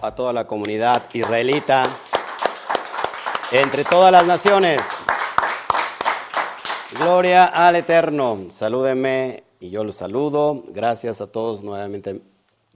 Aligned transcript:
a 0.00 0.14
toda 0.14 0.32
la 0.32 0.46
comunidad 0.46 1.12
israelita 1.12 1.88
entre 3.50 3.82
todas 3.82 4.12
las 4.12 4.24
naciones. 4.24 4.80
Gloria 6.96 7.46
al 7.46 7.74
Eterno. 7.74 8.46
Salúdenme 8.50 9.42
y 9.58 9.70
yo 9.70 9.82
los 9.82 9.96
saludo. 9.96 10.62
Gracias 10.68 11.20
a 11.20 11.26
todos 11.26 11.64
nuevamente 11.64 12.20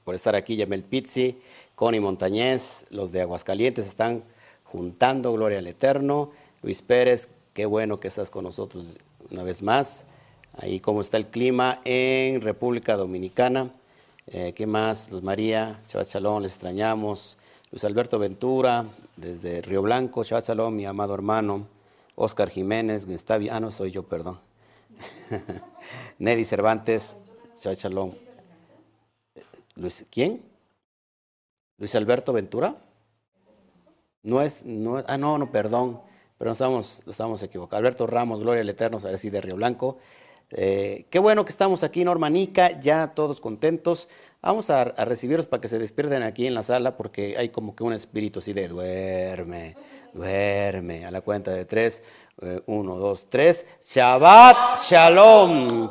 por 0.02 0.16
estar 0.16 0.34
aquí. 0.34 0.56
Yamel 0.56 0.82
Pizzi, 0.82 1.40
Connie 1.76 2.00
Montañez, 2.00 2.86
los 2.90 3.12
de 3.12 3.20
Aguascalientes 3.20 3.86
están 3.86 4.24
juntando. 4.64 5.32
Gloria 5.32 5.60
al 5.60 5.68
Eterno. 5.68 6.32
Luis 6.60 6.82
Pérez, 6.82 7.28
qué 7.54 7.66
bueno 7.66 8.00
que 8.00 8.08
estás 8.08 8.30
con 8.30 8.42
nosotros 8.42 8.98
una 9.30 9.44
vez 9.44 9.62
más. 9.62 10.04
Ahí 10.58 10.80
cómo 10.80 11.02
está 11.02 11.18
el 11.18 11.28
clima 11.28 11.82
en 11.84 12.40
República 12.40 12.96
Dominicana. 12.96 13.70
Eh, 14.32 14.52
¿Qué 14.54 14.64
más? 14.64 15.10
Luz 15.10 15.24
María, 15.24 15.80
Shabbat 15.88 16.06
Shalom, 16.06 16.40
les 16.40 16.52
extrañamos. 16.52 17.36
Luis 17.72 17.82
Alberto 17.82 18.16
Ventura, 18.16 18.84
desde 19.16 19.60
Río 19.60 19.82
Blanco, 19.82 20.22
Shabbat 20.22 20.46
Shalom, 20.46 20.72
mi 20.72 20.86
amado 20.86 21.14
hermano. 21.14 21.66
Oscar 22.14 22.48
Jiménez, 22.48 23.06
Gestavi, 23.06 23.48
ah, 23.48 23.58
no 23.58 23.72
soy 23.72 23.90
yo, 23.90 24.04
perdón. 24.04 24.38
Neddy 26.20 26.44
Cervantes, 26.44 27.16
Shabbat 27.60 27.78
Shalom. 27.78 28.12
Luis, 29.74 30.06
¿Quién? 30.10 30.44
Luis 31.78 31.92
Alberto 31.96 32.32
Ventura. 32.32 32.76
No 34.22 34.42
es, 34.42 34.64
no 34.64 35.02
ah, 35.08 35.18
no, 35.18 35.38
no, 35.38 35.50
perdón, 35.50 36.02
pero 36.38 36.52
estamos, 36.52 37.02
estamos 37.04 37.42
equivocados. 37.42 37.80
Alberto 37.80 38.06
Ramos, 38.06 38.38
Gloria 38.38 38.60
al 38.60 38.68
Eterno, 38.68 38.98
a 38.98 39.08
decir 39.08 39.32
de 39.32 39.40
Río 39.40 39.56
Blanco. 39.56 39.98
Eh, 40.52 41.06
qué 41.10 41.18
bueno 41.18 41.44
que 41.44 41.50
estamos 41.50 41.84
aquí, 41.84 42.04
Normanica, 42.04 42.80
ya 42.80 43.12
todos 43.14 43.40
contentos. 43.40 44.08
Vamos 44.42 44.70
a, 44.70 44.82
a, 44.82 45.04
recibirlos 45.04 45.46
para 45.46 45.60
que 45.60 45.68
se 45.68 45.78
despierten 45.78 46.22
aquí 46.22 46.46
en 46.46 46.54
la 46.54 46.62
sala 46.62 46.96
porque 46.96 47.36
hay 47.38 47.50
como 47.50 47.76
que 47.76 47.84
un 47.84 47.92
espíritu 47.92 48.40
así 48.40 48.52
de 48.52 48.68
duerme, 48.68 49.76
duerme. 50.12 51.04
A 51.04 51.10
la 51.10 51.20
cuenta 51.20 51.52
de 51.52 51.64
tres, 51.66 52.02
eh, 52.42 52.60
uno, 52.66 52.96
dos, 52.96 53.26
tres. 53.28 53.64
Shabbat 53.84 54.82
Shalom. 54.82 55.88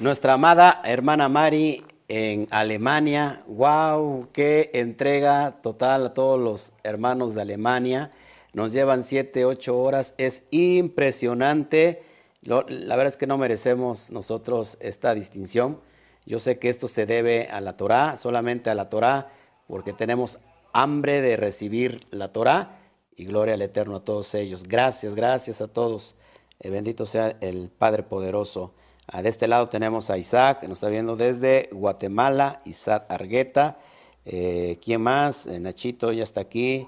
Nuestra 0.00 0.32
amada 0.32 0.82
hermana 0.84 1.28
Mari 1.28 1.84
en 2.08 2.48
Alemania, 2.50 3.42
wow, 3.46 4.28
qué 4.32 4.70
entrega 4.74 5.60
total 5.62 6.06
a 6.06 6.14
todos 6.14 6.40
los 6.40 6.72
hermanos 6.82 7.34
de 7.34 7.42
Alemania 7.42 8.10
nos 8.54 8.72
llevan 8.72 9.04
siete, 9.04 9.44
ocho 9.44 9.78
horas, 9.78 10.14
es 10.16 10.44
impresionante. 10.50 12.02
la 12.42 12.96
verdad 12.96 13.08
es 13.08 13.16
que 13.16 13.26
no 13.26 13.36
merecemos 13.36 14.10
nosotros 14.10 14.78
esta 14.80 15.14
distinción. 15.14 15.80
Yo 16.24 16.38
sé 16.38 16.58
que 16.58 16.68
esto 16.70 16.88
se 16.88 17.04
debe 17.04 17.48
a 17.48 17.60
la 17.60 17.76
Torá, 17.76 18.16
solamente 18.16 18.70
a 18.70 18.74
la 18.74 18.88
Torá, 18.88 19.30
porque 19.66 19.92
tenemos 19.92 20.38
hambre 20.72 21.20
de 21.20 21.36
recibir 21.36 22.06
la 22.10 22.32
Torá 22.32 22.78
y 23.16 23.26
gloria 23.26 23.54
al 23.54 23.62
Eterno 23.62 23.96
a 23.96 24.04
todos 24.04 24.34
ellos. 24.34 24.62
Gracias, 24.64 25.14
gracias 25.14 25.60
a 25.60 25.68
todos. 25.68 26.16
Eh, 26.60 26.70
bendito 26.70 27.06
sea 27.06 27.36
el 27.40 27.70
Padre 27.70 28.04
Poderoso. 28.04 28.72
Ah, 29.06 29.20
de 29.20 29.28
este 29.28 29.48
lado 29.48 29.68
tenemos 29.68 30.08
a 30.10 30.16
Isaac, 30.16 30.60
que 30.60 30.68
nos 30.68 30.78
está 30.78 30.88
viendo 30.88 31.16
desde 31.16 31.68
Guatemala, 31.72 32.62
Isaac 32.64 33.06
Argueta. 33.08 33.78
Eh, 34.24 34.78
¿Quién 34.82 35.02
más? 35.02 35.46
Eh, 35.46 35.60
Nachito 35.60 36.12
ya 36.12 36.22
está 36.22 36.40
aquí. 36.40 36.86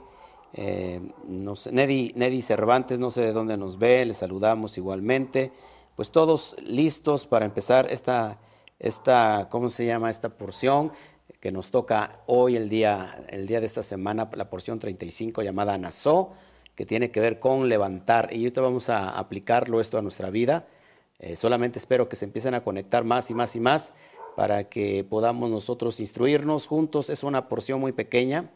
Eh, 0.56 1.00
Neddy, 1.28 2.42
Cervantes, 2.42 2.98
no 2.98 3.10
sé 3.10 3.20
de 3.20 3.32
dónde 3.32 3.56
nos 3.56 3.78
ve, 3.78 4.04
le 4.06 4.14
saludamos 4.14 4.78
igualmente. 4.78 5.52
Pues 5.94 6.10
todos 6.10 6.56
listos 6.62 7.26
para 7.26 7.44
empezar 7.44 7.86
esta, 7.90 8.38
esta, 8.78 9.48
¿cómo 9.50 9.68
se 9.68 9.86
llama? 9.86 10.10
Esta 10.10 10.30
porción 10.30 10.92
que 11.40 11.52
nos 11.52 11.70
toca 11.70 12.20
hoy, 12.26 12.56
el 12.56 12.68
día, 12.68 13.24
el 13.28 13.46
día 13.46 13.60
de 13.60 13.66
esta 13.66 13.82
semana, 13.82 14.30
la 14.34 14.48
porción 14.48 14.78
35 14.78 15.42
llamada 15.42 15.76
Nazó, 15.78 16.32
que 16.74 16.86
tiene 16.86 17.10
que 17.10 17.20
ver 17.20 17.38
con 17.38 17.68
levantar. 17.68 18.30
Y 18.32 18.38
ahorita 18.38 18.60
vamos 18.62 18.88
a 18.88 19.10
aplicarlo 19.10 19.80
esto 19.80 19.98
a 19.98 20.02
nuestra 20.02 20.30
vida. 20.30 20.66
Eh, 21.18 21.36
solamente 21.36 21.78
espero 21.78 22.08
que 22.08 22.16
se 22.16 22.24
empiecen 22.24 22.54
a 22.54 22.62
conectar 22.62 23.04
más 23.04 23.30
y 23.30 23.34
más 23.34 23.56
y 23.56 23.60
más 23.60 23.92
para 24.36 24.68
que 24.68 25.04
podamos 25.04 25.50
nosotros 25.50 26.00
instruirnos 26.00 26.66
juntos. 26.66 27.10
Es 27.10 27.22
una 27.22 27.48
porción 27.48 27.80
muy 27.80 27.92
pequeña, 27.92 28.50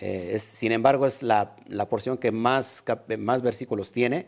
eh, 0.00 0.38
sin 0.38 0.72
embargo, 0.72 1.06
es 1.06 1.22
la, 1.22 1.56
porción 1.88 2.18
que 2.18 2.30
más, 2.30 2.84
versículos 3.42 3.90
tiene, 3.90 4.26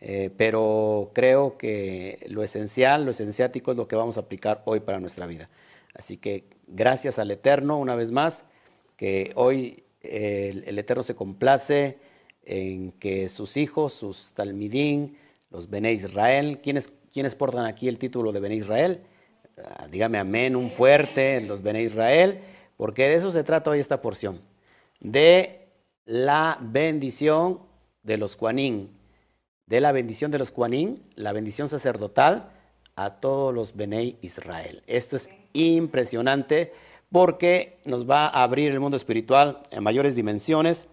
eh, 0.00 0.30
pero 0.36 1.12
creo 1.14 1.56
que 1.56 2.24
lo 2.28 2.42
esencial, 2.42 3.04
lo 3.04 3.12
esenciático 3.12 3.70
es 3.70 3.76
lo 3.76 3.86
que 3.86 3.94
vamos 3.94 4.16
a 4.16 4.20
aplicar 4.20 4.62
hoy 4.64 4.80
para 4.80 4.98
nuestra 4.98 5.26
vida. 5.26 5.48
Así 5.94 6.16
que 6.16 6.44
gracias 6.66 7.18
al 7.18 7.30
Eterno 7.30 7.78
una 7.78 7.94
vez 7.94 8.10
más, 8.10 8.44
que 8.96 9.32
hoy 9.36 9.84
el, 10.00 10.78
Eterno 10.78 11.04
se 11.04 11.14
complace 11.14 11.98
en 12.44 12.90
que 12.92 13.28
sus 13.28 13.56
hijos, 13.56 13.92
sus 13.92 14.32
talmidín, 14.32 15.16
los 15.50 15.70
Bene 15.70 15.92
Israel, 15.92 16.60
¿quiénes, 16.62 16.90
¿quiénes 17.12 17.36
portan 17.36 17.66
aquí 17.66 17.86
el 17.86 17.98
título 17.98 18.32
de 18.32 18.40
Bene 18.40 18.56
Israel? 18.56 19.02
Ah, 19.58 19.86
dígame 19.88 20.18
amén, 20.18 20.56
un 20.56 20.70
fuerte, 20.70 21.40
los 21.42 21.62
Bene 21.62 21.82
Israel, 21.82 22.40
porque 22.76 23.06
de 23.06 23.14
eso 23.14 23.30
se 23.30 23.44
trata 23.44 23.70
hoy 23.70 23.78
esta 23.78 24.02
porción 24.02 24.40
de 25.02 25.68
la 26.04 26.58
bendición 26.60 27.60
de 28.02 28.16
los 28.16 28.36
Juanín, 28.36 28.90
de 29.66 29.80
la 29.80 29.92
bendición 29.92 30.30
de 30.30 30.38
los 30.38 30.52
Juanín, 30.52 31.02
la 31.16 31.32
bendición 31.32 31.68
sacerdotal 31.68 32.50
a 32.94 33.10
todos 33.12 33.52
los 33.52 33.76
Benei 33.76 34.16
Israel. 34.22 34.82
Esto 34.86 35.16
es 35.16 35.30
impresionante 35.52 36.72
porque 37.10 37.78
nos 37.84 38.08
va 38.08 38.26
a 38.26 38.42
abrir 38.42 38.72
el 38.72 38.80
mundo 38.80 38.96
espiritual 38.96 39.62
en 39.70 39.82
mayores 39.82 40.14
dimensiones 40.14 40.86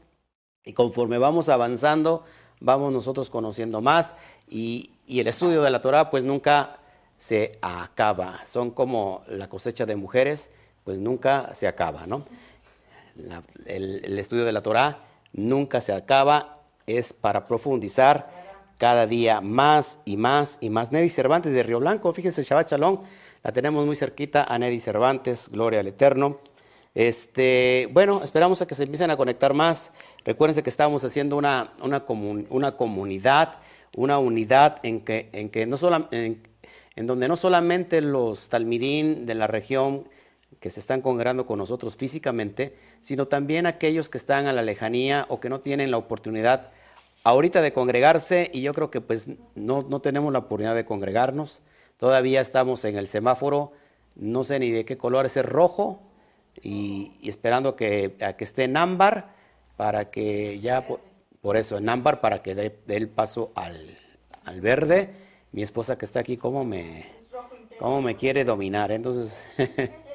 y 0.65 0.73
conforme 0.73 1.17
vamos 1.17 1.47
avanzando, 1.49 2.25
vamos 2.59 2.91
nosotros 2.91 3.29
conociendo 3.29 3.79
más 3.81 4.15
y, 4.47 4.91
y 5.05 5.19
el 5.19 5.27
estudio 5.27 5.61
de 5.61 5.69
la 5.69 5.81
Torah 5.81 6.09
pues 6.09 6.23
nunca 6.23 6.79
se 7.17 7.57
acaba. 7.61 8.43
Son 8.45 8.71
como 8.71 9.23
la 9.27 9.49
cosecha 9.49 9.85
de 9.85 9.95
mujeres, 9.95 10.49
pues 10.83 10.97
nunca 10.97 11.53
se 11.53 11.67
acaba, 11.67 12.07
¿no? 12.07 12.25
El, 13.66 14.19
estudio 14.19 14.46
de 14.46 14.52
la 14.52 14.62
Torah 14.62 15.00
nunca 15.34 15.81
se 15.81 15.94
acaba, 15.94 16.62
es 16.88 17.13
para 17.13 17.46
profundizar 17.46 18.30
cada 18.78 19.06
día 19.06 19.41
más 19.41 20.00
y 20.06 20.18
más 20.18 20.57
y 20.62 20.69
más. 20.69 20.91
Neddy 20.91 21.09
Cervantes 21.09 21.53
de 21.53 21.63
Río 21.63 21.80
Blanco, 21.80 22.12
fíjense, 22.13 22.44
Shabbat 22.44 22.72
Shalom, 22.72 23.03
la 23.44 23.52
tenemos 23.52 23.85
muy 23.85 23.96
cerquita 23.96 24.44
a 24.44 24.57
Neddy 24.57 24.80
Cervantes, 24.80 25.50
gloria 25.50 25.81
al 25.81 25.88
Eterno. 25.88 26.40
Este, 26.96 27.88
bueno, 27.91 28.22
esperamos 28.24 28.62
a 28.62 28.68
que 28.68 28.75
se 28.75 28.84
empiecen 28.84 29.12
a 29.12 29.18
conectar 29.18 29.53
más. 29.53 29.91
Recuérdense 30.25 30.63
que 30.63 30.69
estamos 30.69 31.03
haciendo 31.03 31.38
una, 31.38 31.74
una, 31.81 32.03
una 32.50 32.72
comunidad, 32.75 33.59
una 33.96 34.18
unidad 34.19 34.80
en, 34.84 35.01
que, 35.01 35.30
en, 35.34 35.50
que 35.50 35.66
no 35.66 35.78
en, 36.12 36.47
en 36.96 37.07
donde 37.07 37.28
no 37.28 37.38
solamente 37.38 38.01
los 38.01 38.50
talmidín 38.50 39.25
de 39.25 39.36
la 39.36 39.47
región 39.47 40.09
que 40.59 40.69
se 40.69 40.79
están 40.79 41.01
congregando 41.01 41.45
con 41.45 41.59
nosotros 41.59 41.95
físicamente, 41.95 42.75
sino 43.01 43.27
también 43.27 43.65
aquellos 43.65 44.09
que 44.09 44.18
están 44.18 44.47
a 44.47 44.53
la 44.53 44.62
lejanía 44.62 45.25
o 45.29 45.39
que 45.39 45.50
no 45.50 45.62
tienen 45.62 45.91
la 45.91 45.97
oportunidad 45.97 46.71
ahorita 47.24 47.62
de 47.62 47.74
congregarse 47.74 48.50
y 48.53 48.62
yo 48.62 48.74
creo 48.74 48.89
que 48.89 49.01
pues 49.01 49.27
no, 49.56 49.83
no 49.83 50.01
tenemos 50.01 50.33
la 50.33 50.39
oportunidad 50.39 50.75
de 50.75 50.85
congregarnos. 50.85 51.62
Todavía 51.97 52.41
estamos 52.41 52.83
en 52.85 52.97
el 52.97 53.07
semáforo, 53.07 53.74
no 54.15 54.44
sé 54.44 54.59
ni 54.59 54.71
de 54.71 54.85
qué 54.85 54.97
color 54.97 55.25
es, 55.25 55.35
rojo 55.45 56.01
y, 56.62 57.13
esperando 57.24 57.75
que, 57.75 58.15
a 58.21 58.33
que 58.33 58.44
esté 58.44 58.63
en 58.65 58.77
ámbar 58.77 59.35
para 59.77 60.09
que 60.09 60.59
ya, 60.59 60.85
por, 61.41 61.57
eso, 61.57 61.77
en 61.77 61.88
ámbar 61.88 62.19
para 62.21 62.39
que 62.39 62.56
dé, 62.56 62.79
el 62.88 63.07
paso 63.07 63.51
al, 63.56 63.97
al, 64.44 64.62
verde. 64.62 65.09
Mi 65.51 65.62
esposa 65.62 65.97
que 65.97 66.06
está 66.06 66.19
aquí, 66.19 66.38
¿cómo 66.38 66.63
me, 66.63 67.06
cómo 67.77 68.01
me 68.01 68.15
quiere 68.15 68.44
dominar? 68.44 68.91
Entonces... 68.91 69.41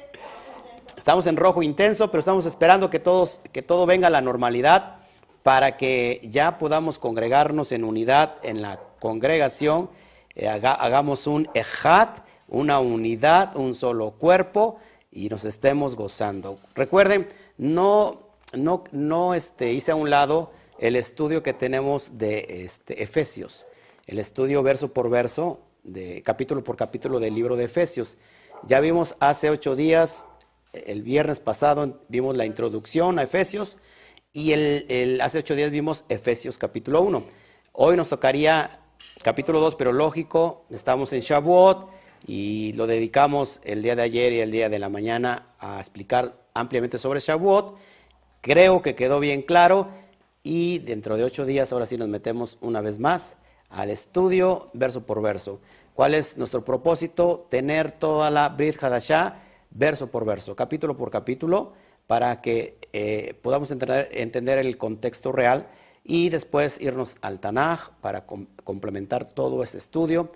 Estamos 0.97 1.27
en 1.27 1.37
rojo 1.37 1.61
intenso, 1.61 2.09
pero 2.09 2.19
estamos 2.19 2.45
esperando 2.45 2.89
que, 2.89 2.99
todos, 2.99 3.41
que 3.51 3.61
todo 3.61 3.85
venga 3.85 4.07
a 4.07 4.11
la 4.11 4.21
normalidad 4.21 4.97
para 5.43 5.77
que 5.77 6.21
ya 6.23 6.57
podamos 6.57 6.97
congregarnos 6.97 7.71
en 7.71 7.83
unidad 7.83 8.37
en 8.43 8.61
la 8.61 8.79
congregación, 8.99 9.89
eh, 10.33 10.47
hagamos 10.47 11.27
un 11.27 11.47
ejat, 11.53 12.19
una 12.47 12.79
unidad, 12.79 13.55
un 13.55 13.75
solo 13.75 14.11
cuerpo 14.11 14.77
y 15.11 15.29
nos 15.29 15.45
estemos 15.45 15.95
gozando. 15.95 16.57
Recuerden, 16.73 17.27
no, 17.57 18.21
no, 18.53 18.85
no 18.91 19.35
este, 19.35 19.71
hice 19.71 19.91
a 19.91 19.95
un 19.95 20.09
lado 20.09 20.51
el 20.79 20.95
estudio 20.95 21.43
que 21.43 21.53
tenemos 21.53 22.17
de 22.17 22.63
este, 22.65 23.03
Efesios, 23.03 23.67
el 24.07 24.19
estudio 24.19 24.63
verso 24.63 24.93
por 24.93 25.09
verso, 25.09 25.59
de 25.83 26.23
capítulo 26.23 26.63
por 26.63 26.75
capítulo 26.75 27.19
del 27.19 27.35
libro 27.35 27.55
de 27.55 27.65
Efesios. 27.65 28.17
Ya 28.65 28.79
vimos 28.79 29.15
hace 29.19 29.51
ocho 29.51 29.75
días 29.75 30.25
el 30.85 31.01
viernes 31.01 31.39
pasado 31.39 32.01
vimos 32.07 32.35
la 32.35 32.45
introducción 32.45 33.19
a 33.19 33.23
Efesios 33.23 33.77
y 34.33 34.51
el, 34.51 35.19
hace 35.21 35.39
ocho 35.39 35.55
días 35.55 35.71
vimos 35.71 36.03
Efesios 36.09 36.57
capítulo 36.57 37.01
1. 37.01 37.23
Hoy 37.71 37.95
nos 37.95 38.09
tocaría 38.09 38.81
capítulo 39.21 39.59
2, 39.61 39.75
pero 39.75 39.93
lógico, 39.93 40.65
estamos 40.69 41.13
en 41.13 41.21
Shavuot 41.21 41.89
y 42.27 42.73
lo 42.73 42.87
dedicamos 42.87 43.61
el 43.63 43.81
día 43.81 43.95
de 43.95 44.01
ayer 44.01 44.33
y 44.33 44.39
el 44.39 44.51
día 44.51 44.69
de 44.69 44.79
la 44.79 44.89
mañana 44.89 45.53
a 45.59 45.79
explicar 45.79 46.35
ampliamente 46.53 46.97
sobre 46.97 47.21
Shavuot. 47.21 47.77
Creo 48.41 48.81
que 48.81 48.95
quedó 48.95 49.19
bien 49.19 49.41
claro 49.41 49.89
y 50.43 50.79
dentro 50.79 51.15
de 51.17 51.23
ocho 51.23 51.45
días 51.45 51.71
ahora 51.71 51.85
sí 51.85 51.97
nos 51.97 52.09
metemos 52.09 52.57
una 52.61 52.81
vez 52.81 52.99
más 52.99 53.37
al 53.69 53.89
estudio 53.89 54.69
verso 54.73 55.05
por 55.05 55.21
verso. 55.21 55.61
¿Cuál 55.93 56.13
es 56.13 56.37
nuestro 56.37 56.65
propósito? 56.65 57.47
Tener 57.49 57.91
toda 57.91 58.29
la 58.29 58.49
Brit 58.49 58.81
Hadashah 58.83 59.44
verso 59.75 60.07
por 60.07 60.25
verso, 60.25 60.55
capítulo 60.55 60.97
por 60.97 61.11
capítulo, 61.11 61.73
para 62.07 62.41
que 62.41 62.77
eh, 62.93 63.35
podamos 63.41 63.71
entender, 63.71 64.57
el 64.57 64.77
contexto 64.77 65.31
real 65.31 65.67
y 66.03 66.29
después 66.29 66.79
irnos 66.79 67.17
al 67.21 67.39
Tanaj 67.39 67.91
para 68.01 68.25
complementar 68.25 69.25
todo 69.25 69.63
ese 69.63 69.77
estudio. 69.77 70.31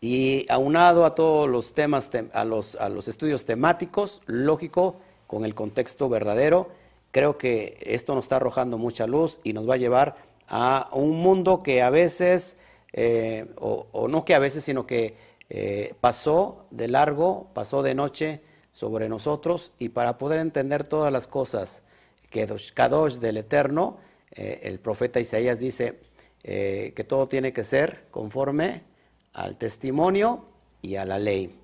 Y 0.00 0.44
aunado 0.50 1.06
a 1.06 1.14
todos 1.14 1.48
los 1.48 1.72
temas, 1.72 2.10
a 2.34 2.44
los, 2.44 2.74
a 2.76 2.90
los 2.90 3.08
estudios 3.08 3.46
temáticos, 3.46 4.20
lógico, 4.26 4.96
con 5.26 5.46
el 5.46 5.54
contexto 5.54 6.10
verdadero, 6.10 6.68
creo 7.10 7.38
que 7.38 7.78
esto 7.80 8.14
nos 8.14 8.26
está 8.26 8.36
arrojando 8.36 8.76
mucha 8.76 9.06
luz 9.06 9.40
y 9.44 9.54
nos 9.54 9.68
va 9.68 9.74
a 9.74 9.78
llevar 9.78 10.16
a 10.46 10.90
un 10.92 11.12
mundo 11.22 11.62
que 11.62 11.80
a 11.80 11.88
veces, 11.88 12.58
eh, 12.92 13.46
o, 13.56 14.08
no 14.08 14.26
que 14.26 14.34
a 14.34 14.38
veces, 14.38 14.64
sino 14.64 14.86
que 14.86 15.16
eh, 15.48 15.94
pasó 16.00 16.66
de 16.70 16.88
largo, 16.88 17.48
pasó 17.54 17.82
de 17.82 17.94
noche 17.94 18.42
sobre 18.74 19.08
nosotros 19.08 19.72
y 19.78 19.88
para 19.88 20.18
poder 20.18 20.40
entender 20.40 20.86
todas 20.86 21.10
las 21.10 21.26
cosas 21.26 21.82
que 22.28 22.46
Kadosh 22.74 23.14
del 23.14 23.38
Eterno, 23.38 23.96
eh, 24.32 24.60
el 24.64 24.78
profeta 24.80 25.18
Isaías 25.18 25.58
dice 25.58 26.00
que 26.42 27.06
todo 27.08 27.26
tiene 27.26 27.54
que 27.54 27.64
ser 27.64 28.04
conforme 28.10 28.82
al 29.32 29.56
testimonio 29.56 30.44
y 30.82 30.96
a 30.96 31.06
la 31.06 31.18
ley. 31.18 31.58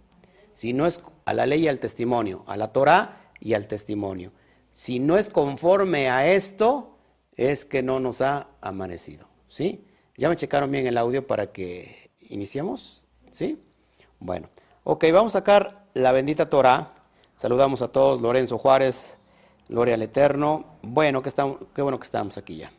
Si 0.54 0.72
no 0.72 0.86
es 0.86 1.02
a 1.26 1.34
la 1.34 1.44
ley 1.44 1.64
y 1.64 1.68
al 1.68 1.80
testimonio, 1.80 2.44
a 2.46 2.56
la 2.56 2.72
Torah 2.72 3.32
y 3.40 3.52
al 3.52 3.66
testimonio. 3.66 4.32
Si 4.72 4.98
no 4.98 5.18
es 5.18 5.28
conforme 5.30 6.08
a 6.08 6.32
esto, 6.32 6.96
es 7.36 7.64
que 7.64 7.82
no 7.82 8.00
nos 8.00 8.20
ha 8.20 8.48
amanecido. 8.60 9.28
¿Sí? 9.48 9.86
¿Ya 10.16 10.28
me 10.28 10.36
checaron 10.36 10.70
bien 10.70 10.86
el 10.86 10.98
audio 10.98 11.26
para 11.26 11.52
que 11.52 12.10
iniciemos? 12.20 13.02
¿Sí? 13.32 13.62
Bueno, 14.18 14.48
ok, 14.84 15.04
vamos 15.12 15.34
a 15.34 15.40
sacar 15.40 15.86
la 15.94 16.12
bendita 16.12 16.48
Torah. 16.50 16.94
Saludamos 17.40 17.81
a 17.81 17.88
todos, 17.88 18.20
Lorenzo 18.20 18.58
Juárez, 18.58 19.16
Gloria 19.66 19.94
al 19.94 20.02
Eterno. 20.02 20.66
Bueno, 20.82 21.22
que 21.22 21.31
estamos, 21.31 21.56
qué 21.75 21.81
bueno 21.81 21.98
que 21.98 22.04
estamos 22.04 22.37
aquí 22.37 22.58
ya. 22.58 22.70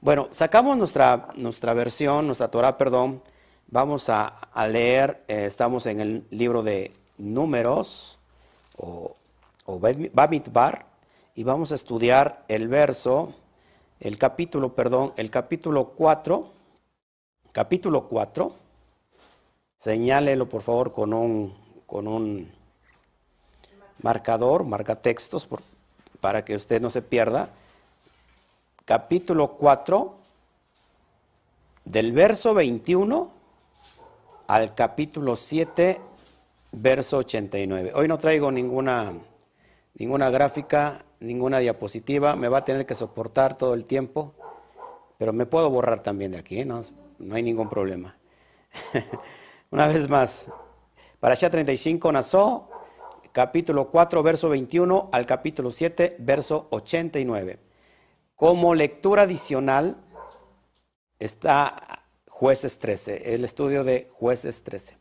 Bueno, 0.00 0.28
sacamos 0.30 0.78
nuestra, 0.78 1.28
nuestra 1.36 1.74
versión, 1.74 2.24
nuestra 2.24 2.48
Torah, 2.48 2.78
perdón, 2.78 3.20
Vamos 3.66 4.08
a, 4.08 4.48
leer, 4.68 5.22
eh, 5.28 5.44
estamos 5.44 5.84
en 5.84 6.00
el 6.00 6.26
libro 6.30 6.62
de 6.62 6.92
Números 7.18 8.18
o, 8.78 9.16
o 9.66 9.78
Bamidbar 9.78 10.86
y 11.34 11.42
vamos 11.44 11.70
a 11.70 11.74
estudiar 11.74 12.42
el 12.48 12.68
verso, 12.68 13.34
el 14.00 14.16
capítulo, 14.16 14.74
perdón, 14.74 15.12
el 15.18 15.30
capítulo 15.30 15.90
4, 15.90 16.48
capítulo 17.52 18.08
4. 18.08 18.54
Señálelo 19.76 20.48
por 20.48 20.62
favor 20.62 20.92
con 20.94 21.12
un, 21.12 21.54
con 21.86 22.08
un 22.08 22.63
marcador, 24.04 24.64
marca 24.64 24.96
textos 24.96 25.48
para 26.20 26.44
que 26.44 26.54
usted 26.54 26.80
no 26.80 26.90
se 26.90 27.00
pierda. 27.00 27.48
Capítulo 28.84 29.52
4, 29.52 30.14
del 31.86 32.12
verso 32.12 32.52
21 32.52 33.30
al 34.46 34.74
capítulo 34.74 35.36
7, 35.36 35.98
verso 36.72 37.16
89. 37.16 37.92
Hoy 37.94 38.06
no 38.06 38.18
traigo 38.18 38.52
ninguna, 38.52 39.14
ninguna 39.94 40.28
gráfica, 40.28 41.02
ninguna 41.20 41.60
diapositiva, 41.60 42.36
me 42.36 42.48
va 42.48 42.58
a 42.58 42.64
tener 42.66 42.84
que 42.84 42.94
soportar 42.94 43.56
todo 43.56 43.72
el 43.72 43.86
tiempo, 43.86 44.34
pero 45.16 45.32
me 45.32 45.46
puedo 45.46 45.70
borrar 45.70 46.00
también 46.00 46.32
de 46.32 46.38
aquí, 46.38 46.62
no, 46.66 46.82
no 47.18 47.34
hay 47.34 47.42
ningún 47.42 47.70
problema. 47.70 48.14
Una 49.70 49.88
vez 49.88 50.10
más, 50.10 50.44
para 51.20 51.32
allá 51.32 51.48
35, 51.48 52.12
Nazó, 52.12 52.68
capítulo 53.34 53.90
4, 53.90 54.22
verso 54.22 54.48
21 54.48 55.10
al 55.12 55.26
capítulo 55.26 55.72
7, 55.72 56.16
verso 56.20 56.68
89. 56.70 57.58
Como 58.36 58.76
lectura 58.76 59.22
adicional 59.22 59.96
está 61.18 62.04
Jueces 62.28 62.78
13, 62.78 63.34
el 63.34 63.44
estudio 63.44 63.82
de 63.82 64.08
Jueces 64.12 64.62
13. 64.62 64.96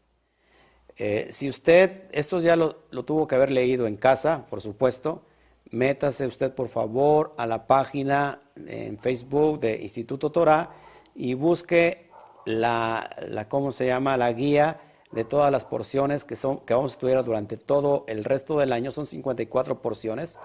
Eh, 0.97 1.27
si 1.31 1.47
usted, 1.47 2.05
esto 2.11 2.39
ya 2.41 2.55
lo, 2.55 2.73
tuvo 3.05 3.27
que 3.27 3.35
haber 3.35 3.51
leído 3.51 3.85
en 3.85 3.97
casa, 3.97 4.47
por 4.49 4.61
supuesto, 4.61 5.21
métase 5.69 6.25
usted 6.25 6.55
por 6.55 6.69
favor 6.69 7.35
a 7.37 7.45
la 7.45 7.67
página 7.67 8.41
en 8.55 8.97
Facebook 8.97 9.59
de 9.59 9.79
Instituto 9.79 10.31
Torah 10.31 10.71
y 11.13 11.35
busque 11.35 12.09
la, 12.45 13.15
la, 13.27 13.47
¿cómo 13.47 13.71
se 13.71 13.85
llama? 13.85 14.17
La 14.17 14.33
guía 14.33 14.79
de 15.13 15.23
todas 15.23 15.51
las 15.51 15.65
porciones 15.65 16.23
que, 16.23 16.35
son, 16.35 16.59
que 16.59 16.73
vamos 16.73 16.91
a 16.91 16.95
estudiar 16.95 17.23
durante 17.23 17.57
todo 17.57 18.03
el 18.07 18.23
resto 18.23 18.59
del 18.59 18.73
año. 18.73 18.91
Son 18.91 19.05
54 19.05 19.81
porciones. 19.81 20.39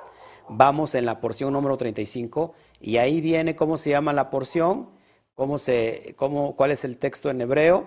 Vamos 0.49 0.95
en 0.95 1.07
la 1.07 1.21
porción 1.21 1.53
número 1.53 1.77
35 1.77 2.55
y 2.81 2.97
ahí 2.97 3.21
viene 3.21 3.57
cómo 3.57 3.77
se 3.77 3.91
llama 3.91 4.13
la 4.13 4.31
porción 4.31 4.99
cómo 5.39 5.59
se, 5.59 6.15
cómo, 6.17 6.57
cuál 6.57 6.73
es 6.73 6.85
el 6.85 6.99
texto 6.99 7.31
en 7.31 7.41
hebreo 7.41 7.87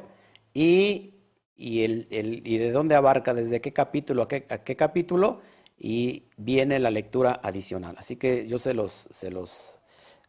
y, 0.54 1.16
y, 1.58 1.84
el, 1.84 2.08
y 2.10 2.58
de 2.58 2.72
dónde 2.72 2.96
abarca, 2.96 3.34
desde 3.34 3.60
qué 3.60 3.74
capítulo 3.74 4.22
a 4.22 4.30
qué, 4.30 4.46
a 4.50 4.60
qué, 4.60 4.78
capítulo, 4.78 5.42
y 5.78 6.30
viene 6.38 6.80
la 6.80 6.92
lectura 6.92 7.42
adicional. 7.44 7.98
Así 8.00 8.16
que 8.16 8.48
yo 8.48 8.58
se 8.58 8.74
los, 8.74 9.10
se 9.12 9.32
los, 9.32 9.76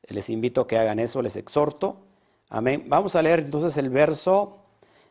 les 0.08 0.30
invito 0.30 0.62
a 0.62 0.66
que 0.66 0.78
hagan 0.78 0.98
eso, 0.98 1.22
les 1.22 1.36
exhorto. 1.36 2.00
Amén. 2.48 2.86
Vamos 2.88 3.14
a 3.14 3.22
leer 3.22 3.38
entonces 3.38 3.76
el 3.76 3.90
verso, 3.90 4.64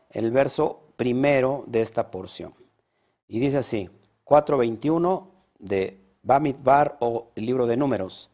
el 0.09 0.31
verso 0.31 0.90
primero 1.01 1.63
de 1.65 1.81
esta 1.81 2.11
porción. 2.11 2.53
Y 3.27 3.39
dice 3.39 3.57
así, 3.57 3.89
4.21 4.23 5.25
de 5.57 5.99
Bamidbar 6.21 6.97
o 6.99 7.29
el 7.33 7.47
libro 7.47 7.65
de 7.65 7.75
números. 7.75 8.29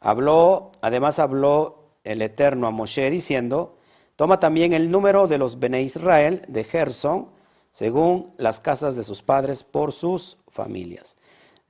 Habló, 0.00 0.72
además 0.80 1.20
habló 1.20 1.92
el 2.02 2.20
Eterno 2.20 2.66
a 2.66 2.72
Moshe 2.72 3.08
diciendo, 3.08 3.76
toma 4.16 4.40
también 4.40 4.72
el 4.72 4.90
número 4.90 5.28
de 5.28 5.38
los 5.38 5.60
Bene 5.60 5.80
Israel 5.82 6.42
de 6.48 6.64
Gerson, 6.64 7.28
según 7.70 8.34
las 8.36 8.58
casas 8.58 8.96
de 8.96 9.04
sus 9.04 9.22
padres, 9.22 9.62
por 9.62 9.92
sus 9.92 10.38
familias. 10.48 11.16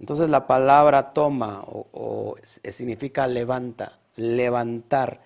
Entonces 0.01 0.31
la 0.31 0.47
palabra 0.47 1.13
toma 1.13 1.63
o, 1.63 2.37
significa 2.73 3.27
levanta, 3.27 3.99
levantar. 4.17 5.21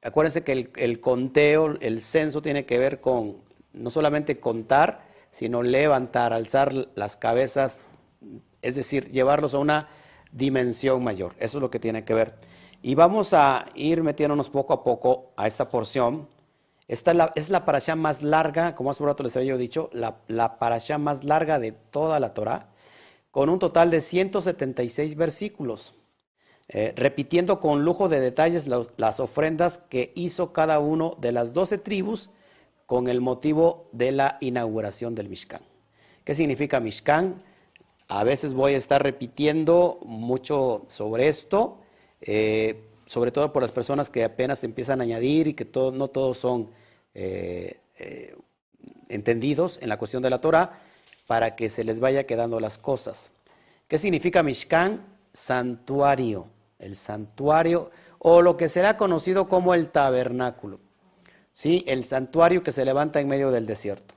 Acuérdense 0.00 0.44
que 0.44 0.52
el, 0.52 0.70
el, 0.76 0.98
conteo, 0.98 1.74
el 1.78 2.00
censo 2.00 2.40
tiene 2.40 2.64
que 2.64 2.78
ver 2.78 3.02
con 3.02 3.44
no 3.76 3.90
solamente 3.90 4.40
contar, 4.40 5.04
sino 5.30 5.62
levantar, 5.62 6.32
alzar 6.32 6.72
las 6.94 7.16
cabezas, 7.16 7.80
es 8.62 8.74
decir, 8.74 9.10
llevarlos 9.12 9.54
a 9.54 9.58
una 9.58 9.88
dimensión 10.32 11.04
mayor. 11.04 11.34
Eso 11.38 11.58
es 11.58 11.62
lo 11.62 11.70
que 11.70 11.78
tiene 11.78 12.04
que 12.04 12.14
ver. 12.14 12.34
Y 12.82 12.94
vamos 12.94 13.32
a 13.32 13.66
ir 13.74 14.02
metiéndonos 14.02 14.50
poco 14.50 14.72
a 14.72 14.82
poco 14.82 15.32
a 15.36 15.46
esta 15.46 15.68
porción. 15.68 16.28
Esta 16.88 17.10
es 17.10 17.16
la, 17.16 17.32
es 17.34 17.50
parasha 17.64 17.96
más 17.96 18.22
larga, 18.22 18.74
como 18.74 18.90
hace 18.90 19.02
un 19.02 19.08
rato 19.08 19.24
les 19.24 19.36
había 19.36 19.56
dicho, 19.56 19.90
la, 19.92 20.18
la 20.28 20.58
parasha 20.58 20.98
más 20.98 21.24
larga 21.24 21.58
de 21.58 21.72
toda 21.72 22.20
la 22.20 22.32
Torah, 22.32 22.68
con 23.30 23.48
un 23.48 23.58
total 23.58 23.90
de 23.90 24.00
176 24.00 25.16
versículos, 25.16 25.94
eh, 26.68 26.92
repitiendo 26.96 27.60
con 27.60 27.84
lujo 27.84 28.08
de 28.08 28.20
detalles 28.20 28.66
las 28.96 29.20
ofrendas 29.20 29.78
que 29.88 30.12
hizo 30.14 30.52
cada 30.52 30.78
uno 30.78 31.16
de 31.20 31.32
las 31.32 31.52
doce 31.52 31.78
tribus 31.78 32.30
con 32.86 33.08
el 33.08 33.20
motivo 33.20 33.88
de 33.92 34.12
la 34.12 34.38
inauguración 34.40 35.14
del 35.14 35.28
Mishkan. 35.28 35.60
¿Qué 36.24 36.34
significa 36.34 36.80
Mishkan? 36.80 37.42
A 38.08 38.24
veces 38.24 38.54
voy 38.54 38.74
a 38.74 38.78
estar 38.78 39.02
repitiendo 39.02 39.98
mucho 40.04 40.86
sobre 40.88 41.28
esto. 41.28 41.78
Eh, 42.20 42.86
sobre 43.06 43.30
todo 43.30 43.52
por 43.52 43.62
las 43.62 43.72
personas 43.72 44.10
que 44.10 44.24
apenas 44.24 44.64
empiezan 44.64 45.00
a 45.00 45.04
añadir 45.04 45.46
y 45.48 45.54
que 45.54 45.68
no 45.92 46.08
todos 46.08 46.38
son 46.38 46.70
eh, 47.14 47.78
eh, 47.98 48.36
entendidos 49.08 49.78
en 49.80 49.88
la 49.88 49.96
cuestión 49.96 50.22
de 50.22 50.30
la 50.30 50.40
Torah, 50.40 50.80
para 51.26 51.56
que 51.56 51.70
se 51.70 51.84
les 51.84 52.00
vaya 52.00 52.24
quedando 52.24 52.60
las 52.60 52.78
cosas. 52.78 53.30
¿Qué 53.88 53.98
significa 53.98 54.42
Mishkan? 54.42 55.04
Santuario, 55.32 56.46
el 56.78 56.96
santuario 56.96 57.90
o 58.18 58.42
lo 58.42 58.56
que 58.56 58.68
será 58.68 58.96
conocido 58.96 59.48
como 59.48 59.74
el 59.74 59.90
tabernáculo. 59.90 60.80
¿Sí? 61.56 61.82
El 61.86 62.04
santuario 62.04 62.62
que 62.62 62.70
se 62.70 62.84
levanta 62.84 63.18
en 63.18 63.28
medio 63.28 63.50
del 63.50 63.64
desierto. 63.64 64.14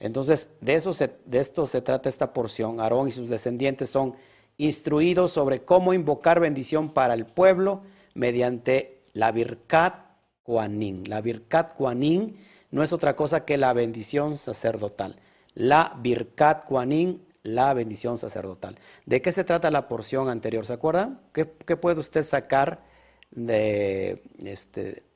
Entonces, 0.00 0.50
de, 0.60 0.74
eso 0.74 0.92
de 0.92 1.40
esto 1.40 1.66
se 1.66 1.80
trata 1.80 2.10
esta 2.10 2.34
porción. 2.34 2.78
Aarón 2.78 3.08
y 3.08 3.10
sus 3.10 3.30
descendientes 3.30 3.88
son 3.88 4.16
instruidos 4.58 5.30
sobre 5.30 5.62
cómo 5.62 5.94
invocar 5.94 6.40
bendición 6.40 6.90
para 6.90 7.14
el 7.14 7.24
pueblo 7.24 7.80
mediante 8.12 9.00
la 9.14 9.32
Birkat 9.32 9.94
Kuanin. 10.42 11.08
La 11.08 11.22
Birkat 11.22 11.74
Kuanin 11.74 12.36
no 12.70 12.82
es 12.82 12.92
otra 12.92 13.16
cosa 13.16 13.46
que 13.46 13.56
la 13.56 13.72
bendición 13.72 14.36
sacerdotal. 14.36 15.16
la 15.54 15.98
Birkat 16.02 16.66
Kuanin, 16.66 17.24
la 17.42 17.72
bendición 17.72 18.18
sacerdotal. 18.18 18.78
¿De 19.06 19.22
qué 19.22 19.32
se 19.32 19.42
trata 19.42 19.70
la 19.70 19.88
porción 19.88 20.28
anterior? 20.28 20.66
¿Se 20.66 20.74
acuerdan? 20.74 21.18
¿Qué, 21.32 21.46
puede 21.46 21.98
usted 21.98 22.26
sacar 22.26 22.84
de, 23.30 24.22
este, 24.44 25.07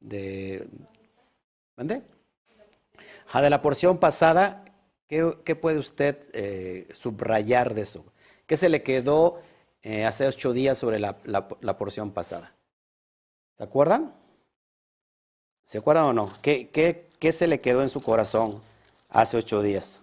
de, 0.00 0.66
de 1.76 3.50
la 3.50 3.62
porción 3.62 3.98
pasada, 3.98 4.64
¿qué, 5.08 5.56
puede 5.60 5.78
usted 5.78 6.28
eh, 6.32 6.88
subrayar 6.92 7.74
de 7.74 7.82
eso? 7.82 8.04
¿Qué 8.46 8.56
se 8.56 8.68
le 8.68 8.82
quedó 8.82 9.40
eh, 9.82 10.04
hace 10.04 10.26
ocho 10.26 10.52
días 10.52 10.78
sobre 10.78 10.98
la, 10.98 11.18
porción 11.78 12.12
pasada? 12.12 12.54
¿Se 13.56 13.64
acuerdan? 13.64 14.14
¿Se 15.66 15.78
acuerdan 15.78 16.06
o 16.06 16.12
no? 16.12 16.30
¿Qué, 16.42 16.68
qué 17.18 17.32
se 17.32 17.46
le 17.46 17.60
quedó 17.60 17.82
en 17.82 17.88
su 17.88 18.02
corazón 18.02 18.62
hace 19.08 19.36
ocho 19.36 19.62
días? 19.62 20.00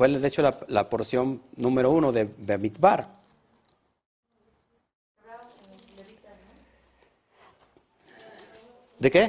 Fue 0.00 0.08
de 0.08 0.28
hecho 0.28 0.40
la, 0.68 0.88
porción 0.88 1.42
número 1.56 1.90
uno 1.90 2.10
de 2.10 2.24
Bemidbar. 2.24 3.19
¿De 9.00 9.10
qué? 9.10 9.24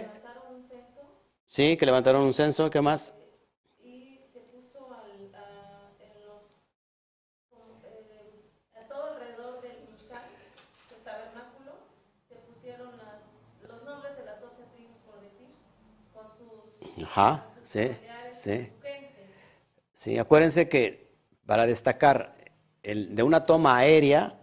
Sí, 1.47 1.77
que 1.77 1.85
levantaron 1.85 2.23
un 2.23 2.33
censo, 2.33 2.69
¿qué 2.69 2.81
más? 2.81 3.13
Y 3.79 4.21
se 4.33 4.41
puso 4.41 4.79
al, 4.93 5.35
en 5.99 6.21
los, 6.21 6.43
eh, 7.83 8.43
a 8.75 8.87
todo 8.87 9.05
alrededor 9.07 9.61
del 9.61 9.87
Mishkan, 9.91 10.27
el 10.95 11.03
tabernáculo, 11.03 11.71
se 12.27 12.35
pusieron 12.35 12.97
las, 12.97 13.21
los 13.61 13.83
nombres 13.83 14.15
de 14.17 14.23
las 14.25 14.41
doce 14.41 14.63
tribus, 14.75 14.99
por 15.05 15.21
decir, 15.21 15.55
con 16.13 16.23
sus, 16.37 17.05
Ajá, 17.05 17.45
sí, 17.63 17.91
sí. 18.29 18.69
Sí, 19.93 20.17
acuérdense 20.17 20.67
que 20.67 21.11
para 21.45 21.65
destacar 21.65 22.35
el, 22.83 23.15
de 23.15 23.23
una 23.23 23.45
toma 23.45 23.77
aérea, 23.77 24.39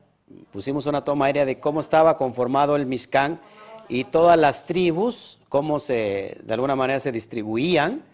pusimos 0.53 0.87
una 0.87 1.05
toma 1.05 1.27
aérea 1.27 1.45
de 1.45 1.59
cómo 1.61 1.81
estaba 1.81 2.17
conformado 2.17 2.77
el 2.77 2.87
Mishkan 2.87 3.41
y 3.89 4.05
todas 4.05 4.39
las 4.39 4.67
tribus, 4.67 5.39
cómo 5.49 5.81
se, 5.81 6.39
de 6.43 6.55
alguna 6.55 6.77
manera 6.77 7.01
se 7.01 7.13
distribuían 7.13 8.05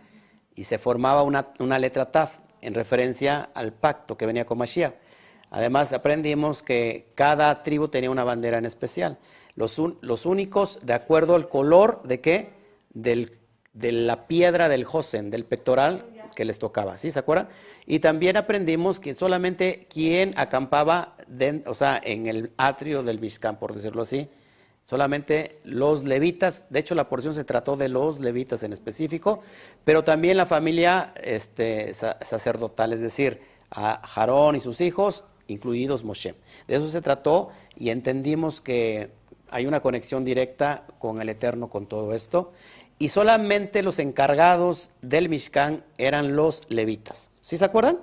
y 0.55 0.65
se 0.65 0.79
formaba 0.79 1.23
una, 1.23 1.79
letra 1.79 2.13
Taf 2.13 2.39
en 2.61 2.75
referencia 2.75 3.51
al 3.55 3.73
pacto 3.73 4.17
que 4.17 4.27
venía 4.27 4.47
con 4.47 4.59
Mashiach. 4.59 4.95
Además, 5.51 5.93
aprendimos 5.93 6.63
que 6.63 7.13
cada 7.15 7.63
tribu 7.63 7.89
tenía 7.89 8.11
una 8.11 8.25
bandera 8.25 8.59
en 8.59 8.65
especial. 8.65 9.19
Los, 9.55 9.81
los 10.01 10.27
únicos, 10.27 10.79
de 10.83 10.95
acuerdo 10.95 11.35
al 11.35 11.49
color 11.49 12.03
de 12.05 12.21
qué? 12.21 12.53
Del, 12.91 13.39
de 13.73 13.93
la 13.93 14.27
piedra 14.27 14.69
del 14.69 14.85
Josen, 14.85 15.31
del 15.31 15.45
pectoral, 15.45 16.07
que 16.35 16.45
les 16.45 16.59
tocaba, 16.59 16.97
¿sí 16.97 17.11
se 17.11 17.21
acuerdan? 17.21 17.49
Y 17.87 18.01
también 18.01 18.37
aprendimos 18.37 19.01
que 19.01 19.15
solamente 19.15 19.87
quien 19.89 20.35
acampaba 20.37 21.17
o 21.67 21.75
sea, 21.75 22.01
en 22.03 22.27
el 22.27 22.53
atrio 22.57 23.03
del 23.03 23.21
Mishkan, 23.21 23.59
por 23.59 23.75
decirlo 23.75 24.03
así, 24.03 24.29
solamente 24.85 25.59
los 25.65 26.05
levitas, 26.05 26.63
de 26.71 26.81
hecho 26.81 26.95
la 26.95 27.09
porción 27.09 27.35
se 27.35 27.45
trató 27.45 27.77
de 27.77 27.89
los 27.89 28.21
levitas 28.21 28.63
en 28.63 28.73
específico, 28.73 29.43
pero 29.85 30.05
también 30.05 30.37
la 30.37 30.47
familia 30.47 31.15
este, 31.23 31.95
sacerdotal, 31.95 32.93
es 32.93 33.01
decir, 33.01 33.41
a 33.71 34.07
Jarón 34.07 34.57
y 34.57 34.61
sus 34.61 34.81
hijos, 34.81 35.25
incluidos 35.49 36.05
Moshe. 36.05 36.35
De 36.69 36.77
eso 36.77 36.89
se 36.89 37.01
trató 37.01 37.51
y 37.77 37.91
entendimos 37.91 38.61
que 38.61 39.11
hay 39.51 39.67
una 39.67 39.81
conexión 39.81 40.25
directa 40.25 40.85
con 40.99 41.21
el 41.21 41.29
Eterno 41.29 41.69
con 41.69 41.87
todo 41.87 42.15
esto 42.15 42.53
y 42.99 43.09
solamente 43.09 43.83
los 43.83 43.99
encargados 43.99 44.91
del 45.03 45.29
Mishkan 45.29 45.85
eran 45.99 46.37
los 46.37 46.63
levitas. 46.69 47.31
¿Sí 47.41 47.57
se 47.57 47.65
acuerdan? 47.65 47.99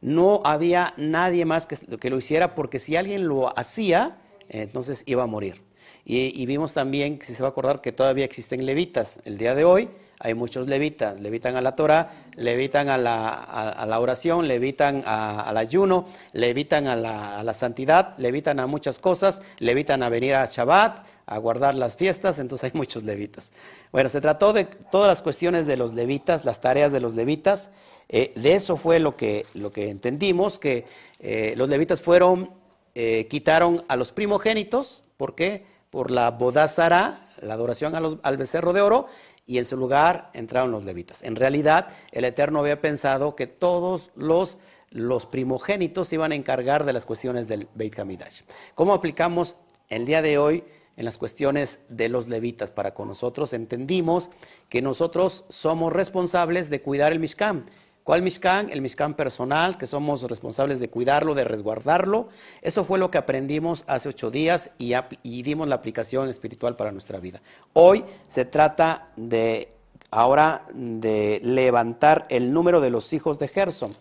No 0.00 0.40
había 0.44 0.94
nadie 0.96 1.44
más 1.44 1.66
que, 1.66 1.76
que 1.76 2.10
lo 2.10 2.18
hiciera 2.18 2.54
porque 2.54 2.78
si 2.78 2.96
alguien 2.96 3.28
lo 3.28 3.56
hacía, 3.56 4.18
entonces 4.48 5.04
iba 5.06 5.22
a 5.22 5.26
morir. 5.26 5.62
Y, 6.04 6.44
vimos 6.46 6.72
también, 6.72 7.20
si 7.22 7.34
se 7.34 7.42
va 7.42 7.48
a 7.48 7.52
acordar, 7.52 7.80
que 7.80 7.92
todavía 7.92 8.24
existen 8.24 8.66
levitas. 8.66 9.20
El 9.24 9.38
día 9.38 9.54
de 9.54 9.64
hoy 9.64 9.88
hay 10.18 10.34
muchos 10.34 10.66
levitas. 10.66 11.20
Levitan 11.20 11.54
a 11.54 11.60
la 11.60 11.76
Torah, 11.76 12.10
levitan 12.34 12.88
a 12.88 12.98
la, 12.98 13.28
a, 13.32 13.86
la 13.86 14.00
oración, 14.00 14.48
levitan 14.48 15.04
al 15.06 15.56
ayuno, 15.56 16.06
levitan 16.32 16.88
a 16.88 16.96
la, 16.96 17.38
a 17.38 17.44
la 17.44 17.54
santidad, 17.54 18.16
levitan 18.18 18.58
a 18.58 18.66
muchas 18.66 18.98
cosas, 18.98 19.42
levitan 19.58 20.02
a 20.02 20.08
venir 20.08 20.34
a 20.34 20.46
Shabbat, 20.46 21.06
a 21.26 21.38
guardar 21.38 21.74
las 21.74 21.96
fiestas, 21.96 22.38
entonces 22.38 22.72
hay 22.72 22.78
muchos 22.78 23.04
levitas. 23.04 23.52
Bueno, 23.92 24.08
se 24.08 24.20
trató 24.20 24.52
de 24.52 24.64
todas 24.64 25.08
las 25.08 25.22
cuestiones 25.22 25.66
de 25.66 25.76
los 25.76 25.94
levitas, 25.94 26.44
las 26.44 26.60
tareas 26.60 26.92
de 26.92 27.00
los 27.00 27.14
levitas. 27.14 27.70
Eh, 28.08 28.32
de 28.34 28.54
eso 28.54 28.76
fue 28.76 28.98
lo 28.98 29.16
que, 29.16 29.46
lo 29.54 29.70
que 29.70 29.88
entendimos, 29.88 30.58
que 30.58 30.84
eh, 31.20 31.54
los 31.56 31.68
levitas 31.68 32.00
fueron, 32.00 32.50
eh, 32.94 33.26
quitaron 33.30 33.84
a 33.88 33.96
los 33.96 34.12
primogénitos, 34.12 35.04
¿por 35.16 35.34
qué? 35.34 35.64
Por 35.92 36.10
la 36.10 36.32
bodazara, 36.32 37.20
la 37.40 37.54
adoración 37.54 37.94
al 37.94 38.36
becerro 38.38 38.72
de 38.72 38.80
oro, 38.80 39.06
y 39.46 39.58
en 39.58 39.64
su 39.66 39.76
lugar 39.76 40.30
entraron 40.32 40.70
los 40.70 40.84
levitas. 40.84 41.22
En 41.22 41.36
realidad, 41.36 41.88
el 42.12 42.24
Eterno 42.24 42.60
había 42.60 42.80
pensado 42.80 43.36
que 43.36 43.46
todos 43.46 44.10
los, 44.16 44.58
los 44.90 45.26
primogénitos 45.26 46.12
iban 46.14 46.32
a 46.32 46.34
encargar 46.34 46.84
de 46.84 46.94
las 46.94 47.04
cuestiones 47.04 47.46
del 47.46 47.68
Beit 47.74 47.98
Hamidash. 47.98 48.40
¿Cómo 48.74 48.94
aplicamos 48.94 49.56
el 49.90 50.06
día 50.06 50.22
de 50.22 50.38
hoy 50.38 50.64
en 50.96 51.04
las 51.04 51.18
cuestiones 51.18 51.80
de 51.88 52.08
los 52.08 52.28
levitas 52.28 52.70
para 52.70 52.94
con 52.94 53.08
nosotros, 53.08 53.52
entendimos 53.52 54.30
que 54.68 54.82
nosotros 54.82 55.44
somos 55.48 55.92
responsables 55.92 56.70
de 56.70 56.82
cuidar 56.82 57.12
el 57.12 57.20
Mishkan. 57.20 57.64
¿Cuál 58.04 58.22
Mishkan? 58.22 58.70
El 58.70 58.80
Mishkan 58.80 59.14
personal, 59.14 59.78
que 59.78 59.86
somos 59.86 60.22
responsables 60.24 60.80
de 60.80 60.88
cuidarlo, 60.88 61.34
de 61.34 61.44
resguardarlo. 61.44 62.28
Eso 62.60 62.84
fue 62.84 62.98
lo 62.98 63.10
que 63.10 63.18
aprendimos 63.18 63.84
hace 63.86 64.08
ocho 64.08 64.30
días 64.30 64.70
y, 64.78 65.42
dimos 65.42 65.68
la 65.68 65.76
aplicación 65.76 66.28
espiritual 66.28 66.76
para 66.76 66.92
nuestra 66.92 67.20
vida. 67.20 67.40
Hoy 67.72 68.04
se 68.28 68.44
trata 68.44 69.10
de, 69.16 69.72
ahora, 70.10 70.66
de 70.72 71.40
levantar 71.44 72.26
el 72.28 72.52
número 72.52 72.80
de 72.80 72.90
los 72.90 73.12
hijos 73.12 73.38
de 73.38 73.48
Gerson. 73.48 73.92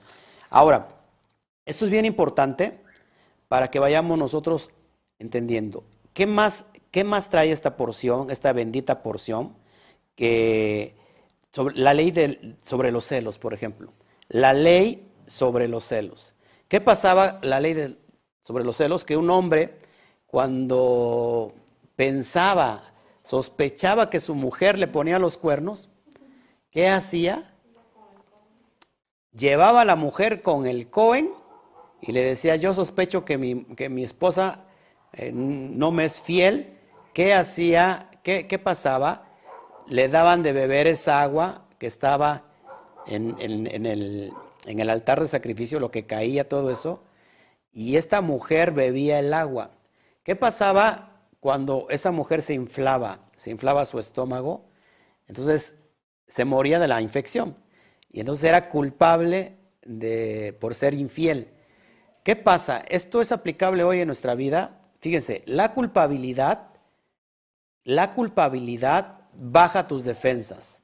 Ahora, 0.49 0.87
esto 1.65 1.85
es 1.85 1.91
bien 1.91 2.05
importante 2.05 2.79
para 3.47 3.69
que 3.69 3.79
vayamos 3.79 4.17
nosotros 4.17 4.71
entendiendo. 5.19 5.83
¿Qué 6.13 6.25
más 6.25 6.65
¿Qué 6.91 7.05
más 7.05 7.29
trae 7.29 7.51
esta 7.51 7.77
porción, 7.77 8.29
esta 8.29 8.51
bendita 8.51 9.01
porción? 9.01 9.55
Que 10.15 10.93
sobre, 11.51 11.75
la 11.75 11.93
ley 11.93 12.57
sobre 12.63 12.91
los 12.91 13.05
celos, 13.05 13.37
por 13.37 13.53
ejemplo. 13.53 13.91
La 14.29 14.53
ley 14.53 15.11
sobre 15.25 15.67
los 15.67 15.83
celos. 15.83 16.33
¿Qué 16.67 16.81
pasaba 16.81 17.39
la 17.41 17.59
ley 17.59 17.97
sobre 18.43 18.63
los 18.63 18.77
celos? 18.77 19.05
Que 19.05 19.17
un 19.17 19.29
hombre, 19.29 19.79
cuando 20.25 21.53
pensaba, 21.95 22.93
sospechaba 23.23 24.09
que 24.09 24.19
su 24.19 24.35
mujer 24.35 24.77
le 24.77 24.87
ponía 24.87 25.19
los 25.19 25.37
cuernos, 25.37 25.89
¿qué 26.71 26.89
hacía? 26.89 27.53
Llevaba 29.33 29.81
a 29.81 29.85
la 29.85 29.95
mujer 29.95 30.41
con 30.41 30.65
el 30.67 30.89
Cohen 30.89 31.31
y 32.01 32.11
le 32.11 32.23
decía, 32.23 32.55
yo 32.55 32.73
sospecho 32.73 33.25
que 33.25 33.37
mi, 33.37 33.63
que 33.75 33.89
mi 33.89 34.03
esposa 34.03 34.65
eh, 35.13 35.31
no 35.33 35.91
me 35.91 36.05
es 36.05 36.19
fiel 36.19 36.77
¿Qué 37.13 37.33
hacía? 37.33 38.09
¿Qué, 38.23 38.59
pasaba? 38.63 39.27
Le 39.91 40.07
daban 40.07 40.41
de 40.41 40.53
beber 40.53 40.87
esa 40.87 41.21
agua 41.21 41.65
que 41.77 41.85
estaba 41.85 42.45
en, 43.05 43.35
el, 43.39 44.31
el 44.65 44.89
altar 44.89 45.19
de 45.19 45.27
sacrificio, 45.27 45.79
lo 45.79 45.91
que 45.91 46.05
caía, 46.05 46.47
todo 46.47 46.71
eso, 46.71 47.03
y 47.73 47.97
esta 47.97 48.21
mujer 48.21 48.71
bebía 48.71 49.19
el 49.19 49.33
agua. 49.33 49.71
¿Qué 50.23 50.35
pasaba 50.35 51.21
cuando 51.39 51.87
esa 51.89 52.11
mujer 52.11 52.41
se 52.41 52.53
inflaba? 52.53 53.19
Se 53.35 53.51
inflaba 53.51 53.83
su 53.85 53.99
estómago, 53.99 54.63
entonces 55.27 55.75
se 56.27 56.45
moría 56.45 56.79
de 56.79 56.87
la 56.87 57.01
infección 57.01 57.57
y 58.11 58.21
entonces 58.21 58.45
era 58.45 58.69
culpable 58.69 59.57
de, 59.83 60.55
por 60.59 60.73
ser 60.73 60.93
infiel. 60.93 61.49
¿Qué 62.23 62.37
pasa? 62.37 62.85
Esto 62.87 63.19
es 63.19 63.33
aplicable 63.33 63.83
hoy 63.83 63.99
en 63.99 64.07
nuestra 64.07 64.35
vida. 64.35 64.79
Fíjense, 64.99 65.43
la 65.47 65.73
culpabilidad 65.73 66.71
la 67.83 68.13
culpabilidad 68.13 69.20
baja 69.33 69.87
tus 69.87 70.03
defensas. 70.03 70.81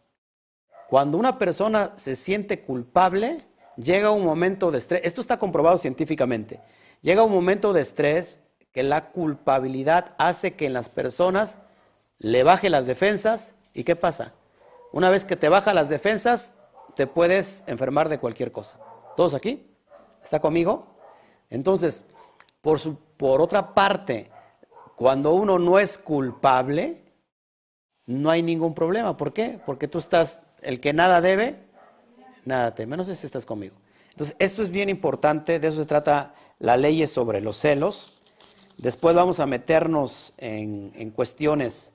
Cuando 0.90 1.18
una 1.18 1.38
persona 1.38 1.94
se 1.98 2.16
siente 2.16 2.62
culpable, 2.62 3.46
llega 3.76 4.12
un 4.12 4.24
momento 4.24 4.72
de 4.72 4.78
estrés. 4.78 5.02
Esto 5.04 5.22
está 5.22 5.38
comprobado 5.38 5.78
científicamente. 5.78 6.62
Llega 7.02 7.24
un 7.24 7.32
momento 7.32 7.74
de 7.74 7.82
estrés 7.82 8.42
que 8.72 8.84
la 8.84 9.10
culpabilidad 9.10 10.16
hace 10.18 10.56
que 10.56 10.66
en 10.66 10.74
las 10.74 10.90
personas 10.90 11.60
le 12.20 12.44
baje 12.44 12.70
las 12.70 12.86
defensas. 12.86 13.56
¿Y 13.74 13.84
qué 13.84 13.96
pasa? 13.96 14.34
Una 14.94 15.10
vez 15.10 15.26
que 15.26 15.36
te 15.36 15.50
baja 15.50 15.74
las 15.74 15.90
defensas, 15.90 16.54
te 16.96 17.06
puedes 17.06 17.64
enfermar 17.68 18.10
de 18.10 18.20
cualquier 18.20 18.52
cosa. 18.52 18.80
¿Todos 19.16 19.36
aquí? 19.36 19.76
¿Está 20.24 20.40
conmigo? 20.40 20.88
Entonces, 21.50 22.06
por, 22.62 22.80
por 23.18 23.42
otra 23.42 23.74
parte, 23.74 24.32
cuando 24.96 25.34
uno 25.34 25.60
no 25.60 25.80
es 25.80 25.98
culpable, 25.98 27.04
no 28.08 28.32
hay 28.32 28.42
ningún 28.42 28.74
problema. 28.74 29.16
¿Por 29.16 29.34
qué? 29.34 29.60
Porque 29.64 29.88
tú 29.88 30.00
estás 30.00 30.42
El 30.62 30.80
que 30.80 30.92
nada 30.92 31.22
debe, 31.22 31.58
nada 32.46 32.74
teme. 32.74 32.98
No 32.98 33.04
sé 33.04 33.14
si 33.14 33.28
estás 33.28 33.46
conmigo. 33.46 33.76
Entonces, 34.10 34.36
esto 34.40 34.64
es 34.64 34.72
bien 34.72 34.90
importante, 34.90 35.60
de 35.60 35.68
eso 35.68 35.78
se 35.78 35.86
trata 35.86 36.34
la 36.58 36.76
ley 36.76 37.06
sobre 37.06 37.42
los 37.42 37.58
celos. 37.58 38.20
Después 38.78 39.16
vamos 39.16 39.40
a 39.40 39.46
meternos 39.46 40.34
en, 40.38 40.92
en 40.96 41.12
cuestiones 41.12 41.94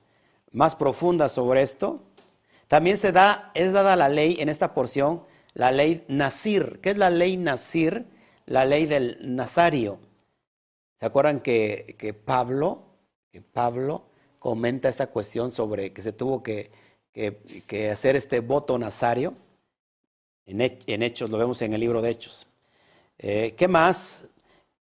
más 0.51 0.75
profundas 0.75 1.33
sobre 1.33 1.61
esto. 1.61 2.01
También 2.69 2.97
se 2.97 3.11
da, 3.11 3.51
es 3.53 3.73
dada 3.73 3.97
la 3.97 4.07
ley 4.07 4.37
en 4.39 4.47
esta 4.47 4.73
porción, 4.73 5.23
la 5.53 5.71
ley 5.71 6.05
Nasir. 6.07 6.79
¿Qué 6.81 6.91
es 6.91 6.97
la 6.97 7.09
ley 7.09 7.35
Nasir? 7.35 8.05
La 8.45 8.63
ley 8.65 8.85
del 8.85 9.17
Nazario. 9.35 9.99
¿Se 10.99 11.05
acuerdan 11.05 11.41
que, 11.41 11.95
que 11.99 12.13
Pablo, 12.13 12.83
que 13.31 13.41
Pablo 13.41 14.05
comenta 14.43 14.89
esta 14.89 15.07
cuestión 15.07 15.51
sobre 15.51 15.93
que 15.93 16.01
se 16.01 16.11
tuvo 16.11 16.43
que, 16.43 16.69
que, 17.13 17.89
hacer 17.89 18.17
este 18.17 18.41
voto 18.41 18.77
nazario? 18.77 19.35
En, 20.45 21.01
Hechos, 21.01 21.29
lo 21.29 21.37
vemos 21.37 21.61
en 21.61 21.73
el 21.73 21.79
libro 21.79 22.01
de 22.01 22.09
Hechos. 22.09 22.45
Eh, 23.19 23.53
¿Qué 23.55 23.69
más? 23.69 24.25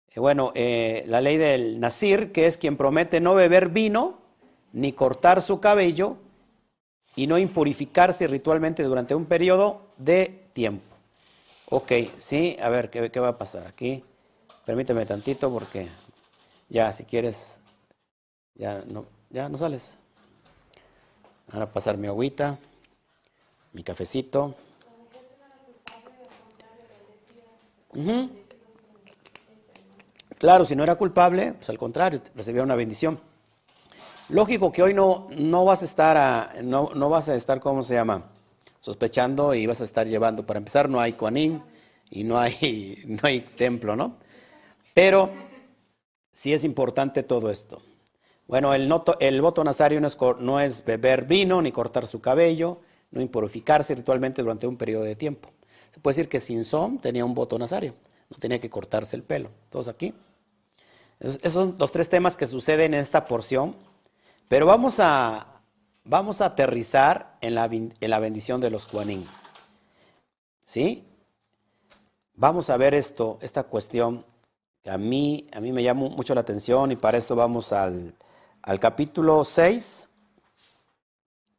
Eh, 0.10 0.20
bueno, 0.20 0.52
eh, 0.56 1.04
la 1.06 1.22
ley 1.22 1.38
del 1.38 1.80
Nasir, 1.80 2.32
que 2.32 2.48
es 2.48 2.58
quien 2.58 2.76
promete 2.76 3.20
no 3.20 3.36
beber 3.36 3.70
vino 3.70 4.18
ni 4.74 4.94
cortar 4.94 5.44
su 5.44 5.60
cabello 5.60 6.18
y 7.16 7.28
no 7.28 7.38
impurificarse 7.38 8.26
ritualmente 8.26 8.82
durante 8.82 9.14
un 9.14 9.26
periodo 9.26 9.82
de 9.98 10.42
tiempo. 10.54 10.96
Ok, 11.70 11.92
sí, 12.18 12.58
a 12.60 12.70
ver, 12.70 12.90
¿qué, 12.90 13.12
qué 13.12 13.20
va 13.20 13.28
a 13.28 13.38
pasar 13.38 13.68
aquí? 13.68 14.04
Permíteme 14.66 15.06
tantito 15.06 15.52
porque 15.52 15.88
ya, 16.68 16.92
si 16.94 17.04
quieres, 17.04 17.60
ya 18.56 18.84
no, 18.88 19.06
ya 19.32 19.50
no 19.50 19.58
sales. 19.58 19.96
Ahora 21.52 21.72
pasar 21.72 21.98
mi 21.98 22.08
agüita, 22.08 22.58
mi 23.74 23.84
cafecito. 23.84 24.56
Claro, 30.38 30.66
si 30.66 30.76
no 30.76 30.84
era 30.84 30.96
culpable, 30.96 31.54
pues 31.54 31.70
al 31.70 31.78
contrario, 31.78 32.22
recibía 32.36 32.64
una 32.64 32.76
bendición. 32.76 33.20
Lógico 34.30 34.72
que 34.72 34.82
hoy 34.82 34.94
no, 34.94 35.28
no 35.32 35.66
vas 35.66 35.82
a 35.82 35.86
estar, 35.86 36.16
a, 36.18 36.54
no, 36.64 36.92
no, 36.96 37.10
vas 37.10 37.28
a 37.28 37.36
estar, 37.36 37.60
¿cómo 37.60 37.84
se 37.84 37.96
llama? 37.96 38.32
Sospechando 38.80 39.54
y 39.54 39.66
vas 39.66 39.82
a 39.82 39.84
estar 39.84 40.08
llevando. 40.08 40.46
Para 40.46 40.58
empezar, 40.58 40.90
no 40.90 41.02
hay 41.02 41.14
Kuanin 41.14 41.62
y 42.10 42.24
no 42.24 42.40
hay, 42.40 43.04
no 43.08 43.20
hay 43.24 43.42
templo, 43.42 43.96
¿no? 43.96 44.16
Pero 44.94 45.30
sí 46.32 46.54
es 46.54 46.64
importante 46.64 47.24
todo 47.24 47.52
esto. 47.52 47.82
Bueno, 48.52 48.74
el, 48.74 49.42
voto 49.42 49.64
nazario 49.64 50.02
no 50.02 50.60
es, 50.60 50.84
beber 50.84 51.24
vino 51.24 51.62
ni 51.62 51.72
cortar 51.72 52.06
su 52.06 52.20
cabello, 52.20 52.82
no 53.12 53.22
impurificarse 53.22 53.96
ritualmente 53.96 54.42
durante 54.42 54.68
un 54.68 54.76
periodo 54.76 55.06
de 55.06 55.16
tiempo. 55.16 55.50
Se 55.94 56.02
puede 56.02 56.18
decir 56.18 56.28
que 56.28 56.42
Sinsom 56.42 57.00
tenía 57.00 57.24
un 57.24 57.34
voto 57.34 57.58
nazario, 57.58 57.96
no 58.30 58.36
tenía 58.40 58.60
que 58.60 58.70
cortarse 58.70 59.16
el 59.16 59.24
pelo. 59.24 59.52
Todos 59.70 59.88
aquí. 59.88 60.14
Esos 61.22 61.54
son 61.54 61.78
los 61.80 61.94
tres 61.94 62.10
temas 62.10 62.36
que 62.36 62.46
suceden 62.46 62.94
en 62.94 63.00
esta 63.00 63.26
porción 63.26 63.74
pero 64.50 64.66
vamos 64.66 65.00
a, 65.00 65.62
vamos 66.04 66.42
a 66.42 66.48
aterrizar 66.48 67.38
en 67.40 67.56
la, 67.56 67.70
en 67.72 67.96
la 68.02 68.20
bendición 68.20 68.60
de 68.60 68.70
los 68.70 68.86
Juanín. 68.86 69.26
¿Sí? 70.66 71.06
Vamos 72.34 72.70
a 72.70 72.76
ver 72.76 72.94
esto, 72.94 73.40
esta 73.42 73.64
cuestión 73.64 74.26
que 74.84 74.90
a 74.90 74.98
mí, 74.98 75.48
a 75.54 75.62
mí 75.62 75.72
me 75.72 75.84
llama 75.84 76.10
mucho 76.10 76.36
la 76.36 76.42
atención 76.42 76.92
y 76.92 76.98
para 76.98 77.18
esto 77.18 77.34
vamos 77.34 77.72
al, 77.72 78.14
al 78.64 78.80
capítulo 78.80 79.44
6, 79.44 80.10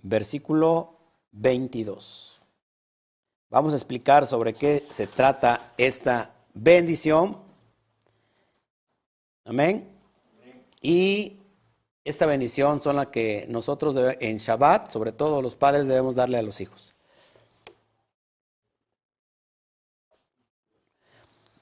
versículo 0.02 0.98
22. 1.32 2.40
Vamos 3.50 3.72
a 3.72 3.76
explicar 3.76 4.26
sobre 4.26 4.54
qué 4.54 4.86
se 4.90 5.06
trata 5.06 5.72
esta 5.76 6.30
bendición. 6.54 7.36
Amén. 9.44 9.88
Y 10.80 11.38
esta 12.04 12.26
bendición 12.26 12.80
son 12.82 12.96
la 12.96 13.10
que 13.10 13.46
nosotros 13.48 13.94
en 14.20 14.36
Shabbat, 14.38 14.90
sobre 14.90 15.12
todo 15.12 15.42
los 15.42 15.54
padres, 15.54 15.86
debemos 15.86 16.14
darle 16.14 16.38
a 16.38 16.42
los 16.42 16.60
hijos. 16.60 16.94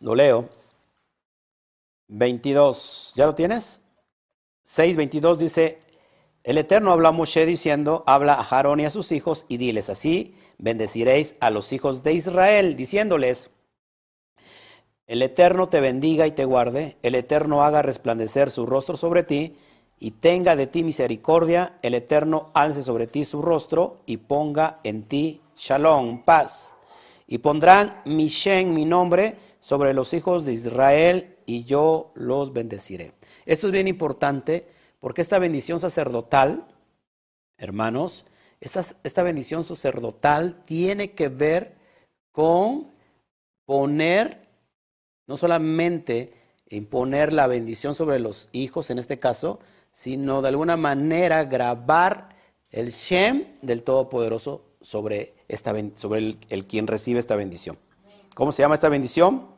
Lo 0.00 0.14
leo. 0.14 0.48
22. 2.08 3.12
¿Ya 3.14 3.26
lo 3.26 3.34
tienes? 3.34 3.80
6, 4.72 4.96
22 4.96 5.36
dice, 5.36 5.78
el 6.44 6.56
Eterno 6.56 6.92
habla 6.92 7.08
a 7.08 7.12
Moshe 7.12 7.44
diciendo, 7.44 8.04
habla 8.06 8.34
a 8.34 8.46
Aarón 8.48 8.78
y 8.78 8.84
a 8.84 8.90
sus 8.90 9.10
hijos 9.10 9.44
y 9.48 9.56
diles 9.56 9.90
así, 9.90 10.36
bendeciréis 10.58 11.34
a 11.40 11.50
los 11.50 11.72
hijos 11.72 12.04
de 12.04 12.12
Israel, 12.12 12.76
diciéndoles, 12.76 13.50
el 15.08 15.22
Eterno 15.22 15.68
te 15.68 15.80
bendiga 15.80 16.28
y 16.28 16.30
te 16.30 16.44
guarde, 16.44 16.98
el 17.02 17.16
Eterno 17.16 17.64
haga 17.64 17.82
resplandecer 17.82 18.48
su 18.48 18.64
rostro 18.64 18.96
sobre 18.96 19.24
ti 19.24 19.56
y 19.98 20.12
tenga 20.12 20.54
de 20.54 20.68
ti 20.68 20.84
misericordia, 20.84 21.76
el 21.82 21.94
Eterno 21.94 22.52
alce 22.54 22.84
sobre 22.84 23.08
ti 23.08 23.24
su 23.24 23.42
rostro 23.42 24.02
y 24.06 24.18
ponga 24.18 24.78
en 24.84 25.02
ti 25.02 25.40
shalom, 25.56 26.22
paz. 26.22 26.76
Y 27.26 27.38
pondrán 27.38 28.02
mi 28.04 28.28
Shen, 28.28 28.72
mi 28.72 28.84
nombre, 28.84 29.34
sobre 29.58 29.94
los 29.94 30.14
hijos 30.14 30.44
de 30.44 30.52
Israel 30.52 31.38
y 31.44 31.64
yo 31.64 32.12
los 32.14 32.52
bendeciré. 32.52 33.19
Esto 33.50 33.66
es 33.66 33.72
bien 33.72 33.88
importante 33.88 34.64
porque 35.00 35.22
esta 35.22 35.40
bendición 35.40 35.80
sacerdotal, 35.80 36.68
hermanos, 37.58 38.24
esta, 38.60 39.22
bendición 39.24 39.64
sacerdotal 39.64 40.62
tiene 40.64 41.14
que 41.14 41.28
ver 41.28 41.74
con 42.30 42.92
poner, 43.64 44.46
no 45.26 45.36
solamente 45.36 46.32
imponer 46.68 47.32
la 47.32 47.48
bendición 47.48 47.96
sobre 47.96 48.20
los 48.20 48.48
hijos 48.52 48.88
en 48.90 49.00
este 49.00 49.18
caso, 49.18 49.58
sino 49.90 50.42
de 50.42 50.48
alguna 50.50 50.76
manera 50.76 51.42
grabar 51.42 52.28
el 52.70 52.92
Shem 52.92 53.46
del 53.62 53.82
Todopoderoso 53.82 54.62
sobre, 54.80 55.34
esta, 55.48 55.74
sobre 55.96 56.36
el, 56.50 56.66
quien 56.66 56.86
recibe 56.86 57.18
esta 57.18 57.34
bendición. 57.34 57.76
¿Cómo 58.36 58.52
se 58.52 58.62
llama 58.62 58.76
esta 58.76 58.88
bendición? 58.88 59.48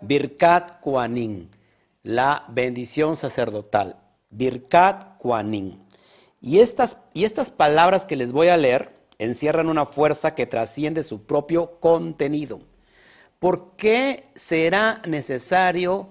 Birkat 0.00 0.80
Kuanin, 0.80 1.50
la 2.06 2.44
bendición 2.48 3.16
sacerdotal. 3.16 3.96
Birkat 4.30 5.18
Kuanin. 5.18 5.84
Y 6.40 6.60
estas, 6.60 6.96
y 7.12 7.24
estas 7.24 7.50
palabras 7.50 8.04
que 8.06 8.16
les 8.16 8.32
voy 8.32 8.48
a 8.48 8.56
leer 8.56 8.94
encierran 9.18 9.68
una 9.68 9.86
fuerza 9.86 10.34
que 10.34 10.46
trasciende 10.46 11.02
su 11.02 11.26
propio 11.26 11.80
contenido. 11.80 12.60
¿Por 13.38 13.76
qué 13.76 14.28
será 14.34 15.02
necesario 15.06 16.10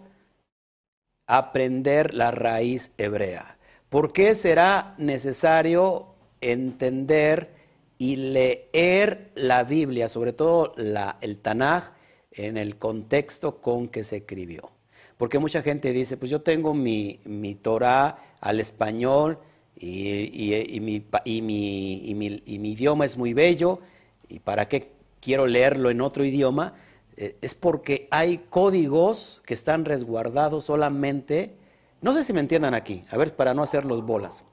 aprender 1.28 2.14
la 2.14 2.32
raíz 2.32 2.92
hebrea. 2.98 3.58
¿Por 3.90 4.14
qué 4.14 4.36
será 4.36 4.96
necesario 4.98 6.16
entender 6.42 7.54
y 7.98 8.18
leer 8.18 9.32
la 9.36 9.64
Biblia, 9.64 10.08
sobre 10.08 10.34
todo 10.34 10.74
el 11.22 11.38
Tanaj, 11.40 11.94
en 12.32 12.58
el 12.58 12.78
contexto 12.78 13.62
con 13.62 13.88
que 13.88 14.04
se 14.04 14.18
escribió? 14.18 14.75
Porque 15.18 15.40
mucha 15.40 15.62
gente 15.62 15.94
dice, 15.94 16.18
pues 16.18 16.30
yo 16.30 16.42
tengo 16.42 16.74
mi, 16.74 17.20
mi 17.24 17.56
Torah 17.56 18.18
al 18.42 18.60
español 18.60 19.38
y, 19.78 20.54
y, 20.54 20.80
mi, 20.80 21.06
y, 21.24 21.42
mi, 21.42 22.42
y 22.46 22.60
mi 22.60 22.72
idioma 22.72 23.06
es 23.06 23.18
muy 23.18 23.34
bello, 23.34 23.80
¿y 24.28 24.40
para 24.40 24.68
qué 24.68 24.92
quiero 25.22 25.48
leerlo 25.48 25.90
en 25.90 26.02
otro 26.02 26.24
idioma? 26.24 26.74
Eh, 27.18 27.38
es 27.42 27.56
porque 27.56 28.08
hay 28.12 28.40
códigos 28.50 29.42
que 29.46 29.54
están 29.54 29.86
resguardados 29.86 30.66
solamente, 30.66 31.56
no 32.02 32.14
sé 32.14 32.24
si 32.24 32.34
me 32.34 32.42
entiendan 32.42 32.74
aquí, 32.74 33.06
a 33.10 33.18
ver, 33.18 33.36
para 33.36 33.54
no 33.54 33.64
hacer 33.64 33.86
los 33.86 34.06
bolas. 34.06 34.44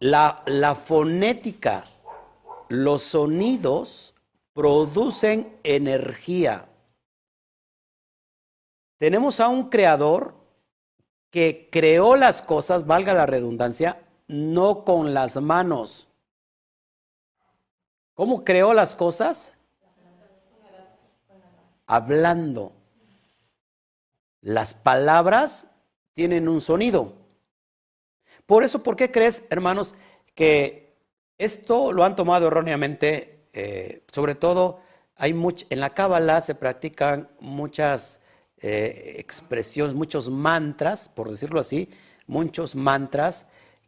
La, 0.00 0.42
la 0.46 0.74
fonética, 0.74 1.84
los 2.68 3.02
sonidos 3.02 4.14
producen 4.52 5.56
energía. 5.62 6.66
Tenemos 9.02 9.40
a 9.40 9.48
un 9.48 9.68
creador 9.68 10.32
que 11.32 11.68
creó 11.72 12.14
las 12.14 12.40
cosas, 12.40 12.86
valga 12.86 13.12
la 13.12 13.26
redundancia, 13.26 14.00
no 14.28 14.84
con 14.84 15.12
las 15.12 15.34
manos. 15.38 16.06
¿Cómo 18.14 18.44
creó 18.44 18.72
las 18.72 18.94
cosas? 18.94 19.52
hablando. 21.84 22.70
Las 24.40 24.72
palabras 24.72 25.66
tienen 26.14 26.48
un 26.48 26.60
sonido. 26.60 27.12
Por 28.46 28.62
eso, 28.62 28.84
¿por 28.84 28.94
qué 28.94 29.10
crees, 29.10 29.44
hermanos, 29.50 29.96
que 30.36 30.94
esto 31.38 31.90
lo 31.90 32.04
han 32.04 32.14
tomado 32.14 32.46
erróneamente? 32.46 33.48
Eh, 33.52 34.04
sobre 34.12 34.36
todo, 34.36 34.78
hay 35.16 35.32
en 35.70 35.80
la 35.80 35.90
Cábala 35.90 36.40
se 36.40 36.54
practican 36.54 37.28
muchas 37.40 38.21
eh, 38.62 39.16
expresiones, 39.18 39.94
muchos 39.94 40.30
mantras, 40.30 41.08
por 41.08 41.28
decirlo 41.28 41.58
así, 41.58 41.88
muchos 42.28 42.76
mantras 42.76 43.46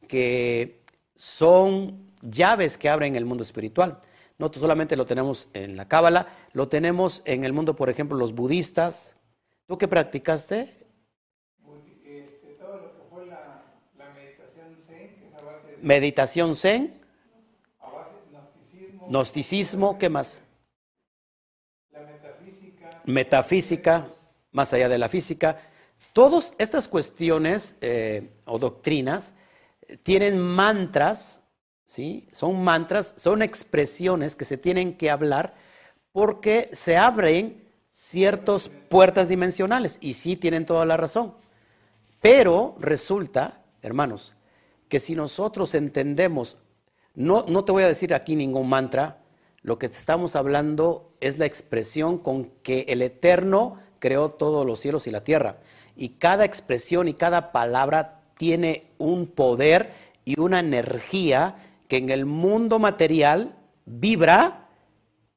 que 0.08 0.82
son 1.14 2.10
llaves 2.22 2.76
que 2.76 2.88
abren 2.88 3.14
el 3.14 3.24
mundo 3.24 3.42
espiritual. 3.42 4.00
No 4.36 4.52
solamente 4.52 4.96
lo 4.96 5.06
tenemos 5.06 5.48
en 5.52 5.76
la 5.76 5.86
Cábala, 5.86 6.26
lo 6.52 6.68
tenemos 6.68 7.22
en 7.24 7.44
el 7.44 7.52
mundo, 7.52 7.76
por 7.76 7.88
ejemplo, 7.88 8.18
los 8.18 8.34
budistas. 8.34 9.14
¿Tú 9.66 9.78
qué 9.78 9.86
practicaste? 9.86 10.76
Este, 12.04 12.56
todo 12.58 12.78
lo 12.78 12.96
que 12.96 13.02
fue 13.08 13.26
la, 13.26 13.62
la 13.96 14.10
meditación 14.10 14.76
zen, 14.86 15.14
que 15.14 15.28
es 15.28 15.34
a 15.34 15.44
base 15.44 15.68
de, 15.68 15.76
Meditación 15.82 16.56
zen, 16.56 17.00
a 17.78 17.90
base 17.90 18.10
de 18.10 18.30
gnosticismo, 18.32 19.06
gnosticismo, 19.08 19.98
¿qué 19.98 20.08
más? 20.08 20.40
la 21.92 22.00
metafísica, 22.00 23.02
Metafísica, 23.04 24.08
más 24.54 24.72
allá 24.72 24.88
de 24.88 24.96
la 24.96 25.10
física. 25.10 25.58
Todas 26.14 26.54
estas 26.58 26.88
cuestiones 26.88 27.74
eh, 27.82 28.30
o 28.46 28.58
doctrinas 28.58 29.34
eh, 29.82 29.98
tienen 30.02 30.38
mantras, 30.40 31.42
¿sí? 31.84 32.28
Son 32.32 32.62
mantras, 32.62 33.14
son 33.18 33.42
expresiones 33.42 34.36
que 34.36 34.46
se 34.46 34.56
tienen 34.56 34.96
que 34.96 35.10
hablar 35.10 35.54
porque 36.12 36.70
se 36.72 36.96
abren 36.96 37.64
ciertas 37.90 38.68
puertas 38.68 39.28
dimensionales 39.28 39.98
y 40.00 40.14
sí 40.14 40.36
tienen 40.36 40.66
toda 40.66 40.86
la 40.86 40.96
razón. 40.96 41.34
Pero 42.20 42.76
resulta, 42.78 43.64
hermanos, 43.82 44.34
que 44.88 45.00
si 45.00 45.16
nosotros 45.16 45.74
entendemos, 45.74 46.56
no, 47.14 47.44
no 47.48 47.64
te 47.64 47.72
voy 47.72 47.82
a 47.82 47.88
decir 47.88 48.14
aquí 48.14 48.36
ningún 48.36 48.68
mantra, 48.68 49.18
lo 49.62 49.78
que 49.78 49.86
estamos 49.86 50.36
hablando 50.36 51.16
es 51.20 51.38
la 51.38 51.46
expresión 51.46 52.18
con 52.18 52.50
que 52.62 52.84
el 52.88 53.02
Eterno 53.02 53.78
creó 54.04 54.28
todos 54.28 54.66
los 54.66 54.80
cielos 54.80 55.06
y 55.06 55.10
la 55.10 55.24
tierra. 55.24 55.56
Y 55.96 56.10
cada 56.10 56.44
expresión 56.44 57.08
y 57.08 57.14
cada 57.14 57.52
palabra 57.52 58.20
tiene 58.36 58.84
un 58.98 59.26
poder 59.26 59.94
y 60.26 60.38
una 60.38 60.60
energía 60.60 61.56
que 61.88 61.96
en 61.96 62.10
el 62.10 62.26
mundo 62.26 62.78
material 62.78 63.56
vibra 63.86 64.68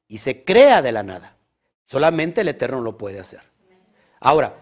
y 0.06 0.18
se 0.18 0.44
crea 0.44 0.82
de 0.82 0.92
la 0.92 1.02
nada. 1.02 1.34
Solamente 1.86 2.42
el 2.42 2.48
Eterno 2.48 2.82
lo 2.82 2.98
puede 2.98 3.18
hacer. 3.18 3.40
Ahora, 4.20 4.56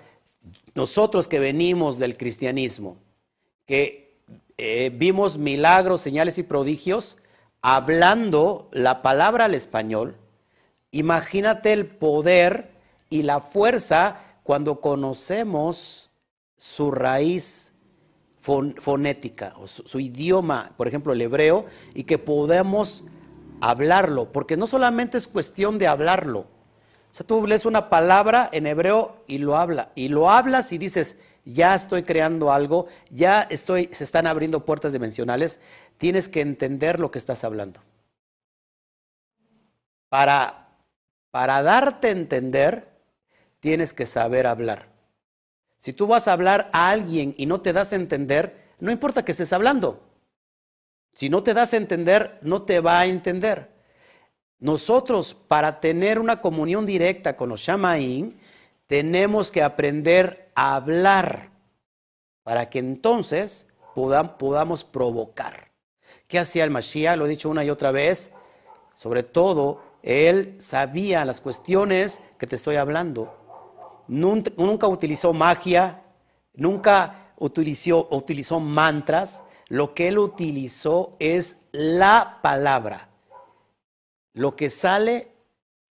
nosotros 0.76 1.26
que 1.26 1.40
venimos 1.40 1.98
del 1.98 2.16
cristianismo, 2.16 2.98
que 3.66 4.20
eh, 4.56 4.92
vimos 4.94 5.36
milagros, 5.36 6.00
señales 6.00 6.38
y 6.38 6.44
prodigios, 6.44 7.16
hablando 7.60 8.68
la 8.70 9.02
palabra 9.02 9.46
al 9.46 9.54
español, 9.54 10.14
imagínate 10.92 11.72
el 11.72 11.86
poder 11.86 12.75
y 13.10 13.22
la 13.22 13.40
fuerza 13.40 14.20
cuando 14.42 14.80
conocemos 14.80 16.10
su 16.56 16.90
raíz 16.90 17.72
fon- 18.42 18.80
fonética 18.80 19.54
o 19.58 19.66
su, 19.66 19.82
su 19.82 20.00
idioma, 20.00 20.72
por 20.76 20.88
ejemplo 20.88 21.12
el 21.12 21.20
hebreo, 21.20 21.66
y 21.94 22.04
que 22.04 22.18
podemos 22.18 23.04
hablarlo, 23.60 24.32
porque 24.32 24.56
no 24.56 24.66
solamente 24.66 25.18
es 25.18 25.28
cuestión 25.28 25.78
de 25.78 25.86
hablarlo. 25.86 26.40
O 26.40 27.14
sea, 27.16 27.26
tú 27.26 27.46
lees 27.46 27.64
una 27.64 27.88
palabra 27.88 28.48
en 28.52 28.66
hebreo 28.66 29.24
y 29.26 29.38
lo 29.38 29.56
habla, 29.56 29.90
y 29.94 30.08
lo 30.08 30.30
hablas 30.30 30.72
y 30.72 30.78
dices, 30.78 31.16
ya 31.44 31.74
estoy 31.74 32.02
creando 32.02 32.52
algo, 32.52 32.86
ya 33.10 33.42
estoy, 33.42 33.88
se 33.92 34.04
están 34.04 34.26
abriendo 34.26 34.64
puertas 34.64 34.92
dimensionales, 34.92 35.60
tienes 35.96 36.28
que 36.28 36.40
entender 36.40 37.00
lo 37.00 37.10
que 37.10 37.18
estás 37.18 37.44
hablando. 37.44 37.80
Para, 40.08 40.68
para 41.30 41.62
darte 41.62 42.08
a 42.08 42.12
entender, 42.12 42.95
tienes 43.66 43.92
que 43.92 44.06
saber 44.06 44.46
hablar. 44.46 44.86
Si 45.76 45.92
tú 45.92 46.06
vas 46.06 46.28
a 46.28 46.32
hablar 46.32 46.70
a 46.72 46.88
alguien 46.88 47.34
y 47.36 47.46
no 47.46 47.60
te 47.62 47.72
das 47.72 47.92
a 47.92 47.96
entender, 47.96 48.68
no 48.78 48.92
importa 48.92 49.24
que 49.24 49.32
estés 49.32 49.52
hablando. 49.52 50.04
Si 51.14 51.28
no 51.28 51.42
te 51.42 51.52
das 51.52 51.74
a 51.74 51.76
entender, 51.76 52.38
no 52.42 52.62
te 52.62 52.78
va 52.78 53.00
a 53.00 53.06
entender. 53.06 53.72
Nosotros, 54.60 55.34
para 55.34 55.80
tener 55.80 56.20
una 56.20 56.40
comunión 56.40 56.86
directa 56.86 57.36
con 57.36 57.48
los 57.48 57.60
Shamaín, 57.60 58.38
tenemos 58.86 59.50
que 59.50 59.64
aprender 59.64 60.48
a 60.54 60.76
hablar 60.76 61.50
para 62.44 62.66
que 62.66 62.78
entonces 62.78 63.66
podam- 63.96 64.36
podamos 64.36 64.84
provocar. 64.84 65.72
¿Qué 66.28 66.38
hacía 66.38 66.62
el 66.62 66.70
Mashiach? 66.70 67.16
Lo 67.18 67.26
he 67.26 67.30
dicho 67.30 67.50
una 67.50 67.64
y 67.64 67.70
otra 67.70 67.90
vez. 67.90 68.30
Sobre 68.94 69.24
todo, 69.24 69.82
él 70.04 70.54
sabía 70.60 71.24
las 71.24 71.40
cuestiones 71.40 72.22
que 72.38 72.46
te 72.46 72.54
estoy 72.54 72.76
hablando. 72.76 73.42
Nunca, 74.08 74.86
utilizó 74.88 75.32
magia, 75.32 76.02
nunca 76.54 77.32
utilizó, 77.36 78.08
utilizó 78.10 78.60
mantras. 78.60 79.42
Lo 79.68 79.94
que 79.94 80.08
él 80.08 80.18
utilizó 80.18 81.16
es 81.18 81.56
la 81.72 82.38
palabra. 82.42 83.08
Lo 84.32 84.52
que 84.52 84.70
sale 84.70 85.32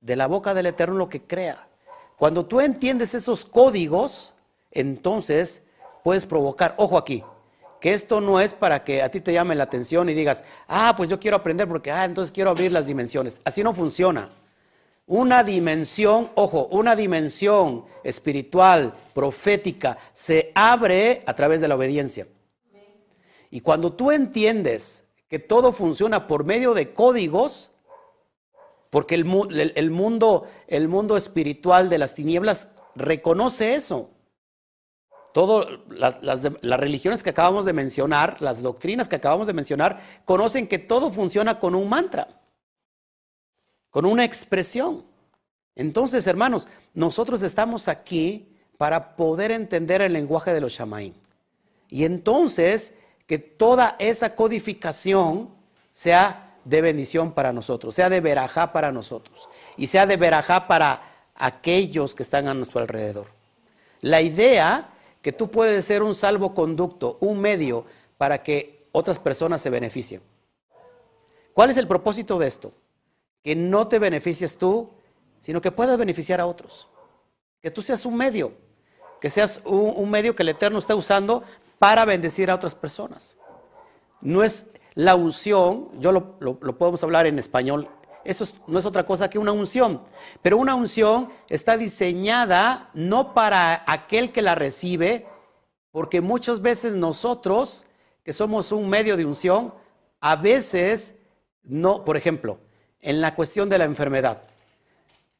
de 0.02 0.15
la 0.15 0.28
boca 0.28 0.54
del 0.54 0.65
Eterno, 0.65 0.95
lo 0.95 1.10
que 1.10 1.21
crea. 1.21 1.67
Cuando 2.17 2.45
tú 2.45 2.60
entiendes 2.60 3.15
esos 3.15 3.45
códigos, 3.45 4.34
entonces 4.71 5.63
puedes 6.04 6.26
provocar, 6.26 6.76
ojo 6.78 6.97
aquí, 6.97 7.24
que 7.80 7.93
esto 7.93 8.21
no 8.21 8.39
es 8.39 8.54
para 8.54 8.84
que 8.84 9.02
a 9.02 9.10
ti 9.10 9.21
te 9.21 9.34
llame 9.34 9.56
la 9.56 9.63
atención 9.63 10.10
y 10.10 10.13
digas, 10.13 10.43
ah, 10.67 10.93
pues 10.95 11.10
yo 11.10 11.19
quiero 11.19 11.38
aprender 11.38 11.67
porque, 11.67 11.91
ah, 11.91 12.06
entonces 12.06 12.32
quiero 12.32 12.52
abrir 12.52 12.71
las 12.71 12.86
dimensiones. 12.86 13.41
Así 13.43 13.63
no 13.63 13.74
funciona. 13.74 14.30
Una 15.06 15.44
dimensión, 15.44 16.30
ojo, 16.36 16.68
una 16.72 16.96
dimensión 16.96 17.86
espiritual, 18.04 18.94
profética, 19.14 19.98
se 20.14 20.52
abre 20.56 21.22
a 21.26 21.34
través 21.36 21.60
de 21.62 21.68
la 21.68 21.76
obediencia. 21.76 22.28
Y 23.50 23.60
cuando 23.62 23.92
tú 23.94 24.12
entiendes 24.12 25.06
que 25.28 25.40
todo 25.40 25.74
funciona 25.74 26.28
por 26.28 26.46
medio 26.46 26.74
de 26.74 26.94
códigos, 26.94 27.72
porque 28.90 29.16
el, 29.16 29.72
el- 29.76 29.92
mundo, 29.92 30.48
el 30.68 30.88
mundo 30.88 31.18
espiritual 31.18 31.90
de 31.90 31.98
las 31.98 32.14
tinieblas 32.14 32.68
reconoce 32.96 33.74
eso. 33.74 34.10
Todas 35.34 35.80
las, 35.90 36.22
las 36.22 36.80
religiones 36.80 37.24
que 37.24 37.30
acabamos 37.30 37.64
de 37.66 37.72
mencionar, 37.72 38.42
las 38.42 38.62
doctrinas 38.62 39.08
que 39.08 39.16
acabamos 39.16 39.48
de 39.48 39.54
mencionar, 39.54 40.02
conocen 40.26 40.68
que 40.68 40.78
todo 40.78 41.10
funciona 41.10 41.58
con 41.60 41.74
un 41.74 41.88
mantra, 41.88 42.41
con 43.92 44.06
una 44.06 44.26
expresión. 44.26 45.04
Entonces, 45.76 46.26
hermanos, 46.26 46.68
nosotros 46.94 47.44
estamos 47.44 47.88
aquí 47.88 48.48
para 48.78 49.16
poder 49.16 49.52
entender 49.52 50.02
el 50.02 50.14
lenguaje 50.14 50.54
de 50.54 50.62
los 50.62 50.74
shamaín. 50.74 51.14
Y 51.88 52.06
entonces, 52.06 52.94
que 53.28 53.38
toda 53.38 53.96
esa 54.00 54.34
codificación 54.36 55.50
sea 55.92 56.58
de 56.66 56.82
bendición 56.82 57.34
para 57.34 57.54
nosotros, 57.54 57.96
sea 57.96 58.10
de 58.10 58.22
verajá 58.22 58.72
para 58.72 58.92
nosotros 58.92 59.50
y 59.78 59.88
sea 59.88 60.06
de 60.06 60.18
verajá 60.18 60.68
para 60.68 61.30
aquellos 61.36 62.16
que 62.16 62.24
están 62.24 62.48
a 62.48 62.54
nuestro 62.54 62.82
alrededor. 62.82 63.28
La 64.02 64.22
idea 64.22 64.90
que 65.22 65.32
tú 65.32 65.50
puedes 65.50 65.86
ser 65.86 66.04
un 66.04 66.16
salvoconducto, 66.16 67.18
un 67.22 67.40
medio 67.40 67.86
para 68.18 68.42
que 68.44 68.88
otras 68.92 69.20
personas 69.20 69.62
se 69.62 69.70
beneficien. 69.70 70.22
¿Cuál 71.54 71.70
es 71.70 71.78
el 71.78 71.88
propósito 71.88 72.40
de 72.40 72.48
esto? 72.48 72.72
Que 73.44 73.56
no 73.56 73.88
te 73.88 74.00
beneficies 74.00 74.58
tú, 74.58 74.92
sino 75.40 75.62
que 75.62 75.72
puedas 75.72 75.98
beneficiar 75.98 76.40
a 76.40 76.46
otros. 76.46 76.88
Que 77.62 77.72
tú 77.72 77.82
seas 77.82 78.06
un 78.06 78.16
medio, 78.16 78.54
que 79.20 79.30
seas 79.30 79.62
un, 79.66 80.10
medio 80.10 80.36
que 80.36 80.44
el 80.44 80.50
Eterno 80.50 80.80
está 80.80 80.96
usando 80.96 81.44
para 81.80 82.06
bendecir 82.06 82.50
a 82.52 82.56
otras 82.56 82.76
personas. 82.76 83.36
No 84.20 84.44
es 84.44 84.68
la 84.94 85.16
unción, 85.16 85.90
yo 86.00 86.12
lo, 86.12 86.38
podemos 86.78 87.04
hablar 87.04 87.26
en 87.26 87.40
español, 87.40 87.88
eso 88.24 88.44
es- 88.44 88.54
no 88.68 88.78
es 88.78 88.86
otra 88.86 89.06
cosa 89.06 89.30
que 89.30 89.40
una 89.40 89.52
unción, 89.52 90.02
pero 90.44 90.58
una 90.58 90.76
unción 90.76 91.30
está 91.50 91.78
diseñada 91.78 92.90
no 92.94 93.34
para 93.34 93.84
aquel 93.88 94.32
que 94.32 94.44
la 94.44 94.54
recibe, 94.54 95.26
porque 95.92 96.22
muchas 96.22 96.62
veces 96.62 96.94
nosotros, 96.94 97.86
que 98.24 98.34
somos 98.34 98.72
un 98.72 98.90
medio 98.90 99.18
de 99.18 99.26
unción, 99.26 99.74
a 100.20 100.36
veces 100.36 101.16
no, 101.64 102.06
por 102.06 102.16
ejemplo, 102.18 102.60
en 103.02 103.22
la 103.22 103.36
cuestión 103.36 103.70
de 103.70 103.78
la 103.78 103.86
enfermedad, 103.86 104.44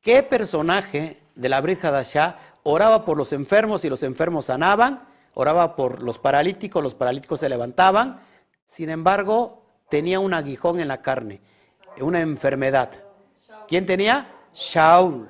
¿qué 0.02 0.24
personaje 0.24 1.22
de 1.36 1.50
la 1.50 1.62
Brit 1.62 1.84
Hadashah 1.84 2.38
oraba 2.64 3.06
por 3.06 3.18
los 3.18 3.34
enfermos 3.34 3.86
y 3.86 3.90
los 3.90 4.04
enfermos 4.04 4.46
sanaban? 4.46 5.08
Oraba 5.34 5.76
por 5.76 6.02
los 6.02 6.18
paralíticos, 6.18 6.84
los 6.84 6.96
paralíticos 6.96 7.40
se 7.40 7.50
levantaban. 7.50 8.22
Sin 8.68 8.90
embargo, 8.90 9.64
tenía 9.90 10.20
un 10.20 10.34
aguijón 10.34 10.80
en 10.80 10.88
la 10.88 11.02
carne, 11.02 11.42
una 12.00 12.20
enfermedad. 12.20 12.92
¿Quién 13.68 13.86
tenía? 13.86 14.28
Shaul. 14.54 15.30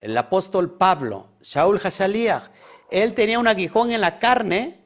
El 0.00 0.16
apóstol 0.16 0.70
Pablo, 0.70 1.26
Shaul 1.42 1.80
Hashaliach. 1.80 2.44
Él 2.90 3.14
tenía 3.14 3.38
un 3.38 3.48
aguijón 3.48 3.90
en 3.90 4.00
la 4.00 4.18
carne 4.18 4.80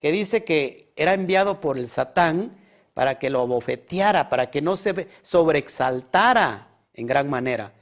que 0.00 0.12
dice 0.12 0.44
que 0.44 0.92
era 0.94 1.14
enviado 1.14 1.60
por 1.60 1.78
el 1.78 1.88
Satán 1.88 2.56
para 2.94 3.18
que 3.18 3.30
lo 3.30 3.40
abofeteara, 3.40 4.28
para 4.28 4.50
que 4.50 4.60
no 4.60 4.76
se 4.76 5.08
sobreexaltara 5.22 6.68
en 6.94 7.06
gran 7.06 7.28
manera. 7.30 7.72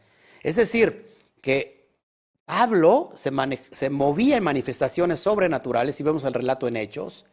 Es 0.43 0.57
decir, 0.57 1.11
que 1.41 1.89
Pablo 2.45 3.13
se, 3.15 3.31
movía 3.91 4.37
en 4.37 4.43
manifestaciones 4.43 5.21
sobrenaturales, 5.21 5.97
si 5.97 6.03
vemos 6.03 6.25
el 6.25 6.35
relato 6.35 6.69
en 6.69 6.77
Hechos, 6.77 7.25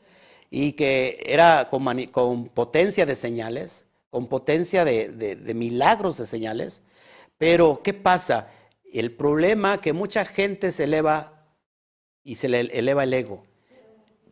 y 0.49 0.73
que 0.73 1.23
era 1.25 1.69
con, 1.69 2.49
potencia 2.49 3.05
de 3.05 3.15
señales, 3.15 3.85
con 4.09 4.27
potencia 4.27 4.85
de 4.85 5.53
milagros 5.55 6.17
de 6.17 6.25
señales. 6.25 6.81
Pero, 7.37 7.81
¿qué 7.83 7.93
pasa? 7.93 8.47
El 8.91 9.11
problema 9.11 9.81
que 9.81 9.93
mucha 9.93 10.25
gente 10.25 10.71
se 10.71 10.85
eleva 10.85 11.37
y 12.23 12.35
se 12.35 12.49
le 12.49 12.59
eleva 12.59 13.03
el 13.03 13.13
ego. 13.13 13.45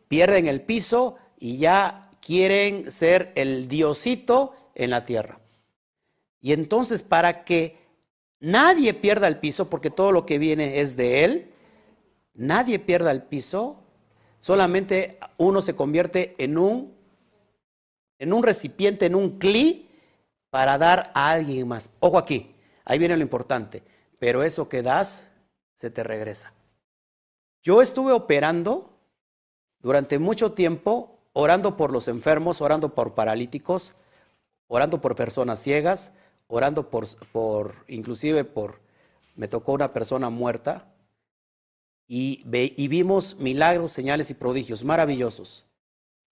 Pierden 0.08 0.46
el 0.46 0.60
piso 0.62 1.16
y 1.38 1.58
ya 1.58 2.05
quieren 2.26 2.90
ser 2.90 3.30
el 3.36 3.68
diosito 3.68 4.52
en 4.74 4.90
la 4.90 5.04
tierra. 5.04 5.38
Y 6.40 6.52
entonces, 6.52 7.04
para 7.04 7.44
que 7.44 7.78
nadie 8.40 8.94
pierda 8.94 9.28
el 9.28 9.38
piso, 9.38 9.70
porque 9.70 9.90
todo 9.90 10.10
lo 10.10 10.26
que 10.26 10.38
viene 10.38 10.80
es 10.80 10.96
de 10.96 11.22
él, 11.24 11.52
nadie 12.34 12.80
pierda 12.80 13.12
el 13.12 13.22
piso, 13.22 13.80
solamente 14.40 15.20
uno 15.36 15.62
se 15.62 15.76
convierte 15.76 16.34
en 16.38 16.58
un, 16.58 16.96
en 18.18 18.32
un 18.32 18.42
recipiente, 18.42 19.06
en 19.06 19.14
un 19.14 19.38
cli 19.38 19.88
para 20.50 20.78
dar 20.78 21.12
a 21.14 21.30
alguien 21.30 21.68
más. 21.68 21.90
Ojo 22.00 22.18
aquí, 22.18 22.56
ahí 22.84 22.98
viene 22.98 23.16
lo 23.16 23.22
importante, 23.22 23.84
pero 24.18 24.42
eso 24.42 24.68
que 24.68 24.82
das 24.82 25.28
se 25.76 25.90
te 25.90 26.02
regresa. 26.02 26.52
Yo 27.62 27.82
estuve 27.82 28.10
operando 28.10 28.90
durante 29.78 30.18
mucho 30.18 30.54
tiempo, 30.54 31.15
orando 31.38 31.76
por 31.76 31.92
los 31.92 32.08
enfermos, 32.08 32.62
orando 32.62 32.94
por 32.94 33.14
paralíticos, 33.14 33.92
orando 34.68 35.02
por 35.02 35.14
personas 35.14 35.60
ciegas, 35.60 36.10
orando 36.46 36.88
por, 36.88 37.06
por 37.30 37.74
inclusive 37.88 38.44
por, 38.44 38.80
me 39.34 39.46
tocó 39.46 39.72
una 39.72 39.92
persona 39.92 40.30
muerta 40.30 40.94
y, 42.08 42.42
y 42.50 42.88
vimos 42.88 43.36
milagros, 43.36 43.92
señales 43.92 44.30
y 44.30 44.34
prodigios 44.34 44.82
maravillosos. 44.82 45.66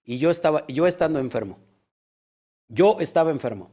Y 0.04 0.16
yo 0.16 0.30
estaba, 0.30 0.66
yo 0.68 0.86
estando 0.86 1.18
enfermo, 1.18 1.58
yo 2.68 2.96
estaba 2.98 3.30
enfermo. 3.30 3.70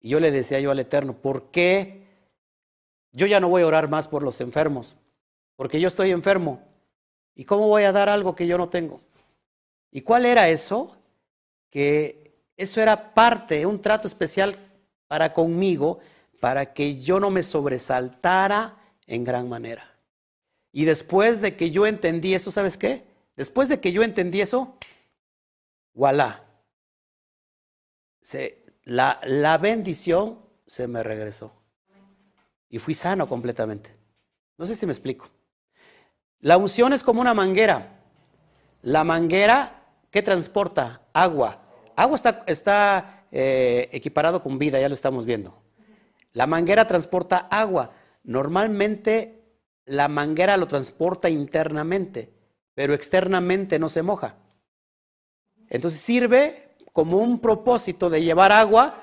Y 0.00 0.10
yo 0.10 0.20
le 0.20 0.30
decía 0.30 0.60
yo 0.60 0.70
al 0.70 0.80
Eterno, 0.80 1.14
¿por 1.14 1.50
qué 1.50 2.08
yo 3.10 3.26
ya 3.26 3.40
no 3.40 3.48
voy 3.48 3.62
a 3.62 3.66
orar 3.68 3.88
más 3.88 4.06
por 4.06 4.22
los 4.22 4.38
enfermos? 4.42 4.98
Porque 5.56 5.80
yo 5.80 5.88
estoy 5.88 6.10
enfermo. 6.10 6.60
¿Y 7.34 7.44
cómo 7.44 7.68
voy 7.68 7.84
a 7.84 7.92
dar 7.92 8.10
algo 8.10 8.34
que 8.34 8.46
yo 8.46 8.58
no 8.58 8.68
tengo? 8.68 9.00
¿Y 9.92 10.00
cuál 10.00 10.26
era 10.26 10.48
eso? 10.48 10.96
Que 11.70 12.34
eso 12.56 12.80
era 12.80 13.14
parte, 13.14 13.64
un 13.66 13.80
trato 13.80 14.08
especial 14.08 14.56
para 15.06 15.32
conmigo, 15.32 16.00
para 16.40 16.72
que 16.72 17.00
yo 17.00 17.20
no 17.20 17.30
me 17.30 17.42
sobresaltara 17.42 18.76
en 19.06 19.22
gran 19.22 19.48
manera. 19.48 19.94
Y 20.72 20.86
después 20.86 21.40
de 21.40 21.56
que 21.56 21.70
yo 21.70 21.86
entendí 21.86 22.34
eso, 22.34 22.50
¿sabes 22.50 22.76
qué? 22.78 23.04
Después 23.36 23.68
de 23.68 23.78
que 23.78 23.92
yo 23.92 24.02
entendí 24.02 24.40
eso, 24.40 24.74
voilà. 25.92 26.42
La, 28.84 29.20
la 29.24 29.58
bendición 29.58 30.38
se 30.66 30.88
me 30.88 31.02
regresó. 31.02 31.52
Y 32.70 32.78
fui 32.78 32.94
sano 32.94 33.28
completamente. 33.28 33.94
No 34.56 34.64
sé 34.64 34.74
si 34.74 34.86
me 34.86 34.92
explico. 34.92 35.28
La 36.40 36.56
unción 36.56 36.92
es 36.94 37.02
como 37.02 37.20
una 37.20 37.34
manguera. 37.34 38.00
La 38.80 39.04
manguera, 39.04 39.81
¿qué 40.12 40.22
transporta? 40.22 41.02
Agua. 41.12 41.58
Agua 41.96 42.14
está, 42.14 42.44
está 42.46 43.24
eh, 43.32 43.88
equiparado 43.90 44.42
con 44.42 44.58
vida, 44.58 44.78
ya 44.78 44.88
lo 44.88 44.94
estamos 44.94 45.26
viendo. 45.26 45.60
La 46.32 46.46
manguera 46.46 46.86
transporta 46.86 47.38
agua. 47.50 47.92
Normalmente 48.22 49.42
la 49.84 50.06
manguera 50.06 50.56
lo 50.56 50.68
transporta 50.68 51.28
internamente, 51.28 52.32
pero 52.74 52.94
externamente 52.94 53.78
no 53.80 53.88
se 53.88 54.02
moja. 54.02 54.36
Entonces 55.68 56.00
sirve 56.00 56.76
como 56.92 57.18
un 57.18 57.40
propósito 57.40 58.10
de 58.10 58.22
llevar 58.22 58.52
agua 58.52 59.02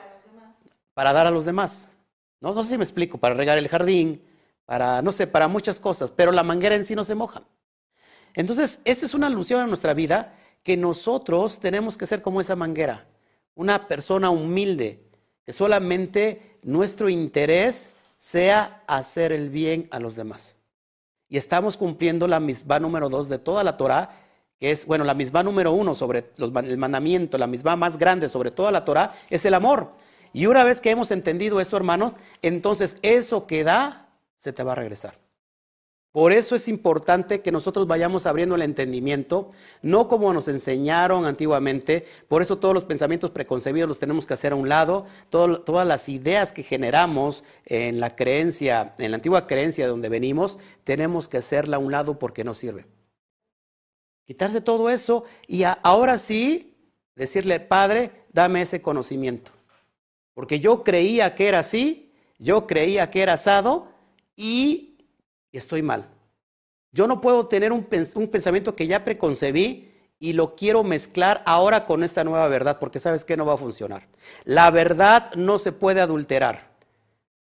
para 0.93 1.11
dar 1.11 1.27
a 1.27 1.31
los 1.31 1.43
demás. 1.43 1.91
No, 2.39 2.53
no 2.53 2.63
sé 2.63 2.71
si 2.71 2.77
me 2.77 2.83
explico, 2.83 3.17
para 3.17 3.35
regar 3.35 3.57
el 3.57 3.67
jardín, 3.67 4.23
para, 4.65 5.01
no 5.01 5.11
sé, 5.11 5.25
para 5.27 5.47
muchas 5.47 5.79
cosas, 5.79 6.11
pero 6.11 6.31
la 6.31 6.43
manguera 6.43 6.75
en 6.75 6.85
sí 6.85 6.95
no 6.95 7.03
se 7.03 7.15
moja. 7.15 7.41
Entonces, 8.35 8.79
esa 8.85 9.05
es 9.05 9.13
una 9.13 9.27
alusión 9.27 9.61
a 9.61 9.67
nuestra 9.67 9.93
vida 9.93 10.38
que 10.63 10.77
nosotros 10.77 11.59
tenemos 11.59 11.97
que 11.97 12.05
ser 12.05 12.21
como 12.21 12.41
esa 12.41 12.55
manguera, 12.55 13.07
una 13.55 13.87
persona 13.87 14.29
humilde, 14.29 14.99
que 15.45 15.53
solamente 15.53 16.57
nuestro 16.63 17.09
interés 17.09 17.91
sea 18.17 18.83
hacer 18.87 19.31
el 19.31 19.49
bien 19.49 19.87
a 19.91 19.99
los 19.99 20.15
demás. 20.15 20.55
Y 21.29 21.37
estamos 21.37 21.77
cumpliendo 21.77 22.27
la 22.27 22.39
misma 22.39 22.79
número 22.79 23.09
dos 23.09 23.29
de 23.29 23.39
toda 23.39 23.63
la 23.63 23.77
Torah, 23.77 24.09
que 24.59 24.71
es, 24.71 24.85
bueno, 24.85 25.05
la 25.05 25.13
misma 25.13 25.41
número 25.41 25.71
uno 25.71 25.95
sobre 25.95 26.31
los 26.37 26.53
el 26.55 26.77
mandamiento, 26.77 27.37
la 27.37 27.47
misma 27.47 27.75
más 27.75 27.97
grande 27.97 28.27
sobre 28.27 28.51
toda 28.51 28.71
la 28.71 28.83
Torah, 28.83 29.13
es 29.29 29.45
el 29.45 29.53
amor. 29.53 29.93
Y 30.33 30.45
una 30.47 30.63
vez 30.63 30.81
que 30.81 30.91
hemos 30.91 31.11
entendido 31.11 31.61
esto, 31.61 31.77
hermanos, 31.77 32.15
entonces 32.41 32.97
eso 33.01 33.47
que 33.47 33.63
da 33.63 34.09
se 34.37 34.53
te 34.53 34.63
va 34.63 34.73
a 34.73 34.75
regresar. 34.75 35.17
Por 36.11 36.33
eso 36.33 36.55
es 36.55 36.67
importante 36.67 37.41
que 37.41 37.51
nosotros 37.51 37.85
vayamos 37.85 38.25
abriendo 38.25 38.55
el 38.55 38.63
entendimiento, 38.63 39.51
no 39.83 40.07
como 40.07 40.33
nos 40.33 40.47
enseñaron 40.47 41.25
antiguamente, 41.25 42.07
por 42.27 42.41
eso 42.41 42.57
todos 42.57 42.73
los 42.73 42.83
pensamientos 42.83 43.29
preconcebidos 43.29 43.87
los 43.87 43.99
tenemos 43.99 44.25
que 44.25 44.33
hacer 44.33 44.53
a 44.53 44.55
un 44.55 44.69
lado, 44.69 45.05
todas 45.29 45.87
las 45.87 46.09
ideas 46.09 46.51
que 46.51 46.63
generamos 46.63 47.43
en 47.63 47.99
la 47.99 48.15
creencia, 48.15 48.95
en 48.97 49.11
la 49.11 49.15
antigua 49.15 49.45
creencia 49.45 49.85
de 49.85 49.91
donde 49.91 50.09
venimos, 50.09 50.57
tenemos 50.83 51.29
que 51.29 51.37
hacerla 51.37 51.75
a 51.75 51.79
un 51.79 51.91
lado 51.91 52.17
porque 52.17 52.43
no 52.43 52.55
sirve. 52.55 52.87
Quitarse 54.25 54.61
todo 54.61 54.89
eso 54.89 55.25
y 55.47 55.63
ahora 55.63 56.17
sí 56.17 56.75
decirle, 57.15 57.59
Padre, 57.59 58.25
dame 58.33 58.63
ese 58.63 58.81
conocimiento. 58.81 59.51
Porque 60.33 60.59
yo 60.59 60.83
creía 60.83 61.35
que 61.35 61.47
era 61.47 61.59
así, 61.59 62.13
yo 62.39 62.65
creía 62.65 63.11
que 63.11 63.21
era 63.21 63.33
asado 63.33 63.89
y 64.35 64.88
estoy 65.57 65.81
mal. 65.81 66.09
Yo 66.91 67.07
no 67.07 67.21
puedo 67.21 67.47
tener 67.47 67.71
un, 67.71 67.87
pens- 67.87 68.15
un 68.15 68.27
pensamiento 68.29 68.75
que 68.75 68.87
ya 68.87 69.03
preconcebí 69.03 69.91
y 70.19 70.33
lo 70.33 70.55
quiero 70.55 70.83
mezclar 70.83 71.41
ahora 71.45 71.85
con 71.85 72.03
esta 72.03 72.23
nueva 72.23 72.47
verdad, 72.47 72.79
porque 72.79 72.99
sabes 72.99 73.25
que 73.25 73.37
no 73.37 73.45
va 73.45 73.53
a 73.53 73.57
funcionar. 73.57 74.07
La 74.43 74.69
verdad 74.71 75.33
no 75.35 75.59
se 75.59 75.71
puede 75.71 76.01
adulterar. 76.01 76.69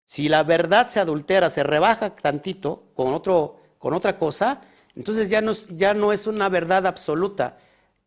Si 0.05 0.29
la 0.29 0.43
verdad 0.43 0.89
se 0.89 1.01
adultera, 1.01 1.51
se 1.51 1.63
rebaja 1.63 2.15
tantito 2.17 2.85
con, 2.95 3.13
otro, 3.13 3.57
con 3.79 3.93
otra 3.95 4.19
cosa, 4.19 4.63
entonces 4.95 5.31
ya 5.31 5.41
no, 5.41 5.51
es- 5.53 5.69
ya 5.77 5.95
no 5.95 6.13
es 6.13 6.27
una 6.27 6.49
verdad 6.49 6.87
absoluta, 6.87 7.59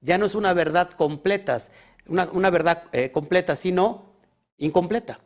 ya 0.01 0.17
no 0.17 0.25
es 0.25 0.35
una 0.35 0.53
verdad 0.53 0.89
completa, 0.91 1.57
una, 2.07 2.29
una 2.31 2.49
verdad 2.49 2.83
eh, 2.93 3.11
completa, 3.11 3.55
sino 3.55 4.13
incompleta, 4.57 5.19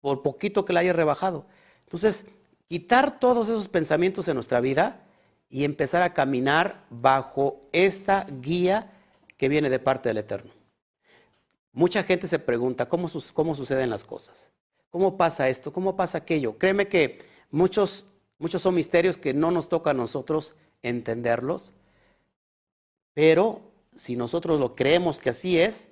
por 0.00 0.22
poquito 0.22 0.64
que 0.64 0.72
la 0.72 0.80
haya 0.80 0.92
rebajado. 0.92 1.46
Entonces, 1.84 2.26
quitar 2.68 3.18
todos 3.18 3.48
esos 3.48 3.68
pensamientos 3.68 4.28
en 4.28 4.34
nuestra 4.34 4.60
vida 4.60 5.04
y 5.48 5.64
empezar 5.64 6.02
a 6.02 6.14
caminar 6.14 6.84
bajo 6.90 7.60
esta 7.72 8.26
guía 8.40 8.92
que 9.36 9.48
viene 9.48 9.70
de 9.70 9.78
parte 9.78 10.08
del 10.08 10.18
Eterno. 10.18 10.52
Mucha 11.72 12.02
gente 12.04 12.28
se 12.28 12.38
pregunta 12.38 12.88
cómo 12.88 13.08
suceden 13.08 13.90
las 13.90 14.04
cosas, 14.04 14.50
cómo 14.90 15.16
pasa 15.16 15.48
esto, 15.48 15.72
cómo 15.72 15.96
pasa 15.96 16.18
aquello. 16.18 16.56
Créeme 16.58 16.88
que 16.88 17.18
muchos, 17.50 18.06
muchos 18.38 18.62
son 18.62 18.74
misterios 18.74 19.16
que 19.16 19.34
no 19.34 19.50
nos 19.50 19.68
toca 19.68 19.90
a 19.90 19.94
nosotros 19.94 20.54
entenderlos, 20.82 21.72
pero 23.12 23.60
si 23.96 24.16
nosotros 24.16 24.60
lo 24.60 24.74
creemos 24.74 25.18
que 25.18 25.30
así 25.30 25.58
es, 25.58 25.88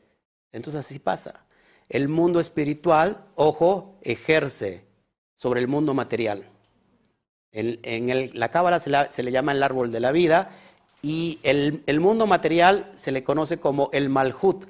entonces 0.53 0.87
así 0.87 0.99
pasa. 0.99 1.45
El 1.89 2.09
mundo 2.09 2.41
espiritual, 2.41 3.27
ojo, 3.35 3.99
ejerce 4.03 4.85
sobre 5.37 5.61
el 5.61 5.69
mundo 5.69 5.95
material. 5.95 6.49
En 7.53 8.39
la 8.39 8.51
cábala 8.51 8.81
se, 8.81 9.23
le 9.23 9.33
llama 9.33 9.53
el 9.53 9.63
árbol 9.63 9.93
de 9.93 10.01
la 10.01 10.11
vida 10.11 10.51
y 11.03 11.39
el, 11.43 11.83
el 11.87 12.01
mundo 12.01 12.27
material 12.27 12.91
se 12.97 13.13
le 13.13 13.23
conoce 13.23 13.59
como 13.59 13.91
el 13.93 14.09
malhut. 14.09 14.67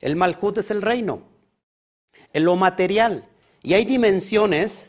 El 0.00 0.16
malhut 0.16 0.58
es 0.58 0.70
el 0.70 0.82
reino, 0.82 1.22
en 2.32 2.44
lo 2.44 2.56
material. 2.56 3.24
Y 3.62 3.74
hay 3.74 3.84
dimensiones 3.84 4.88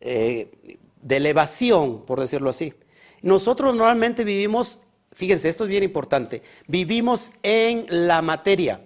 eh, 0.00 0.78
de 1.00 1.16
elevación, 1.16 2.04
por 2.04 2.20
decirlo 2.20 2.50
así. 2.50 2.74
Nosotros 3.22 3.74
normalmente 3.74 4.24
vivimos, 4.24 4.78
fíjense, 5.12 5.48
esto 5.48 5.64
es 5.64 5.70
bien 5.70 5.82
importante, 5.82 6.42
vivimos 6.66 7.32
en 7.42 7.86
la 7.88 8.22
materia. 8.22 8.80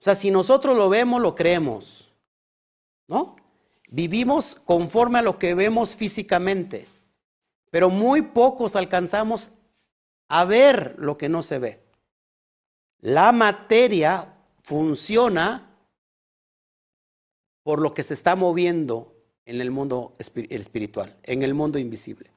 O 0.00 0.04
sea, 0.04 0.14
si 0.14 0.30
nosotros 0.30 0.76
lo 0.76 0.88
vemos, 0.88 1.20
lo 1.20 1.34
creemos. 1.34 2.10
¿No? 3.08 3.36
Vivimos 3.92 4.54
conforme 4.64 5.18
a 5.18 5.22
lo 5.22 5.36
que 5.38 5.54
vemos 5.54 5.96
físicamente, 5.96 6.86
pero 7.70 7.90
muy 7.90 8.22
pocos 8.22 8.76
alcanzamos 8.76 9.50
a 10.28 10.44
ver 10.44 10.94
lo 10.98 11.18
que 11.18 11.28
no 11.28 11.42
se 11.42 11.58
ve. 11.58 11.80
La 13.00 13.32
materia 13.32 14.32
funciona 14.62 15.74
por 17.64 17.80
lo 17.80 17.92
que 17.92 18.04
se 18.04 18.14
está 18.14 18.36
moviendo 18.36 19.12
en 19.44 19.60
el 19.60 19.72
mundo 19.72 20.14
espi- 20.18 20.46
espiritual, 20.50 21.16
en 21.24 21.42
el 21.42 21.54
mundo 21.54 21.78
invisible. 21.78 22.30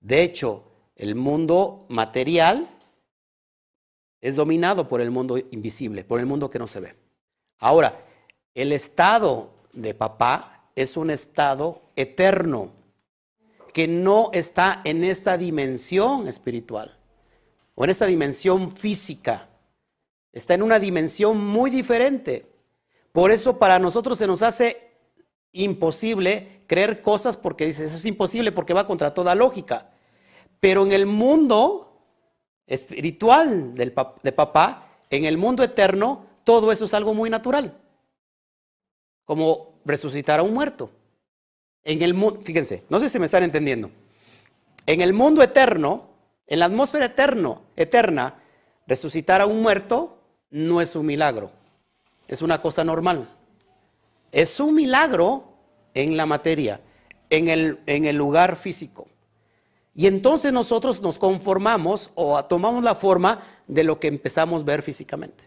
De 0.00 0.22
hecho, 0.22 0.62
el 0.94 1.16
mundo 1.16 1.86
material 1.88 2.68
es 4.20 4.36
dominado 4.36 4.86
por 4.86 5.00
el 5.00 5.10
mundo 5.10 5.38
invisible, 5.38 6.04
por 6.04 6.20
el 6.20 6.26
mundo 6.26 6.50
que 6.50 6.60
no 6.60 6.68
se 6.68 6.80
ve. 6.80 6.94
Ahora, 7.58 8.04
el 8.54 8.70
estado 8.72 9.50
de 9.72 9.94
papá 9.94 10.57
es 10.82 10.96
un 10.96 11.10
estado 11.10 11.82
eterno, 11.96 12.70
que 13.72 13.88
no 13.88 14.30
está 14.32 14.80
en 14.84 15.04
esta 15.04 15.36
dimensión 15.36 16.28
espiritual 16.28 16.96
o 17.74 17.84
en 17.84 17.90
esta 17.90 18.06
dimensión 18.06 18.72
física. 18.72 19.48
Está 20.32 20.54
en 20.54 20.62
una 20.62 20.78
dimensión 20.78 21.44
muy 21.44 21.70
diferente. 21.70 22.46
Por 23.12 23.30
eso 23.30 23.58
para 23.58 23.78
nosotros 23.78 24.18
se 24.18 24.26
nos 24.26 24.42
hace 24.42 24.92
imposible 25.52 26.62
creer 26.66 27.02
cosas 27.02 27.36
porque 27.36 27.66
dices, 27.66 27.86
eso 27.86 27.96
es 27.96 28.04
imposible 28.04 28.52
porque 28.52 28.74
va 28.74 28.86
contra 28.86 29.14
toda 29.14 29.34
lógica. 29.34 29.90
Pero 30.60 30.84
en 30.84 30.92
el 30.92 31.06
mundo 31.06 32.02
espiritual 32.66 33.74
del, 33.74 33.94
de 34.22 34.32
papá, 34.32 34.88
en 35.10 35.24
el 35.24 35.38
mundo 35.38 35.62
eterno, 35.62 36.24
todo 36.44 36.70
eso 36.70 36.84
es 36.84 36.94
algo 36.94 37.14
muy 37.14 37.30
natural. 37.30 37.76
Como 39.28 39.74
resucitar 39.84 40.40
a 40.40 40.42
un 40.42 40.54
muerto. 40.54 40.90
En 41.84 42.00
el 42.00 42.14
mundo, 42.14 42.40
fíjense, 42.42 42.84
no 42.88 42.98
sé 42.98 43.10
si 43.10 43.18
me 43.18 43.26
están 43.26 43.42
entendiendo. 43.42 43.90
En 44.86 45.02
el 45.02 45.12
mundo 45.12 45.42
eterno, 45.42 46.08
en 46.46 46.60
la 46.60 46.64
atmósfera 46.64 47.04
eterno, 47.04 47.60
eterna, 47.76 48.36
resucitar 48.86 49.42
a 49.42 49.46
un 49.46 49.60
muerto 49.60 50.18
no 50.48 50.80
es 50.80 50.96
un 50.96 51.04
milagro, 51.04 51.50
es 52.26 52.40
una 52.40 52.62
cosa 52.62 52.84
normal. 52.84 53.28
Es 54.32 54.60
un 54.60 54.74
milagro 54.74 55.44
en 55.92 56.16
la 56.16 56.24
materia, 56.24 56.80
en 57.28 57.50
el, 57.50 57.80
en 57.84 58.06
el 58.06 58.16
lugar 58.16 58.56
físico. 58.56 59.08
Y 59.94 60.06
entonces 60.06 60.54
nosotros 60.54 61.02
nos 61.02 61.18
conformamos 61.18 62.10
o 62.14 62.42
tomamos 62.46 62.82
la 62.82 62.94
forma 62.94 63.42
de 63.66 63.84
lo 63.84 64.00
que 64.00 64.08
empezamos 64.08 64.62
a 64.62 64.64
ver 64.64 64.80
físicamente. 64.80 65.44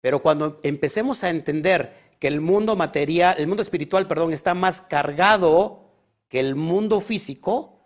Pero 0.00 0.22
cuando 0.22 0.60
empecemos 0.62 1.24
a 1.24 1.30
entender 1.30 2.08
que 2.18 2.28
el 2.28 2.40
mundo 2.40 2.76
material, 2.76 3.36
el 3.38 3.46
mundo 3.46 3.62
espiritual, 3.62 4.06
perdón, 4.06 4.32
está 4.32 4.54
más 4.54 4.82
cargado 4.82 5.84
que 6.28 6.40
el 6.40 6.54
mundo 6.54 7.00
físico, 7.00 7.80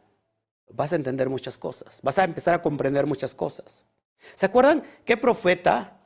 vas 0.70 0.92
a 0.92 0.96
entender 0.96 1.29
muchas 1.29 1.59
cosas, 1.59 2.01
vas 2.03 2.18
a 2.18 2.25
empezar 2.25 2.55
a 2.55 2.62
comprender 2.62 3.07
muchas 3.07 3.35
cosas. 3.35 3.85
¿Se 4.35 4.46
acuerdan 4.46 4.83
qué 5.05 5.16
profeta, 5.16 6.01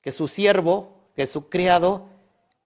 que 0.00 0.12
su 0.12 0.28
siervo, 0.28 1.10
que 1.14 1.26
su 1.26 1.46
criado, 1.46 2.08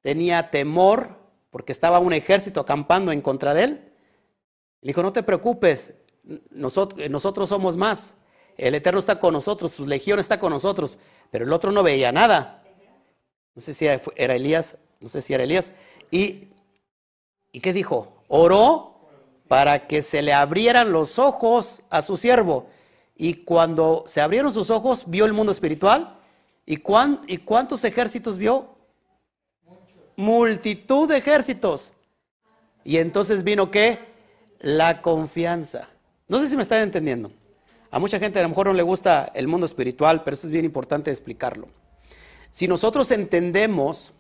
tenía 0.00 0.50
temor 0.50 1.16
porque 1.50 1.72
estaba 1.72 1.98
un 1.98 2.12
ejército 2.12 2.60
acampando 2.60 3.12
en 3.12 3.22
contra 3.22 3.54
de 3.54 3.64
él? 3.64 3.92
Le 4.82 4.88
dijo, 4.88 5.02
no 5.02 5.12
te 5.12 5.22
preocupes, 5.22 5.94
nosotros, 6.50 7.08
nosotros 7.10 7.48
somos 7.48 7.76
más. 7.76 8.14
El 8.56 8.74
Eterno 8.74 9.00
está 9.00 9.20
con 9.20 9.32
nosotros, 9.34 9.72
su 9.72 9.86
legión 9.86 10.18
está 10.18 10.38
con 10.38 10.50
nosotros. 10.52 10.98
Pero 11.30 11.44
el 11.44 11.52
otro 11.52 11.72
no 11.72 11.82
veía 11.82 12.12
nada. 12.12 12.62
No 13.54 13.62
sé 13.62 13.74
si 13.74 13.86
era 13.86 14.34
Elías, 14.34 14.76
no 15.00 15.08
sé 15.08 15.22
si 15.22 15.34
era 15.34 15.44
Elías. 15.44 15.72
¿Y, 16.10 16.48
¿y 17.52 17.60
qué 17.60 17.72
dijo? 17.72 18.22
Oró 18.28 18.96
para 19.48 19.86
que 19.86 20.02
se 20.02 20.22
le 20.22 20.32
abrieran 20.32 20.92
los 20.92 21.18
ojos 21.18 21.82
a 21.90 22.02
su 22.02 22.16
siervo. 22.16 22.68
Y 23.16 23.34
cuando 23.44 24.04
se 24.06 24.20
abrieron 24.20 24.52
sus 24.52 24.70
ojos, 24.70 25.04
vio 25.06 25.24
el 25.24 25.32
mundo 25.32 25.52
espiritual. 25.52 26.18
¿Y, 26.66 26.82
¿Y 27.26 27.38
cuántos 27.38 27.84
ejércitos 27.84 28.36
vio? 28.36 28.76
Multitud 30.16 31.08
de 31.08 31.18
ejércitos. 31.18 31.92
Y 32.84 32.98
entonces 32.98 33.42
vino 33.42 33.70
qué? 33.70 34.00
La 34.60 35.00
confianza. 35.00 35.88
No 36.28 36.38
sé 36.40 36.48
si 36.48 36.56
me 36.56 36.62
están 36.62 36.82
entendiendo. 36.82 37.30
A 37.90 37.98
mucha 37.98 38.18
gente 38.18 38.38
a 38.38 38.42
lo 38.42 38.48
mejor 38.48 38.66
no 38.66 38.72
le 38.72 38.82
gusta 38.82 39.30
el 39.34 39.48
mundo 39.48 39.66
espiritual, 39.66 40.22
pero 40.24 40.34
esto 40.34 40.46
es 40.46 40.52
bien 40.52 40.64
importante 40.64 41.10
explicarlo. 41.10 41.68
Si 42.50 42.66
nosotros 42.68 43.10
entendemos 43.10 44.12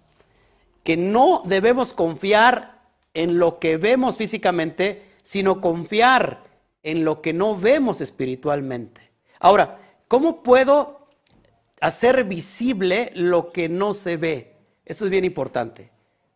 que 0.84 0.96
no 0.96 1.42
debemos 1.44 1.92
confiar 1.92 2.80
en 3.12 3.38
lo 3.38 3.58
que 3.58 3.76
vemos 3.76 4.16
físicamente, 4.16 5.02
sino 5.22 5.60
confiar 5.60 6.44
en 6.82 7.04
lo 7.04 7.20
que 7.22 7.32
no 7.32 7.56
vemos 7.56 8.00
espiritualmente. 8.00 9.00
Ahora, 9.40 9.80
¿cómo 10.06 10.42
puedo 10.44 11.08
hacer 11.80 12.24
visible 12.24 13.10
lo 13.14 13.50
que 13.50 13.68
no 13.68 13.94
se 13.94 14.16
ve? 14.16 14.54
Eso 14.84 15.04
es 15.04 15.10
bien 15.10 15.24
importante. 15.24 15.90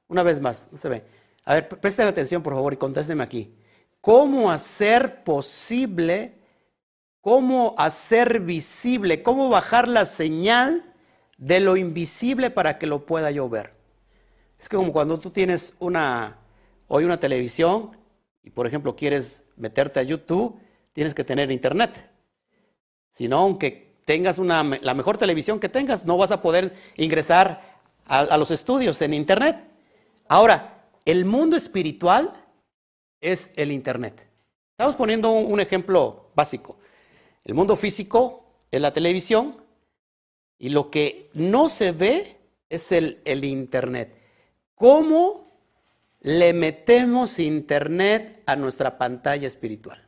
Una 0.08 0.24
vez 0.24 0.40
más, 0.40 0.66
no 0.72 0.78
se 0.78 0.88
ve. 0.88 1.04
A 1.44 1.54
ver, 1.54 1.68
presten 1.68 2.08
atención 2.08 2.42
por 2.42 2.54
favor 2.54 2.72
y 2.72 2.78
contéstenme 2.78 3.22
aquí. 3.22 3.54
¿Cómo 4.00 4.50
hacer 4.50 5.22
posible 5.22 6.39
cómo 7.20 7.74
hacer 7.78 8.40
visible, 8.40 9.22
cómo 9.22 9.48
bajar 9.48 9.88
la 9.88 10.04
señal 10.04 10.84
de 11.36 11.60
lo 11.60 11.76
invisible 11.76 12.50
para 12.50 12.78
que 12.78 12.86
lo 12.86 13.06
pueda 13.06 13.30
yo 13.30 13.48
ver. 13.48 13.74
Es 14.58 14.68
que 14.68 14.76
como 14.76 14.92
cuando 14.92 15.18
tú 15.18 15.30
tienes 15.30 15.74
una, 15.78 16.38
hoy 16.88 17.04
una 17.04 17.18
televisión 17.18 17.96
y 18.42 18.50
por 18.50 18.66
ejemplo 18.66 18.96
quieres 18.96 19.42
meterte 19.56 20.00
a 20.00 20.02
YouTube, 20.02 20.58
tienes 20.92 21.14
que 21.14 21.24
tener 21.24 21.50
internet. 21.50 22.10
Si 23.10 23.26
no, 23.28 23.38
aunque 23.38 23.96
tengas 24.04 24.38
una, 24.38 24.62
la 24.62 24.94
mejor 24.94 25.18
televisión 25.18 25.60
que 25.60 25.68
tengas, 25.68 26.04
no 26.04 26.16
vas 26.16 26.30
a 26.30 26.42
poder 26.42 26.74
ingresar 26.96 27.80
a, 28.06 28.36
los 28.36 28.50
estudios 28.50 29.00
en 29.02 29.14
internet. 29.14 29.70
Ahora, 30.28 30.84
el 31.04 31.24
mundo 31.24 31.56
espiritual 31.56 32.32
es 33.20 33.50
el 33.56 33.72
internet. 33.72 34.26
Estamos 34.72 34.96
poniendo 34.96 35.30
un 35.30 35.60
ejemplo 35.60 36.30
básico. 36.34 36.78
El 37.44 37.54
mundo 37.54 37.76
físico 37.76 38.44
es 38.70 38.80
la 38.80 38.92
televisión 38.92 39.56
y 40.58 40.68
lo 40.68 40.90
que 40.90 41.30
no 41.34 41.68
se 41.68 41.92
ve 41.92 42.36
es 42.68 42.92
el, 42.92 43.20
Internet. 43.44 44.14
¿Cómo 44.74 45.48
le 46.20 46.52
metemos 46.52 47.38
Internet 47.38 48.42
a 48.46 48.56
nuestra 48.56 48.98
pantalla 48.98 49.46
espiritual? 49.46 50.02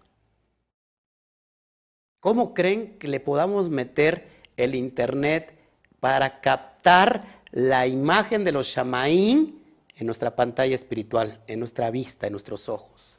¿Cómo 2.21 2.55
creen 2.55 2.99
que 2.99 3.09
le 3.09 3.19
podamos 3.19 3.71
meter 3.71 4.29
el 4.57 4.75
Internet 4.75 5.59
para 5.99 6.41
captar 6.41 7.43
la 7.51 7.87
imagen 7.87 8.45
de 8.45 8.53
los 8.53 8.69
Shamaín 8.69 9.61
en 9.97 10.07
nuestra 10.07 10.37
pantalla 10.37 10.75
espiritual, 10.75 11.41
en 11.47 11.59
nuestra 11.59 11.91
vista, 11.91 12.27
en 12.27 12.33
nuestros 12.33 12.69
ojos? 12.69 13.19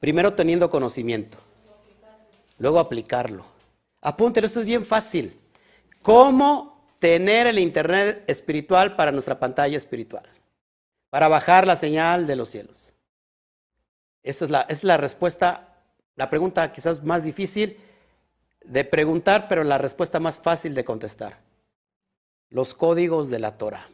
Primero 0.00 0.34
teniendo 0.34 0.68
conocimiento 0.68 1.38
luego 2.58 2.78
aplicarlo. 2.78 3.44
Apúntelo, 4.00 4.46
esto 4.46 4.60
es 4.60 4.66
bien 4.66 4.84
fácil. 4.84 5.38
¿Cómo 6.02 6.86
tener 6.98 7.46
el 7.46 7.58
Internet 7.58 8.24
espiritual 8.26 8.96
para 8.96 9.12
nuestra 9.12 9.38
pantalla 9.38 9.76
espiritual? 9.76 10.24
Para 11.10 11.28
bajar 11.28 11.66
la 11.66 11.76
señal 11.76 12.26
de 12.26 12.36
los 12.36 12.48
cielos. 12.48 12.94
Esa 14.22 14.44
es 14.44 14.50
la, 14.50 14.62
es 14.62 14.84
la 14.84 14.96
respuesta, 14.96 15.76
la 16.16 16.30
pregunta 16.30 16.72
quizás 16.72 17.02
más 17.02 17.24
difícil 17.24 17.78
de 18.64 18.84
preguntar, 18.84 19.48
pero 19.48 19.64
la 19.64 19.78
respuesta 19.78 20.20
más 20.20 20.38
fácil 20.38 20.74
de 20.74 20.84
contestar. 20.84 21.38
Los 22.48 22.74
códigos 22.74 23.30
de 23.30 23.38
la 23.38 23.56
Torah. 23.58 23.88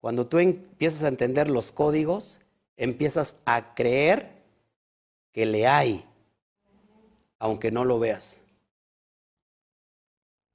Cuando 0.00 0.26
tú 0.26 0.38
empiezas 0.38 1.02
a 1.02 1.08
entender 1.08 1.48
los 1.48 1.72
códigos, 1.72 2.40
empiezas 2.76 3.36
a 3.44 3.74
creer 3.74 4.30
que 5.32 5.46
le 5.46 5.66
hay 5.66 6.04
aunque 7.38 7.70
no 7.70 7.84
lo 7.84 7.98
veas. 7.98 8.40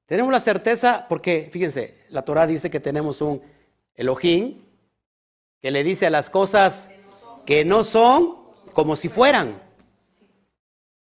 Tenemos 0.06 0.32
la 0.32 0.40
certeza 0.40 1.06
porque, 1.08 1.50
fíjense, 1.52 1.98
la 2.10 2.24
Torah 2.24 2.46
dice 2.46 2.70
que 2.70 2.80
tenemos 2.80 3.22
un 3.22 3.42
Elohim 3.96 4.62
que 5.62 5.72
le 5.72 5.84
dice 5.84 6.08
a 6.08 6.10
las 6.10 6.30
cosas 6.30 6.90
que 7.46 7.64
no 7.64 7.84
son 7.84 8.38
como 8.74 8.96
si 8.96 9.08
fueran. 9.08 9.62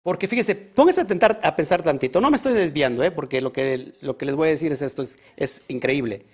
Porque 0.03 0.28
fíjense, 0.28 0.53
pónganse 0.53 1.01
a, 1.01 1.07
tentar, 1.07 1.39
a 1.41 1.55
pensar 1.55 1.82
tantito. 1.82 2.22
No 2.22 2.30
me 2.30 2.38
estoy 2.38 2.53
desviando, 2.53 3.03
¿eh? 3.03 3.09
porque 3.09 3.41
lo 3.41 3.51
que, 3.51 3.93
lo 4.01 4.18
que 4.18 4.26
les 4.26 4.36
voy 4.36 4.49
a 4.49 4.51
decir 4.51 4.72
es 4.72 4.84
esto, 4.84 5.03
es, 5.36 5.63
increíble. 5.68 6.26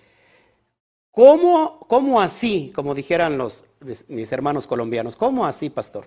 ¿Cómo, 1.10 1.80
¿Cómo, 1.88 2.20
así, 2.20 2.72
como 2.76 2.94
dijeran 2.94 3.38
los, 3.38 3.64
mis 4.10 4.32
hermanos 4.32 4.68
colombianos? 4.68 5.16
¿Cómo 5.16 5.46
así, 5.46 5.70
pastor? 5.70 6.06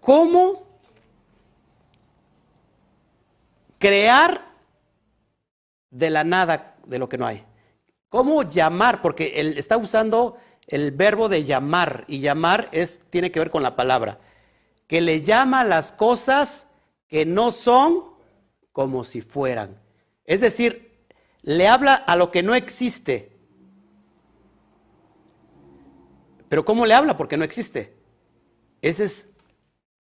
¿Cómo 0.00 0.73
crear 3.84 4.46
de 5.90 6.08
la 6.08 6.24
nada, 6.24 6.76
de 6.86 6.98
lo 6.98 7.06
que 7.06 7.18
no 7.18 7.26
hay. 7.26 7.44
¿Cómo 8.08 8.42
llamar? 8.42 9.02
Porque 9.02 9.34
él 9.36 9.58
está 9.58 9.76
usando 9.76 10.38
el 10.66 10.90
verbo 10.90 11.28
de 11.28 11.44
llamar 11.44 12.06
y 12.08 12.20
llamar 12.20 12.70
es, 12.72 13.02
tiene 13.10 13.30
que 13.30 13.40
ver 13.40 13.50
con 13.50 13.62
la 13.62 13.76
palabra, 13.76 14.20
que 14.86 15.02
le 15.02 15.20
llama 15.20 15.64
las 15.64 15.92
cosas 15.92 16.66
que 17.08 17.26
no 17.26 17.52
son 17.52 18.04
como 18.72 19.04
si 19.04 19.20
fueran. 19.20 19.78
Es 20.24 20.40
decir, 20.40 21.04
le 21.42 21.68
habla 21.68 21.94
a 21.94 22.16
lo 22.16 22.30
que 22.30 22.42
no 22.42 22.54
existe. 22.54 23.32
Pero 26.48 26.64
¿cómo 26.64 26.86
le 26.86 26.94
habla? 26.94 27.18
Porque 27.18 27.36
no 27.36 27.44
existe. 27.44 27.94
Esa 28.80 29.04
es 29.04 29.28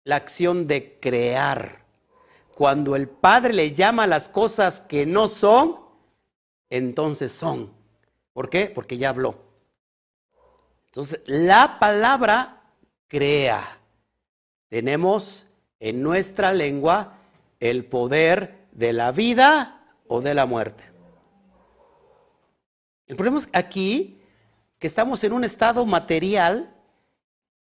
la 0.05 0.15
acción 0.15 0.69
de 0.69 1.01
crear. 1.01 1.82
Cuando 2.55 2.97
el 2.97 3.09
Padre 3.09 3.55
le 3.55 3.73
llama 3.73 4.07
las 4.07 4.29
cosas 4.29 4.81
que 4.83 5.07
no 5.07 5.29
son, 5.29 5.81
entonces 6.71 7.33
son. 7.33 7.73
¿Por 8.33 8.49
qué? 8.49 8.67
Porque 8.67 8.99
ya 8.99 9.11
habló. 9.11 9.37
Entonces, 10.87 11.21
la 11.27 11.79
palabra 11.79 12.63
crea. 13.09 13.79
Tenemos 14.69 15.47
en 15.81 16.03
nuestra 16.03 16.53
lengua 16.53 17.19
el 17.61 17.85
poder 17.85 18.67
de 18.73 18.93
la 18.93 19.13
vida 19.13 19.97
o 20.07 20.21
de 20.21 20.35
la 20.35 20.47
muerte. 20.47 20.85
El 23.07 23.17
problema 23.17 23.39
es 23.39 23.49
aquí 23.53 24.21
que 24.79 24.87
estamos 24.87 25.25
en 25.25 25.33
un 25.33 25.45
estado 25.45 25.85
material. 25.87 26.75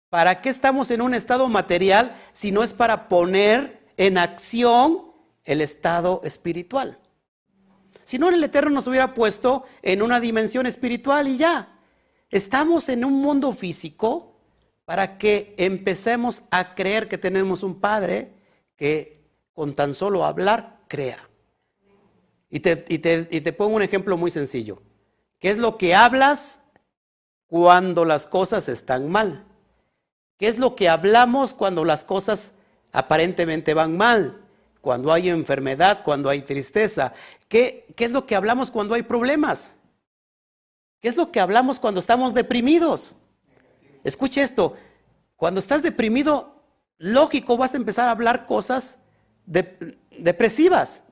¿Para 0.08 0.40
qué 0.40 0.48
estamos 0.48 0.90
en 0.90 1.00
un 1.00 1.14
estado 1.14 1.48
material 1.48 2.16
si 2.32 2.52
no 2.52 2.62
es 2.62 2.72
para 2.72 3.08
poner 3.08 3.85
en 3.96 4.18
acción 4.18 5.12
el 5.44 5.60
estado 5.60 6.20
espiritual? 6.24 6.98
Si 8.04 8.18
no, 8.18 8.28
el 8.28 8.42
Eterno 8.42 8.70
nos 8.70 8.86
hubiera 8.86 9.14
puesto 9.14 9.64
en 9.82 10.00
una 10.00 10.20
dimensión 10.20 10.66
espiritual 10.66 11.26
y 11.26 11.38
ya. 11.38 11.76
Estamos 12.30 12.88
en 12.88 13.04
un 13.04 13.14
mundo 13.14 13.52
físico 13.52 14.36
para 14.84 15.18
que 15.18 15.54
empecemos 15.58 16.44
a 16.50 16.74
creer 16.74 17.08
que 17.08 17.18
tenemos 17.18 17.62
un 17.62 17.80
Padre 17.80 18.32
que 18.76 19.24
con 19.52 19.74
tan 19.74 19.94
solo 19.94 20.24
hablar 20.24 20.78
crea. 20.86 21.28
Y 22.48 22.60
te, 22.60 22.84
y 22.88 22.98
te, 22.98 23.52
pongo 23.52 23.76
un 23.76 23.82
ejemplo 23.82 24.16
muy 24.16 24.30
sencillo. 24.30 24.80
¿Qué 25.40 25.50
es 25.50 25.58
lo 25.58 25.76
que 25.76 25.94
hablas 25.94 26.60
cuando 27.48 28.04
las 28.04 28.26
cosas 28.26 28.68
están 28.68 29.10
mal? 29.10 29.44
¿Qué 30.38 30.46
es 30.46 30.58
lo 30.58 30.76
que 30.76 30.88
hablamos 30.88 31.54
cuando 31.54 31.84
las 31.84 32.04
cosas 32.04 32.52
aparentemente 32.96 33.74
van 33.74 33.94
mal? 33.94 34.40
Cuando 34.80 35.12
hay 35.12 35.28
enfermedad, 35.28 36.02
cuando 36.02 36.30
hay 36.30 36.42
tristeza. 36.42 37.12
¿Qué, 37.48 37.84
¿Qué, 37.94 38.06
es 38.06 38.10
lo 38.10 38.24
que 38.24 38.34
hablamos 38.34 38.70
cuando 38.70 38.94
hay 38.94 39.02
problemas? 39.02 39.72
¿Qué 41.00 41.08
es 41.08 41.16
lo 41.16 41.30
que 41.30 41.40
hablamos 41.40 41.78
cuando 41.78 42.00
estamos 42.00 42.32
deprimidos? 42.32 43.14
Escuche 44.02 44.40
esto. 44.40 44.76
Cuando 45.36 45.60
estás 45.60 45.82
deprimido, 45.82 46.62
lógico, 46.96 47.58
vas 47.58 47.74
a 47.74 47.76
empezar 47.76 48.08
a 48.08 48.12
hablar 48.12 48.46
cosas 48.46 48.98
depresivas. 49.44 51.02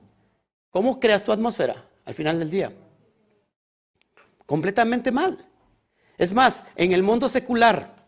¿Cómo 0.71 0.99
creas 0.99 1.23
tu 1.23 1.31
atmósfera 1.31 1.85
al 2.03 2.15
final 2.15 2.39
del 2.39 2.49
día? 2.49 2.73
Completamente 4.47 5.11
mal. 5.11 5.45
Es 6.17 6.33
más, 6.33 6.63
en 6.75 6.93
el 6.93 7.03
mundo 7.03 7.29
secular, 7.29 8.07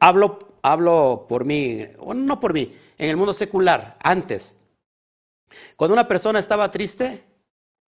hablo, 0.00 0.55
hablo 0.72 1.26
por 1.28 1.44
mí, 1.44 1.86
no 2.14 2.40
por 2.40 2.52
mí, 2.52 2.76
en 2.98 3.08
el 3.08 3.16
mundo 3.16 3.32
secular, 3.32 3.96
antes, 4.02 4.56
cuando 5.76 5.92
una 5.92 6.08
persona 6.08 6.40
estaba 6.40 6.70
triste, 6.72 7.24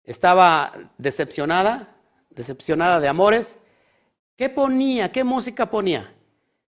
estaba 0.02 0.72
decepcionada, 0.98 1.96
decepcionada 2.30 2.98
de 2.98 3.06
amores, 3.06 3.60
¿qué 4.36 4.48
ponía? 4.48 5.12
¿Qué 5.12 5.22
música 5.22 5.70
ponía? 5.70 6.12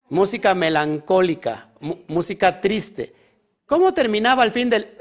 Música 0.10 0.54
melancólica, 0.54 1.70
música 2.08 2.62
triste. 2.62 3.16
¿Cómo 3.66 3.92
terminaba 3.94 4.44
al 4.44 4.52
fin 4.52 4.70
del 4.70 4.96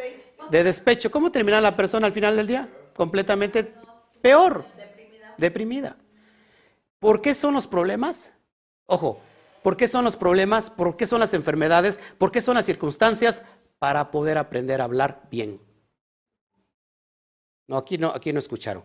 de 0.51 0.65
despecho? 0.65 1.11
¿Cómo 1.11 1.31
terminaba 1.31 1.61
la 1.61 1.77
persona 1.77 2.07
al 2.07 2.13
final 2.15 2.37
del 2.37 2.47
día? 2.47 2.69
Completamente 2.95 3.75
peor, 4.23 4.65
deprimida. 5.37 5.97
¿Por 6.99 7.21
qué 7.21 7.35
son 7.35 7.53
los 7.53 7.67
problemas? 7.67 8.33
Ojo, 8.87 9.21
¿por 9.67 9.77
qué 9.77 9.89
son 9.89 10.05
los 10.05 10.15
problemas? 10.15 10.71
¿Por 10.71 10.97
qué 10.97 11.09
son 11.09 11.19
las 11.19 11.35
enfermedades? 11.35 11.99
¿Por 12.19 12.31
qué 12.31 12.41
son 12.41 12.55
las 12.55 12.67
circunstancias? 12.67 13.43
Para 13.81 14.13
poder 14.13 14.39
aprender 14.39 14.81
a 14.81 14.85
hablar 14.85 15.23
bien. 15.29 15.61
No, 17.67 17.79
aquí 17.79 17.99
no, 17.99 18.13
aquí 18.15 18.33
no 18.33 18.39
escucharon. 18.39 18.85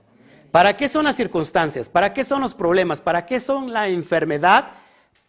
¿Para 0.52 0.76
qué 0.76 0.90
son 0.90 1.06
las 1.06 1.16
circunstancias? 1.16 1.88
¿Para 1.88 2.16
qué 2.16 2.24
son 2.24 2.42
los 2.42 2.56
problemas? 2.56 3.00
¿Para 3.00 3.28
qué 3.28 3.40
son 3.40 3.72
la 3.72 3.90
enfermedad? 3.90 4.70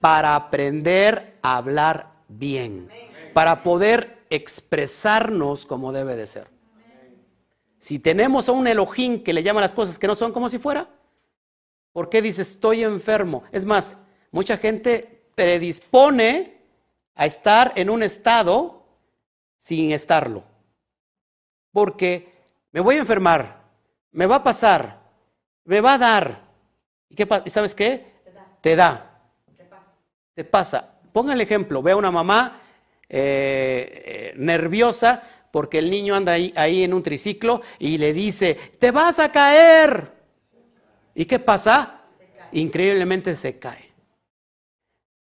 Para 0.00 0.36
aprender 0.36 1.36
a 1.42 1.58
hablar 1.58 2.12
bien. 2.28 2.88
Para 3.34 3.62
poder 3.62 4.24
expresarnos 4.30 5.66
como 5.66 5.92
debe 5.92 6.16
de 6.16 6.26
ser. 6.28 6.48
Si 7.78 7.98
tenemos 7.98 8.48
a 8.48 8.52
un 8.52 8.66
Elohim 8.66 9.22
que 9.22 9.34
le 9.34 9.42
llama 9.42 9.60
las 9.60 9.74
cosas 9.74 9.98
que 9.98 10.06
no 10.06 10.14
son 10.14 10.32
como 10.32 10.48
si 10.48 10.58
fuera, 10.58 10.88
¿por 11.92 12.08
qué 12.08 12.22
dice 12.22 12.40
estoy 12.40 12.84
enfermo? 12.84 13.42
Es 13.52 13.66
más, 13.66 13.98
mucha 14.30 14.56
gente 14.56 15.18
predispone 15.34 16.56
a 17.14 17.26
estar 17.26 17.72
en 17.76 17.90
un 17.90 18.02
estado 18.02 18.84
sin 19.58 19.92
estarlo. 19.92 20.44
Porque 21.72 22.32
me 22.72 22.80
voy 22.80 22.96
a 22.96 23.00
enfermar, 23.00 23.62
me 24.10 24.26
va 24.26 24.36
a 24.36 24.44
pasar, 24.44 25.00
me 25.64 25.80
va 25.80 25.94
a 25.94 25.98
dar. 25.98 26.40
¿Y, 27.08 27.14
qué, 27.14 27.28
¿Y 27.44 27.50
sabes 27.50 27.74
qué? 27.74 28.12
Te 28.60 28.76
da. 28.76 29.10
Te 29.56 29.64
pasa. 29.64 29.86
Te 30.34 30.44
pasa. 30.44 30.88
Ponga 31.12 31.34
el 31.34 31.40
ejemplo, 31.40 31.82
ve 31.82 31.92
a 31.92 31.96
una 31.96 32.10
mamá 32.10 32.60
eh, 33.08 34.02
eh, 34.04 34.34
nerviosa 34.36 35.22
porque 35.50 35.78
el 35.78 35.90
niño 35.90 36.14
anda 36.14 36.32
ahí, 36.32 36.52
ahí 36.56 36.82
en 36.82 36.94
un 36.94 37.02
triciclo 37.02 37.60
y 37.78 37.98
le 37.98 38.12
dice, 38.12 38.54
te 38.78 38.90
vas 38.90 39.18
a 39.18 39.30
caer. 39.30 40.10
¿Y 41.14 41.26
qué 41.26 41.38
pasa? 41.38 42.00
Increíblemente 42.52 43.36
se 43.36 43.58
cae. 43.58 43.91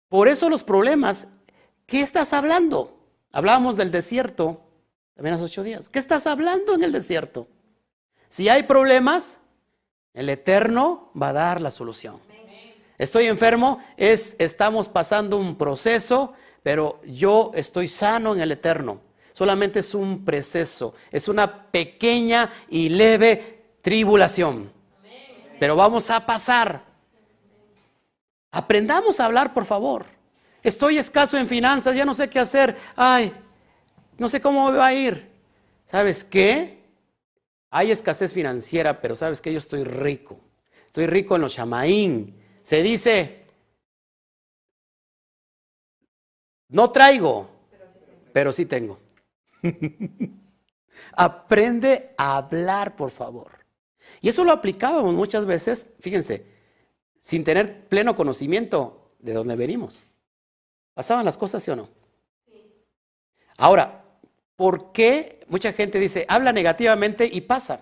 Por 0.09 0.27
eso 0.27 0.49
los 0.49 0.63
problemas, 0.63 1.27
¿qué 1.85 2.01
estás 2.01 2.33
hablando? 2.33 2.97
Hablábamos 3.31 3.75
del 3.75 3.91
desierto 3.91 4.61
también 5.17 5.33
hace 5.33 5.45
ocho 5.45 5.63
días. 5.63 5.89
¿Qué 5.89 5.97
estás 5.97 6.27
hablando 6.27 6.75
en 6.75 6.83
el 6.83 6.91
desierto? 6.91 7.47
Si 8.29 8.49
hay 8.49 8.63
problemas, 8.63 9.39
el 10.13 10.29
Eterno 10.29 11.11
va 11.19 11.29
a 11.29 11.33
dar 11.33 11.59
la 11.59 11.71
solución. 11.71 12.19
Estoy 12.99 13.25
enfermo, 13.25 13.79
es, 13.97 14.35
estamos 14.37 14.87
pasando 14.89 15.37
un 15.37 15.55
proceso, 15.55 16.33
pero 16.61 17.01
yo 17.03 17.51
estoy 17.55 17.87
sano 17.87 18.35
en 18.35 18.41
el 18.41 18.51
Eterno. 18.51 19.01
Solamente 19.33 19.79
es 19.79 19.95
un 19.95 20.23
proceso, 20.23 20.93
es 21.11 21.27
una 21.27 21.71
pequeña 21.71 22.51
y 22.69 22.89
leve 22.89 23.65
tribulación. 23.81 24.71
Pero 25.59 25.75
vamos 25.75 26.11
a 26.11 26.25
pasar. 26.27 26.85
Aprendamos 28.57 29.19
a 29.19 29.25
hablar, 29.25 29.53
por 29.53 29.65
favor. 29.65 30.07
Estoy 30.63 30.97
escaso 30.97 31.37
en 31.37 31.47
finanzas, 31.47 31.95
ya 31.95 32.05
no 32.05 32.15
sé 32.15 32.27
qué 32.27 32.39
hacer. 32.39 32.75
Ay, 32.95 33.31
no 34.17 34.27
sé 34.29 34.41
cómo 34.41 34.71
me 34.71 34.77
va 34.79 34.87
a 34.87 34.93
ir. 34.95 35.29
¿Sabes 35.85 36.23
qué? 36.23 36.81
Hay 37.69 37.91
escasez 37.91 38.33
financiera, 38.33 38.99
pero 38.99 39.15
¿sabes 39.15 39.43
qué? 39.43 39.51
Yo 39.51 39.59
estoy 39.59 39.83
rico. 39.83 40.39
Estoy 40.87 41.05
rico 41.05 41.35
en 41.35 41.43
los 41.43 41.53
chamaín. 41.53 42.35
Se 42.63 42.81
dice, 42.81 43.45
no 46.69 46.89
traigo, 46.89 47.47
pero 48.33 48.51
sí 48.51 48.65
tengo. 48.65 48.97
Aprende 51.11 52.15
a 52.17 52.37
hablar, 52.37 52.95
por 52.95 53.11
favor. 53.11 53.51
Y 54.19 54.29
eso 54.29 54.43
lo 54.43 54.51
aplicábamos 54.51 55.13
muchas 55.13 55.45
veces, 55.45 55.85
fíjense, 55.99 56.56
sin 57.27 57.43
tener 57.43 57.79
pleno 57.89 58.15
conocimiento 58.15 59.11
de 59.19 59.33
dónde 59.33 59.57
venimos. 59.57 60.05
¿Pasaban 60.93 61.25
las 61.25 61.37
cosas, 61.37 61.61
sí 61.61 61.69
o 61.69 61.75
no? 61.75 61.89
Ahora, 63.57 64.05
¿por 64.55 64.93
qué 64.93 65.41
mucha 65.49 65.73
gente 65.73 65.99
dice, 65.99 66.25
habla 66.29 66.53
negativamente 66.53 67.29
y 67.29 67.41
pasa? 67.41 67.81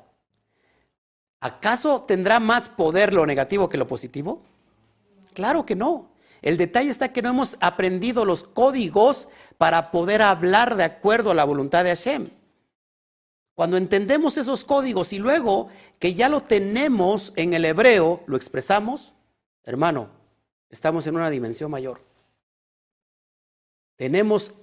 ¿Acaso 1.40 2.06
tendrá 2.08 2.40
más 2.40 2.70
poder 2.70 3.14
lo 3.14 3.28
negativo 3.28 3.70
que 3.70 3.78
lo 3.78 3.86
positivo? 3.86 4.42
Claro 5.36 5.64
que 5.64 5.76
no. 5.76 6.10
El 6.42 6.58
detalle 6.58 6.90
está 6.90 7.14
que 7.14 7.22
no 7.22 7.30
hemos 7.30 7.56
aprendido 7.60 8.26
los 8.26 8.44
códigos 8.44 9.30
para 9.60 9.92
poder 9.92 10.24
hablar 10.24 10.76
de 10.76 10.86
acuerdo 10.86 11.30
a 11.30 11.36
la 11.36 11.44
voluntad 11.44 11.84
de 11.84 11.92
Hashem. 11.92 12.30
Cuando 13.54 13.78
entendemos 13.78 14.40
esos 14.40 14.66
códigos 14.66 15.14
y 15.14 15.20
luego 15.20 15.68
que 16.00 16.16
ya 16.16 16.30
lo 16.30 16.42
tenemos 16.42 17.32
en 17.36 17.54
el 17.54 17.64
hebreo, 17.64 18.24
lo 18.26 18.38
expresamos, 18.38 19.15
hermano, 19.66 20.10
estamos 20.70 21.06
en 21.08 21.16
una 21.16 21.30
dimensión 21.30 21.70
mayor. 21.70 22.02
Tenemos 23.98 24.54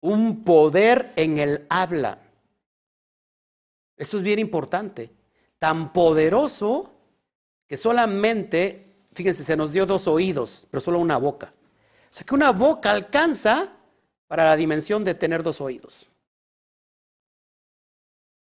un 0.00 0.44
poder 0.44 1.12
en 1.16 1.38
el 1.38 1.66
habla. 1.68 2.18
Esto 3.96 4.16
es 4.18 4.22
bien 4.22 4.38
importante. 4.38 5.10
Tan 5.58 5.92
poderoso 5.92 6.92
que 7.66 7.76
solamente 7.76 8.84
fíjense, 9.14 9.44
se 9.44 9.56
nos 9.56 9.72
dio 9.72 9.86
dos 9.86 10.06
oídos, 10.06 10.66
pero 10.70 10.80
solo 10.80 10.98
una 10.98 11.16
boca. 11.16 11.54
O 12.10 12.14
sea 12.14 12.26
que 12.26 12.34
una 12.34 12.52
boca 12.52 12.90
alcanza 12.90 13.68
para 14.26 14.44
la 14.44 14.56
dimensión 14.56 15.04
de 15.04 15.14
tener 15.14 15.42
dos 15.42 15.60
oídos. 15.60 16.08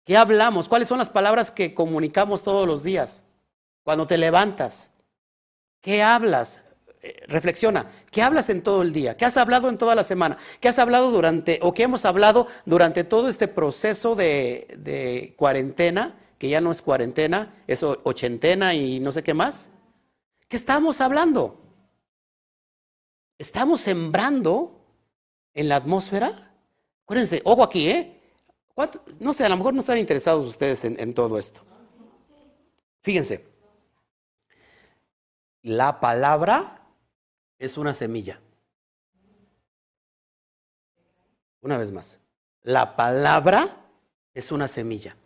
¿Qué 0.04 0.16
hablamos? 0.16 0.68
¿Cuáles 0.68 0.88
son 0.88 0.98
las 0.98 1.10
palabras 1.10 1.50
que 1.50 1.74
comunicamos 1.74 2.42
todos 2.42 2.66
los 2.66 2.82
días? 2.82 3.22
Cuando 3.84 4.06
te 4.06 4.18
levantas, 4.18 4.90
¿qué 5.82 6.02
hablas? 6.02 6.62
eh, 7.02 7.24
reflexiona, 7.26 7.90
¿qué 8.12 8.22
hablas 8.22 8.48
en 8.48 8.62
todo 8.62 8.80
el 8.82 8.92
día? 8.92 9.16
¿Qué 9.16 9.24
has 9.24 9.36
hablado 9.36 9.68
en 9.68 9.76
toda 9.76 9.96
la 9.96 10.04
semana? 10.04 10.38
¿Qué 10.60 10.68
has 10.68 10.78
hablado 10.78 11.10
durante, 11.10 11.58
o 11.60 11.74
qué 11.74 11.82
hemos 11.82 12.04
hablado 12.04 12.46
durante 12.64 13.02
todo 13.02 13.28
este 13.28 13.48
proceso 13.48 14.14
de, 14.14 15.34
cuarentena, 15.36 16.16
que 16.38 16.48
ya 16.48 16.60
no 16.60 16.70
es 16.70 16.80
cuarentena, 16.80 17.62
es 17.66 17.82
ochentena 17.82 18.74
y 18.74 19.00
no 19.00 19.10
sé 19.10 19.24
qué 19.24 19.34
más? 19.34 19.68
¿Qué 20.48 20.56
estamos 20.56 21.00
hablando? 21.00 21.60
¿Estamos 23.36 23.80
sembrando 23.80 24.80
en 25.54 25.68
la 25.68 25.76
atmósfera? 25.76 26.52
Acuérdense, 27.02 27.42
ojo 27.44 27.64
aquí, 27.64 27.88
¿eh? 27.90 28.20
¿Cuánto- 28.74 29.02
No 29.18 29.32
sé, 29.32 29.44
a 29.44 29.48
lo 29.48 29.56
mejor 29.56 29.74
no 29.74 29.80
están 29.80 29.98
interesados 29.98 30.46
ustedes 30.46 30.84
en 30.84 31.14
todo 31.14 31.36
esto. 31.36 31.62
Fíjense, 33.00 33.51
la 35.62 36.00
palabra 36.00 36.82
es 37.58 37.78
una 37.78 37.94
semilla. 37.94 38.40
Una 41.60 41.76
vez 41.78 41.92
más, 41.92 42.18
la 42.62 42.96
palabra 42.96 43.76
es 44.34 44.50
una 44.50 44.66
semilla. 44.68 45.16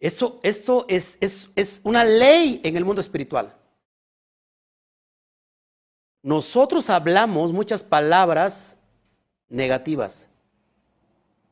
Esto, 0.00 0.40
esto 0.42 0.86
es, 0.88 1.16
es, 1.20 1.50
es 1.54 1.80
una 1.82 2.04
ley 2.04 2.60
en 2.64 2.76
el 2.76 2.84
mundo 2.84 3.00
espiritual. 3.00 3.54
Nosotros 6.22 6.88
hablamos 6.88 7.52
muchas 7.52 7.82
palabras 7.82 8.78
negativas 9.48 10.28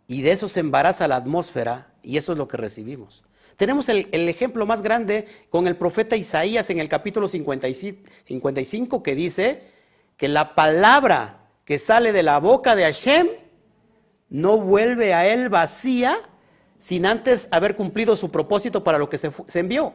y 0.07 0.23
de 0.23 0.33
eso 0.33 0.49
se 0.49 0.61
embaraza 0.61 1.09
la 1.09 1.17
atmósfera 1.17 1.93
y 2.03 2.17
eso 2.17 2.33
es 2.33 2.39
lo 2.39 2.49
que 2.49 2.57
recibimos. 2.57 3.25
Tenemos 3.57 3.89
el, 3.89 4.07
ejemplo 4.29 4.67
más 4.67 4.83
grande 4.83 5.27
con 5.51 5.67
el 5.67 5.77
profeta 5.77 6.17
Isaías 6.17 6.71
en 6.71 6.79
el 6.79 6.89
capítulo 6.89 7.29
55, 7.29 8.11
55 8.25 9.03
que 9.03 9.15
dice 9.15 9.63
que 10.17 10.29
la 10.29 10.55
palabra 10.55 11.49
que 11.65 11.79
sale 11.79 12.13
de 12.13 12.23
la 12.23 12.39
boca 12.39 12.75
de 12.75 12.85
Hashem 12.85 13.29
no 14.31 14.59
vuelve 14.59 15.15
a 15.15 15.27
él 15.27 15.49
vacía 15.49 16.19
sin 16.79 17.07
antes 17.07 17.49
haber 17.51 17.77
cumplido 17.77 18.17
su 18.17 18.31
propósito 18.31 18.83
para 18.83 18.99
lo 18.99 19.09
que 19.09 19.19
se, 19.19 19.31
se 19.49 19.61
envió. 19.61 19.95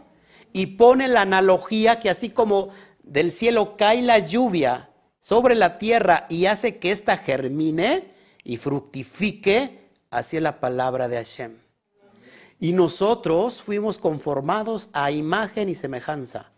Y 0.54 0.68
pone 0.68 1.08
la 1.08 1.22
analogía 1.22 2.00
que 2.00 2.10
así 2.10 2.30
como 2.30 2.70
del 3.04 3.32
cielo 3.32 3.76
cae 3.76 4.02
la 4.02 4.20
lluvia 4.20 4.92
sobre 5.20 5.56
la 5.56 5.78
tierra 5.78 6.26
y 6.30 6.46
hace 6.46 6.78
que 6.78 6.92
ésta 6.92 7.18
germine 7.18 8.12
y 8.44 8.58
fructifique, 8.58 9.90
así 10.10 10.38
es 10.38 10.44
la 10.44 10.60
palabra 10.62 11.10
de 11.10 11.18
Hashem. 11.18 11.67
Y 12.60 12.74
nosotros 12.74 13.62
fuimos 13.62 13.98
conformados 13.98 14.90
a 14.94 15.12
imagen 15.12 15.70
y 15.70 15.76
semejanza. 15.76 16.52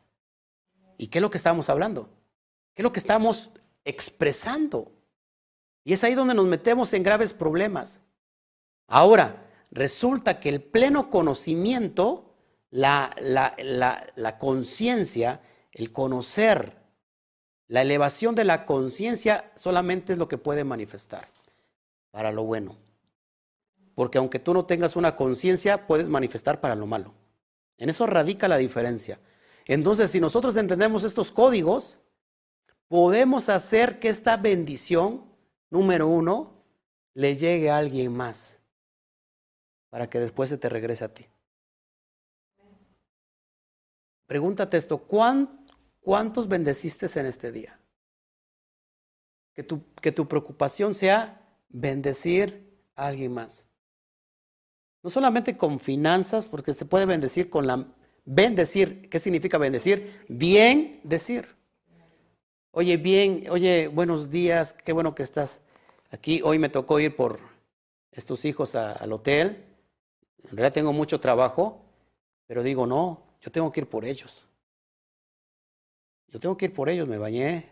¿Y 0.97 1.07
qué 1.07 1.19
es 1.19 1.21
lo 1.21 1.29
que 1.29 1.37
estamos 1.37 1.69
hablando? 1.69 2.09
¿Qué 2.73 2.81
es 2.81 2.83
lo 2.83 2.91
que 2.91 2.99
estamos 2.99 3.51
expresando? 3.83 4.91
Y 5.83 5.93
es 5.93 6.03
ahí 6.03 6.15
donde 6.15 6.33
nos 6.33 6.45
metemos 6.47 6.93
en 6.93 7.03
graves 7.03 7.33
problemas. 7.33 7.99
Ahora, 8.87 9.45
resulta 9.71 10.39
que 10.39 10.49
el 10.49 10.61
pleno 10.61 11.09
conocimiento, 11.09 12.33
la, 12.69 13.15
la, 13.19 13.55
la, 13.57 14.07
la 14.15 14.37
conciencia, 14.37 15.41
el 15.71 15.91
conocer, 15.91 16.77
la 17.67 17.81
elevación 17.81 18.35
de 18.35 18.45
la 18.45 18.65
conciencia 18.65 19.51
solamente 19.55 20.13
es 20.13 20.19
lo 20.19 20.27
que 20.27 20.37
puede 20.37 20.63
manifestar 20.63 21.27
para 22.11 22.31
lo 22.31 22.43
bueno. 22.43 22.75
Porque 23.99 24.17
aunque 24.17 24.39
tú 24.39 24.53
no 24.53 24.65
tengas 24.65 24.95
una 24.95 25.17
conciencia, 25.17 25.85
puedes 25.85 26.07
manifestar 26.07 26.61
para 26.61 26.73
lo 26.73 26.85
malo. 26.87 27.13
En 27.77 27.89
eso 27.89 28.07
radica 28.07 28.47
la 28.47 28.55
diferencia. 28.55 29.19
Entonces, 29.65 30.09
si 30.09 30.21
nosotros 30.21 30.55
entendemos 30.55 31.03
estos 31.03 31.33
códigos, 31.33 31.99
podemos 32.87 33.49
hacer 33.49 33.99
que 33.99 34.07
esta 34.07 34.37
bendición, 34.37 35.29
número 35.69 36.07
uno, 36.07 36.63
le 37.13 37.35
llegue 37.35 37.71
a 37.71 37.75
alguien 37.75 38.13
más 38.13 38.61
para 39.89 40.09
que 40.09 40.21
después 40.21 40.47
se 40.47 40.57
te 40.57 40.69
regrese 40.69 41.03
a 41.03 41.13
ti. 41.13 41.25
Pregúntate 44.27 44.77
esto, 44.77 44.99
¿cuán- 44.99 45.65
¿cuántos 45.99 46.47
bendeciste 46.47 47.07
en 47.19 47.25
este 47.25 47.51
día? 47.51 47.77
Que 49.53 49.63
tu, 49.63 49.93
que 49.95 50.13
tu 50.13 50.25
preocupación 50.25 50.93
sea 50.93 51.45
bendecir 51.67 52.81
a 52.95 53.07
alguien 53.07 53.33
más. 53.33 53.68
No 55.01 55.09
solamente 55.09 55.57
con 55.57 55.79
finanzas, 55.79 56.45
porque 56.45 56.73
se 56.73 56.85
puede 56.85 57.05
bendecir 57.05 57.49
con 57.49 57.67
la... 57.67 57.87
Bendecir, 58.25 59.09
¿qué 59.09 59.19
significa 59.19 59.57
bendecir? 59.57 60.25
Bien 60.27 60.99
decir. 61.03 61.47
Oye, 62.71 62.97
bien, 62.97 63.45
oye, 63.49 63.87
buenos 63.87 64.29
días, 64.29 64.73
qué 64.73 64.93
bueno 64.93 65.15
que 65.15 65.23
estás 65.23 65.61
aquí. 66.11 66.41
Hoy 66.43 66.59
me 66.59 66.69
tocó 66.69 66.99
ir 66.99 67.15
por 67.15 67.39
estos 68.11 68.45
hijos 68.45 68.75
al 68.75 69.11
hotel. 69.13 69.65
En 70.43 70.51
realidad 70.51 70.73
tengo 70.73 70.93
mucho 70.93 71.19
trabajo, 71.19 71.81
pero 72.45 72.61
digo, 72.61 72.85
no, 72.85 73.23
yo 73.41 73.51
tengo 73.51 73.71
que 73.71 73.81
ir 73.81 73.87
por 73.87 74.05
ellos. 74.05 74.47
Yo 76.27 76.39
tengo 76.39 76.57
que 76.57 76.65
ir 76.65 76.73
por 76.73 76.89
ellos, 76.89 77.07
me 77.07 77.17
bañé, 77.17 77.69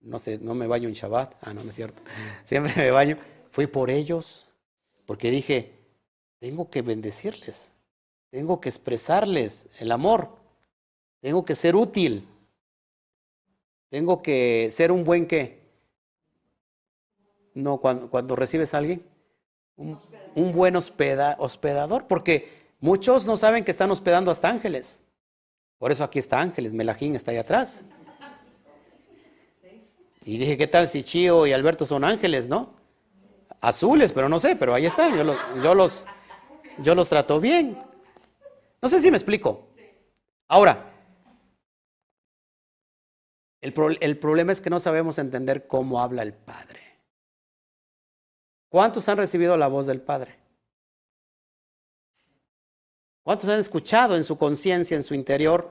no 0.00 0.18
sé, 0.18 0.38
no 0.38 0.54
me 0.54 0.66
baño 0.66 0.88
en 0.88 0.94
Shabbat, 0.94 1.34
ah, 1.42 1.52
no, 1.52 1.62
no 1.62 1.70
es 1.70 1.76
cierto, 1.76 2.00
siempre 2.44 2.72
me 2.76 2.90
baño, 2.90 3.18
fui 3.50 3.66
por 3.66 3.90
ellos, 3.90 4.48
porque 5.04 5.30
dije, 5.30 5.79
tengo 6.40 6.70
que 6.70 6.82
bendecirles, 6.82 7.70
tengo 8.30 8.60
que 8.60 8.68
expresarles 8.68 9.68
el 9.78 9.92
amor, 9.92 10.36
tengo 11.20 11.44
que 11.44 11.54
ser 11.54 11.76
útil, 11.76 12.26
tengo 13.90 14.22
que 14.22 14.70
ser 14.72 14.90
un 14.90 15.04
buen 15.04 15.26
qué. 15.26 15.60
No, 17.54 17.78
cuando, 17.78 18.08
cuando 18.08 18.34
recibes 18.36 18.72
a 18.74 18.78
alguien, 18.78 19.04
un, 19.76 20.52
buen 20.52 20.76
hospeda, 20.76 21.36
hospedador, 21.38 22.06
porque 22.06 22.48
muchos 22.80 23.26
no 23.26 23.36
saben 23.36 23.64
que 23.64 23.70
están 23.70 23.90
hospedando 23.90 24.30
hasta 24.30 24.48
ángeles. 24.48 25.00
Por 25.78 25.92
eso 25.92 26.04
aquí 26.04 26.18
está 26.18 26.40
Ángeles, 26.40 26.74
Melajín 26.74 27.14
está 27.14 27.30
ahí 27.30 27.38
atrás. 27.38 27.82
Y 30.26 30.36
dije, 30.36 30.58
¿qué 30.58 30.66
tal 30.66 30.88
si 30.88 31.02
Chío 31.02 31.46
y 31.46 31.52
Alberto 31.52 31.86
son 31.86 32.04
ángeles, 32.04 32.48
no? 32.48 32.74
Azules, 33.62 34.12
pero 34.12 34.28
no 34.28 34.38
sé, 34.38 34.56
pero 34.56 34.74
ahí 34.74 34.84
están, 34.84 35.16
yo 35.16 35.24
los, 35.24 35.36
yo 35.62 35.74
los, 35.74 36.04
yo 36.78 36.94
los 36.94 37.08
trato 37.08 37.40
bien. 37.40 37.76
No 38.82 38.88
sé 38.88 39.00
si 39.00 39.10
me 39.10 39.16
explico. 39.16 39.68
Ahora, 40.48 40.92
el, 43.60 43.98
el 44.00 44.18
problema 44.18 44.52
es 44.52 44.60
que 44.60 44.70
no 44.70 44.80
sabemos 44.80 45.18
entender 45.18 45.66
cómo 45.66 46.00
habla 46.00 46.22
el 46.22 46.32
Padre. 46.32 46.80
¿Cuántos 48.68 49.08
han 49.08 49.18
recibido 49.18 49.56
la 49.56 49.66
voz 49.66 49.86
del 49.86 50.00
Padre? 50.00 50.38
¿Cuántos 53.22 53.48
han 53.48 53.58
escuchado 53.58 54.16
en 54.16 54.24
su 54.24 54.38
conciencia, 54.38 54.96
en 54.96 55.04
su 55.04 55.14
interior, 55.14 55.70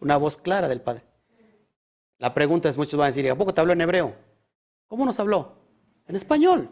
una 0.00 0.16
voz 0.16 0.36
clara 0.36 0.68
del 0.68 0.80
Padre? 0.80 1.04
La 2.18 2.34
pregunta 2.34 2.68
es, 2.68 2.76
muchos 2.76 2.96
van 2.98 3.06
a 3.06 3.08
decir, 3.08 3.30
¿a 3.30 3.36
poco 3.36 3.54
te 3.54 3.60
habló 3.60 3.72
en 3.72 3.80
hebreo? 3.80 4.16
¿Cómo 4.88 5.04
nos 5.04 5.20
habló? 5.20 5.58
En 6.06 6.16
español. 6.16 6.70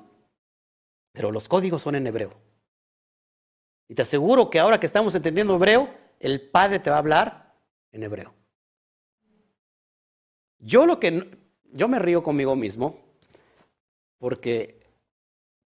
Pero 1.13 1.31
los 1.31 1.49
códigos 1.49 1.83
son 1.83 1.95
en 1.95 2.07
hebreo. 2.07 2.46
Y 3.89 3.95
te 3.95 4.03
aseguro 4.03 4.51
que 4.51 4.59
ahora 4.59 4.81
que 4.81 4.87
estamos 4.87 5.15
entendiendo 5.15 5.55
hebreo, 5.55 5.89
el 6.19 6.41
Padre 6.41 6.79
te 6.79 6.91
va 6.91 6.97
a 6.97 7.01
hablar 7.01 7.55
en 7.93 8.03
hebreo. 8.03 8.35
Yo 10.59 10.87
lo 10.87 10.99
que 10.99 11.39
yo 11.73 11.89
me 11.89 11.99
río 11.99 12.23
conmigo 12.23 12.57
mismo 12.57 12.99
porque 14.19 14.81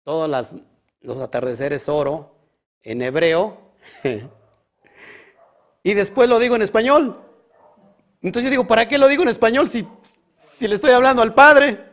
todos 0.05 0.55
los 1.01 1.19
atardeceres 1.19 1.89
oro 1.89 2.37
en 2.83 3.03
hebreo 3.03 3.59
y 5.83 5.95
después 5.95 6.29
lo 6.29 6.39
digo 6.39 6.55
en 6.55 6.63
español. 6.63 7.21
Entonces 8.23 8.45
yo 8.45 8.51
digo, 8.51 8.67
¿para 8.67 8.89
qué 8.89 8.99
lo 8.99 9.09
digo 9.09 9.23
en 9.23 9.29
español 9.29 9.69
si, 9.69 9.87
si 10.57 10.69
le 10.69 10.77
estoy 10.77 10.93
hablando 10.93 11.23
al 11.23 11.35
Padre? 11.35 11.85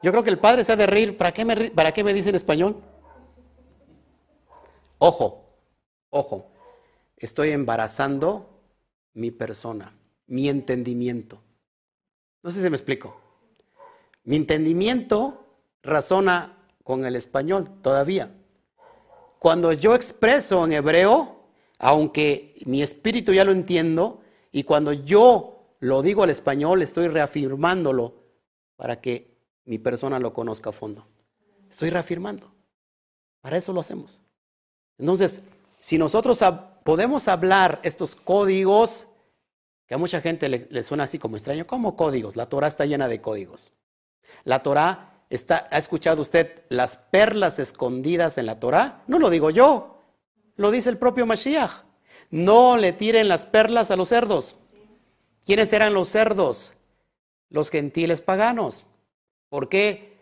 Yo 0.00 0.12
creo 0.12 0.22
que 0.22 0.30
el 0.30 0.38
Padre 0.38 0.64
se 0.64 0.72
ha 0.72 0.76
de 0.76 0.86
reír. 0.86 1.16
¿Para 1.16 1.32
qué 1.32 1.44
me, 1.44 1.70
para 1.70 1.92
qué 1.92 2.04
me 2.04 2.14
dice 2.14 2.28
en 2.28 2.36
español? 2.36 2.80
Ojo, 4.98 5.44
ojo, 6.10 6.50
estoy 7.16 7.52
embarazando 7.52 8.60
mi 9.14 9.30
persona, 9.30 9.96
mi 10.26 10.48
entendimiento. 10.48 11.40
No 12.42 12.50
sé 12.50 12.60
si 12.60 12.68
me 12.68 12.76
explico. 12.76 13.20
Mi 14.24 14.36
entendimiento 14.36 15.46
razona 15.82 16.58
con 16.82 17.06
el 17.06 17.14
español 17.14 17.70
todavía. 17.80 18.34
Cuando 19.38 19.72
yo 19.72 19.94
expreso 19.94 20.64
en 20.64 20.72
hebreo, 20.72 21.44
aunque 21.78 22.60
mi 22.66 22.82
espíritu 22.82 23.32
ya 23.32 23.44
lo 23.44 23.52
entiendo, 23.52 24.20
y 24.50 24.64
cuando 24.64 24.92
yo 24.92 25.76
lo 25.78 26.02
digo 26.02 26.24
al 26.24 26.30
español, 26.30 26.82
estoy 26.82 27.06
reafirmándolo 27.06 28.14
para 28.74 29.00
que 29.00 29.38
mi 29.64 29.78
persona 29.78 30.18
lo 30.18 30.32
conozca 30.32 30.70
a 30.70 30.72
fondo. 30.72 31.06
Estoy 31.70 31.90
reafirmando. 31.90 32.50
Para 33.40 33.58
eso 33.58 33.72
lo 33.72 33.80
hacemos. 33.80 34.20
Entonces, 34.98 35.40
si 35.80 35.98
nosotros 35.98 36.42
podemos 36.84 37.28
hablar 37.28 37.80
estos 37.82 38.16
códigos 38.16 39.08
que 39.88 39.94
a 39.94 39.98
mucha 39.98 40.20
gente 40.20 40.48
le, 40.48 40.82
suena 40.82 41.04
así 41.04 41.18
como 41.18 41.36
extraño. 41.36 41.66
¿Cómo 41.66 41.96
códigos? 41.96 42.36
La 42.36 42.46
Torah 42.46 42.68
está 42.68 42.84
llena 42.84 43.08
de 43.08 43.22
códigos. 43.22 43.72
La 44.44 44.62
Torah 44.62 45.22
está, 45.30 45.66
¿ha 45.70 45.78
escuchado 45.78 46.20
usted 46.20 46.62
las 46.68 46.98
perlas 46.98 47.58
escondidas 47.58 48.36
en 48.36 48.44
la 48.44 48.60
Torah? 48.60 49.02
No 49.06 49.18
lo 49.18 49.30
digo 49.30 49.48
yo, 49.48 50.02
lo 50.56 50.70
dice 50.70 50.90
el 50.90 50.98
propio 50.98 51.24
Mashiach. 51.24 51.84
No 52.30 52.76
le 52.76 52.92
tiren 52.92 53.28
las 53.28 53.46
perlas 53.46 53.90
a 53.90 53.96
los 53.96 54.10
cerdos. 54.10 54.56
¿Quiénes 55.46 55.72
eran 55.72 55.94
los 55.94 56.08
cerdos? 56.08 56.74
Los 57.48 57.70
gentiles 57.70 58.20
paganos. 58.20 58.84
¿Por 59.48 59.70
qué? 59.70 60.18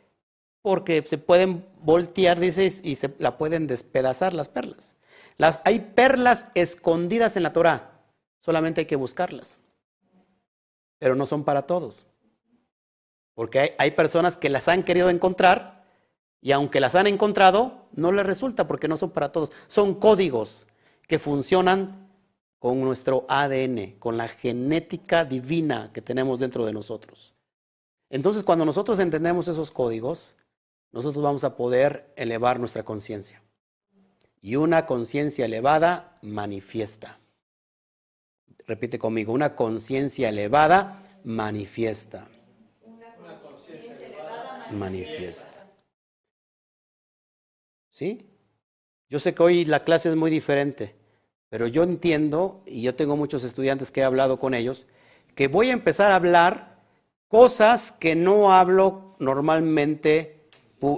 Porque 0.62 1.02
se 1.04 1.18
pueden 1.18 1.66
voltear, 1.86 2.40
dice, 2.40 2.80
y 2.82 2.96
se 2.96 3.14
la 3.18 3.38
pueden 3.38 3.68
despedazar 3.68 4.34
las 4.34 4.48
perlas. 4.48 4.96
Las, 5.38 5.60
hay 5.64 5.78
perlas 5.80 6.48
escondidas 6.54 7.36
en 7.36 7.44
la 7.44 7.52
Torah, 7.52 8.02
solamente 8.40 8.80
hay 8.82 8.86
que 8.86 8.96
buscarlas. 8.96 9.60
Pero 10.98 11.14
no 11.14 11.26
son 11.26 11.44
para 11.44 11.62
todos. 11.62 12.06
Porque 13.34 13.60
hay, 13.60 13.70
hay 13.78 13.90
personas 13.92 14.36
que 14.36 14.48
las 14.48 14.66
han 14.66 14.82
querido 14.82 15.10
encontrar 15.10 15.84
y 16.40 16.52
aunque 16.52 16.80
las 16.80 16.94
han 16.96 17.06
encontrado, 17.06 17.86
no 17.92 18.10
les 18.10 18.26
resulta 18.26 18.66
porque 18.66 18.88
no 18.88 18.96
son 18.96 19.10
para 19.10 19.30
todos. 19.30 19.52
Son 19.68 19.94
códigos 19.94 20.66
que 21.06 21.18
funcionan 21.18 22.08
con 22.58 22.80
nuestro 22.80 23.26
ADN, 23.28 23.96
con 24.00 24.16
la 24.16 24.26
genética 24.26 25.24
divina 25.24 25.90
que 25.92 26.02
tenemos 26.02 26.40
dentro 26.40 26.64
de 26.64 26.72
nosotros. 26.72 27.34
Entonces, 28.10 28.42
cuando 28.42 28.64
nosotros 28.64 28.98
entendemos 28.98 29.46
esos 29.46 29.70
códigos, 29.70 30.34
nosotros 30.96 31.22
vamos 31.22 31.44
a 31.44 31.56
poder 31.56 32.10
elevar 32.16 32.58
nuestra 32.58 32.82
conciencia. 32.82 33.42
Y 34.40 34.56
una 34.56 34.86
conciencia 34.86 35.44
elevada 35.44 36.16
manifiesta. 36.22 37.18
Repite 38.66 38.98
conmigo, 38.98 39.34
una 39.34 39.54
conciencia 39.54 40.30
elevada 40.30 41.20
manifiesta. 41.22 42.26
Manifiesta. 44.72 45.66
¿Sí? 47.90 48.30
Yo 49.10 49.18
sé 49.18 49.34
que 49.34 49.42
hoy 49.42 49.64
la 49.66 49.84
clase 49.84 50.08
es 50.08 50.16
muy 50.16 50.30
diferente, 50.30 50.96
pero 51.50 51.66
yo 51.66 51.82
entiendo, 51.82 52.62
y 52.64 52.80
yo 52.80 52.94
tengo 52.94 53.18
muchos 53.18 53.44
estudiantes 53.44 53.90
que 53.90 54.00
he 54.00 54.04
hablado 54.04 54.38
con 54.38 54.54
ellos, 54.54 54.86
que 55.34 55.48
voy 55.48 55.68
a 55.68 55.74
empezar 55.74 56.10
a 56.10 56.16
hablar 56.16 56.80
cosas 57.28 57.92
que 57.92 58.14
no 58.14 58.54
hablo 58.54 59.14
normalmente, 59.18 60.35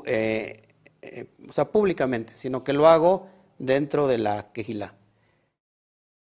eh, 0.06 0.68
eh, 1.02 1.26
o 1.48 1.52
sea, 1.52 1.66
públicamente, 1.66 2.32
sino 2.36 2.64
que 2.64 2.72
lo 2.72 2.88
hago 2.88 3.28
dentro 3.58 4.08
de 4.08 4.18
la 4.18 4.52
quejilá. 4.52 4.94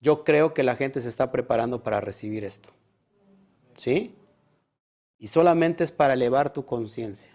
Yo 0.00 0.24
creo 0.24 0.54
que 0.54 0.62
la 0.62 0.76
gente 0.76 1.00
se 1.00 1.08
está 1.08 1.30
preparando 1.30 1.82
para 1.82 2.00
recibir 2.00 2.44
esto. 2.44 2.70
¿Sí? 3.76 4.14
Y 5.18 5.28
solamente 5.28 5.84
es 5.84 5.92
para 5.92 6.14
elevar 6.14 6.52
tu 6.52 6.64
conciencia. 6.64 7.30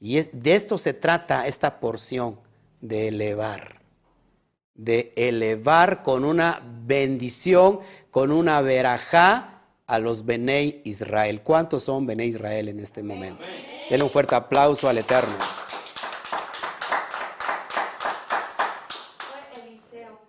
Y 0.00 0.20
de 0.20 0.54
esto 0.54 0.78
se 0.78 0.94
trata 0.94 1.46
esta 1.46 1.80
porción, 1.80 2.38
de 2.80 3.08
elevar. 3.08 3.80
De 4.74 5.12
elevar 5.16 6.02
con 6.02 6.24
una 6.24 6.62
bendición, 6.86 7.80
con 8.10 8.30
una 8.30 8.60
verajá 8.60 9.62
a 9.86 9.98
los 9.98 10.24
Benei 10.24 10.80
Israel. 10.84 11.42
¿Cuántos 11.42 11.82
son 11.82 12.06
Benei 12.06 12.28
Israel 12.28 12.68
en 12.68 12.80
este 12.80 13.02
momento? 13.02 13.42
Denle 13.88 14.04
un 14.04 14.10
fuerte 14.10 14.34
aplauso 14.34 14.88
al 14.88 14.98
Eterno. 14.98 15.34
Fue 19.18 19.62
Eliseo. 19.62 20.20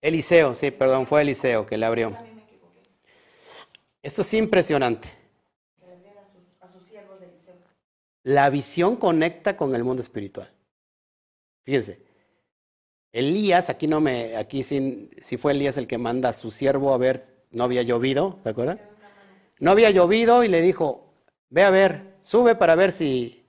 Eliseo, 0.00 0.54
sí, 0.54 0.70
perdón, 0.70 1.06
fue 1.06 1.22
Eliseo 1.22 1.66
que 1.66 1.76
le 1.76 1.86
abrió. 1.86 2.16
Esto 4.02 4.22
es 4.22 4.34
impresionante. 4.34 5.22
La 8.24 8.50
visión 8.50 8.96
conecta 8.96 9.56
con 9.56 9.74
el 9.74 9.82
mundo 9.82 10.00
espiritual. 10.00 10.48
Fíjense, 11.64 12.00
Elías, 13.12 13.68
aquí 13.68 13.86
no 13.86 14.00
me, 14.00 14.36
aquí 14.36 14.62
sí, 14.62 15.10
sí 15.20 15.36
fue 15.36 15.52
Elías 15.52 15.76
el 15.76 15.86
que 15.86 15.98
manda 15.98 16.28
a 16.28 16.32
su 16.32 16.50
siervo 16.50 16.94
a 16.94 16.98
ver, 16.98 17.26
no 17.50 17.64
había 17.64 17.82
llovido, 17.82 18.38
¿te 18.42 18.50
acuerdas? 18.50 18.78
No 19.58 19.70
había 19.70 19.90
llovido 19.90 20.44
y 20.44 20.48
le 20.48 20.62
dijo, 20.62 21.12
ve 21.50 21.64
a 21.64 21.70
ver, 21.70 22.11
sube 22.22 22.54
para 22.54 22.74
ver 22.74 22.92
si, 22.92 23.44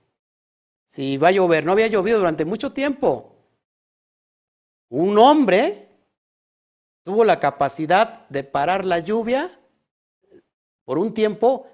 si 0.88 1.16
va 1.16 1.28
a 1.28 1.32
llover. 1.32 1.64
No 1.64 1.72
había 1.72 1.86
llovido 1.86 2.18
durante 2.18 2.44
mucho 2.44 2.70
tiempo. 2.70 3.34
Un 4.90 5.16
hombre 5.18 5.88
tuvo 7.02 7.24
la 7.24 7.40
capacidad 7.40 8.28
de 8.28 8.44
parar 8.44 8.84
la 8.84 8.98
lluvia 8.98 9.58
por 10.84 10.98
un 10.98 11.14
tiempo 11.14 11.66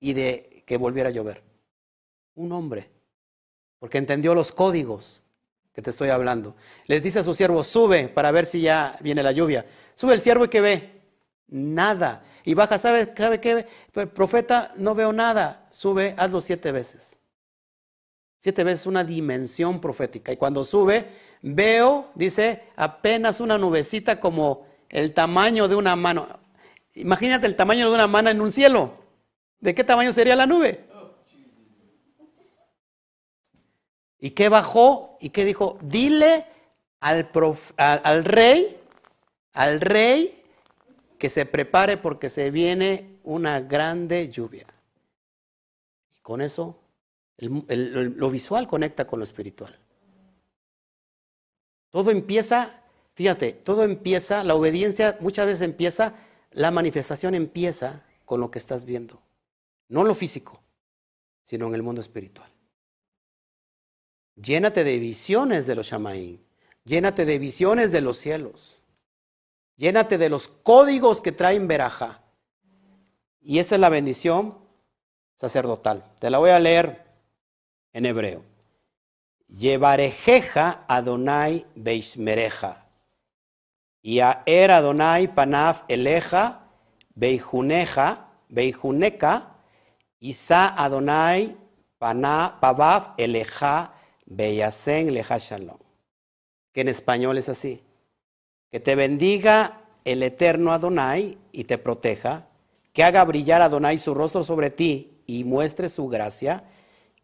y 0.00 0.12
de 0.12 0.62
que 0.66 0.76
volviera 0.76 1.08
a 1.08 1.12
llover. 1.12 1.42
Un 2.34 2.52
hombre, 2.52 2.90
porque 3.78 3.98
entendió 3.98 4.34
los 4.34 4.52
códigos 4.52 5.22
que 5.72 5.82
te 5.82 5.90
estoy 5.90 6.10
hablando. 6.10 6.54
Le 6.86 7.00
dice 7.00 7.20
a 7.20 7.24
su 7.24 7.34
siervo, 7.34 7.64
sube 7.64 8.08
para 8.08 8.30
ver 8.30 8.46
si 8.46 8.60
ya 8.60 8.96
viene 9.00 9.22
la 9.22 9.32
lluvia. 9.32 9.66
Sube 9.94 10.14
el 10.14 10.20
siervo 10.20 10.44
y 10.44 10.48
que 10.48 10.60
ve? 10.60 10.97
Nada. 11.48 12.22
Y 12.44 12.54
baja, 12.54 12.78
¿sabe, 12.78 13.12
sabe 13.16 13.40
qué? 13.40 13.66
Profeta, 14.14 14.72
no 14.76 14.94
veo 14.94 15.12
nada. 15.12 15.66
Sube, 15.70 16.14
hazlo 16.16 16.40
siete 16.40 16.72
veces. 16.72 17.18
Siete 18.40 18.64
veces 18.64 18.86
una 18.86 19.02
dimensión 19.02 19.80
profética. 19.80 20.30
Y 20.30 20.36
cuando 20.36 20.62
sube, 20.62 21.10
veo, 21.42 22.10
dice, 22.14 22.62
apenas 22.76 23.40
una 23.40 23.58
nubecita 23.58 24.20
como 24.20 24.66
el 24.88 25.12
tamaño 25.12 25.68
de 25.68 25.74
una 25.74 25.96
mano. 25.96 26.28
Imagínate 26.94 27.46
el 27.46 27.56
tamaño 27.56 27.88
de 27.88 27.94
una 27.94 28.06
mano 28.06 28.30
en 28.30 28.40
un 28.40 28.52
cielo. 28.52 28.92
¿De 29.60 29.74
qué 29.74 29.84
tamaño 29.84 30.12
sería 30.12 30.36
la 30.36 30.46
nube? 30.46 30.86
¿Y 34.20 34.30
qué 34.30 34.48
bajó? 34.48 35.16
¿Y 35.20 35.30
qué 35.30 35.44
dijo? 35.44 35.78
Dile 35.80 36.46
al, 37.00 37.30
prof- 37.30 37.72
al 37.76 38.24
rey, 38.24 38.80
al 39.52 39.80
rey, 39.80 40.37
que 41.18 41.30
se 41.30 41.46
prepare 41.46 41.96
porque 41.96 42.28
se 42.28 42.50
viene 42.50 43.18
una 43.24 43.60
grande 43.60 44.28
lluvia. 44.28 44.66
Y 46.14 46.20
con 46.20 46.40
eso, 46.40 46.78
lo 47.38 48.30
visual 48.30 48.66
conecta 48.66 49.06
con 49.06 49.18
lo 49.18 49.24
espiritual. 49.24 49.78
Todo 51.90 52.10
empieza, 52.10 52.82
fíjate, 53.14 53.52
todo 53.52 53.84
empieza, 53.84 54.44
la 54.44 54.54
obediencia 54.54 55.16
muchas 55.20 55.46
veces 55.46 55.62
empieza, 55.62 56.14
la 56.52 56.70
manifestación 56.70 57.34
empieza 57.34 58.04
con 58.24 58.40
lo 58.40 58.50
que 58.50 58.58
estás 58.58 58.84
viendo. 58.84 59.20
No 59.88 60.04
lo 60.04 60.14
físico, 60.14 60.60
sino 61.44 61.66
en 61.68 61.74
el 61.74 61.82
mundo 61.82 62.00
espiritual. 62.00 62.50
Llénate 64.36 64.84
de 64.84 64.98
visiones 64.98 65.66
de 65.66 65.74
los 65.74 65.86
Shamaín. 65.86 66.44
Llénate 66.84 67.24
de 67.24 67.38
visiones 67.38 67.90
de 67.90 68.00
los 68.00 68.18
cielos. 68.18 68.77
Llénate 69.78 70.18
de 70.18 70.28
los 70.28 70.48
códigos 70.48 71.20
que 71.20 71.30
traen 71.30 71.68
Berajá. 71.68 72.20
Y 73.40 73.60
esta 73.60 73.76
es 73.76 73.80
la 73.80 73.88
bendición 73.88 74.58
sacerdotal. 75.36 76.04
Te 76.18 76.30
la 76.30 76.38
voy 76.38 76.50
a 76.50 76.58
leer 76.58 77.06
en 77.92 78.04
hebreo. 78.04 78.42
Llevarejeja 79.46 80.84
Adonai 80.88 81.64
Beishmereja. 81.76 82.86
Y 84.02 84.18
a 84.18 84.42
er 84.46 84.72
Adonai 84.72 85.32
Panaf 85.32 85.84
Eleja 85.86 86.64
Beijuneja 87.14 88.26
Beijuneka. 88.48 89.54
Isa 90.18 90.74
Adonai 90.76 91.56
Paná 91.98 92.58
Pavav 92.60 93.14
Eleja 93.16 93.94
Beyasen 94.26 95.14
Leja 95.14 95.38
Shalom. 95.38 95.78
Que 96.72 96.80
en 96.80 96.88
español 96.88 97.38
es 97.38 97.48
así. 97.48 97.87
Que 98.70 98.80
te 98.80 98.94
bendiga 98.94 99.80
el 100.04 100.22
eterno 100.22 100.72
Adonai 100.72 101.38
y 101.52 101.64
te 101.64 101.78
proteja. 101.78 102.46
Que 102.92 103.04
haga 103.04 103.24
brillar 103.24 103.62
Adonai 103.62 103.98
su 103.98 104.14
rostro 104.14 104.42
sobre 104.42 104.70
ti 104.70 105.18
y 105.26 105.44
muestre 105.44 105.88
su 105.88 106.08
gracia. 106.08 106.64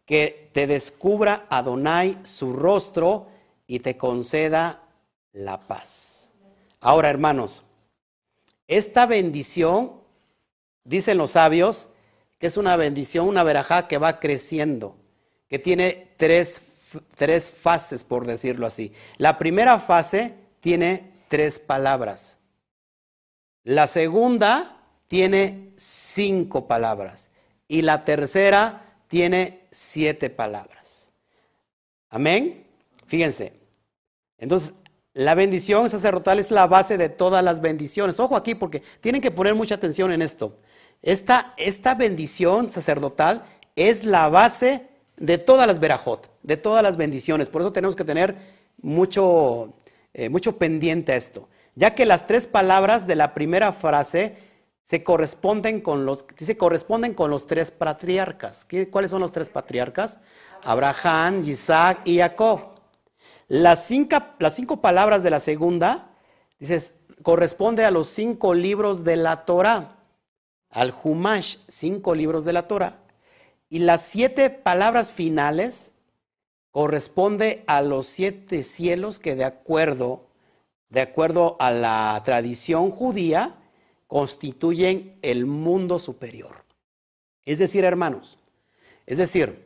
Que 0.05 0.49
te 0.53 0.67
descubra 0.67 1.45
Adonai 1.49 2.17
su 2.23 2.53
rostro 2.53 3.27
y 3.67 3.79
te 3.79 3.97
conceda 3.97 4.83
la 5.33 5.59
paz. 5.59 6.31
Ahora, 6.79 7.09
hermanos, 7.09 7.63
esta 8.67 9.05
bendición, 9.05 9.93
dicen 10.83 11.17
los 11.17 11.31
sabios, 11.31 11.89
que 12.39 12.47
es 12.47 12.57
una 12.57 12.75
bendición, 12.75 13.27
una 13.27 13.43
verajá 13.43 13.87
que 13.87 13.97
va 13.97 14.19
creciendo, 14.19 14.95
que 15.47 15.59
tiene 15.59 16.09
tres, 16.17 16.61
tres 17.15 17.49
fases, 17.49 18.03
por 18.03 18.25
decirlo 18.25 18.67
así. 18.67 18.93
La 19.17 19.37
primera 19.37 19.79
fase 19.79 20.33
tiene 20.59 21.14
tres 21.27 21.59
palabras. 21.59 22.37
La 23.63 23.87
segunda 23.87 24.77
tiene 25.07 25.71
cinco 25.75 26.67
palabras. 26.67 27.29
Y 27.67 27.81
la 27.81 28.05
tercera 28.05 28.99
tiene 29.07 29.67
siete 29.71 30.29
palabras. 30.29 31.11
Amén. 32.09 32.65
Fíjense. 33.07 33.53
Entonces, 34.37 34.73
La 35.17 35.33
bendición 35.33 35.89
sacerdotal 35.89 36.39
es 36.39 36.51
la 36.51 36.67
base 36.67 36.97
de 36.97 37.07
todas 37.07 37.41
las 37.41 37.61
bendiciones. 37.61 38.19
Ojo 38.19 38.35
aquí 38.35 38.53
porque 38.53 38.83
tienen 38.99 39.21
que 39.21 39.31
poner 39.31 39.55
mucha 39.55 39.75
atención 39.75 40.11
en 40.11 40.21
esto. 40.21 40.57
Esta, 41.01 41.53
esta 41.55 41.95
bendición 41.95 42.69
sacerdotal 42.69 43.45
es 43.77 44.03
la 44.03 44.27
base 44.27 44.87
de 45.15 45.37
todas 45.37 45.67
las 45.67 45.79
verajot, 45.79 46.29
de 46.43 46.57
todas 46.57 46.83
las 46.83 46.97
bendiciones. 46.97 47.47
Por 47.47 47.61
eso 47.61 47.71
tenemos 47.71 47.95
que 47.95 48.03
tener 48.03 48.35
mucho, 48.81 49.73
eh, 50.17 50.29
mucho 50.29 50.57
pendiente 50.57 51.11
a 51.11 51.17
esto. 51.17 51.49
Ya 51.75 51.93
que 51.93 52.05
las 52.05 52.25
tres 52.25 52.47
palabras 52.47 53.05
de 53.05 53.15
la 53.15 53.33
primera 53.33 53.73
frase 53.73 54.37
se 54.85 55.03
corresponden 55.03 55.81
con 55.81 56.05
los, 56.05 56.23
se 56.37 56.55
corresponden 56.55 57.13
con 57.13 57.29
los 57.29 57.47
tres 57.47 57.69
patriarcas. 57.69 58.65
¿Cuáles 58.91 59.11
son 59.11 59.19
los 59.19 59.33
tres 59.33 59.49
patriarcas? 59.49 60.21
Abraham, 60.63 61.41
Isaac 61.45 61.99
y 62.05 62.19
Jacob. 62.19 62.79
Las 63.49 63.87
cinco, 63.87 64.15
las 64.39 64.55
cinco 64.55 64.79
palabras 64.79 65.21
de 65.21 65.31
la 65.31 65.41
segunda, 65.41 66.11
dices, 66.59 66.93
corresponde 67.21 67.83
a 67.83 67.91
los 67.91 68.07
cinco 68.07 68.53
libros 68.53 69.03
de 69.03 69.17
la 69.17 69.43
Torah, 69.43 69.97
al 70.69 70.93
Humash, 71.03 71.57
cinco 71.67 72.15
libros 72.15 72.45
de 72.45 72.53
la 72.53 72.69
Torah. 72.69 72.99
Y 73.67 73.79
las 73.79 74.03
siete 74.03 74.49
palabras 74.49 75.11
finales 75.11 75.91
corresponde 76.75 77.63
a 77.67 77.81
los 77.81 78.05
siete 78.05 78.61
cielos 78.63 79.17
que 79.17 79.33
de 79.35 79.45
acuerdo, 79.45 80.25
de 80.89 80.99
acuerdo 80.99 81.55
a 81.57 81.71
la 81.71 82.21
tradición 82.25 82.91
judía, 82.91 83.55
constituyen 84.07 85.17
el 85.21 85.45
mundo 85.45 85.99
superior. 85.99 86.65
Es 87.45 87.59
decir, 87.59 87.85
hermanos, 87.85 88.39
es 89.05 89.17
decir, 89.17 89.63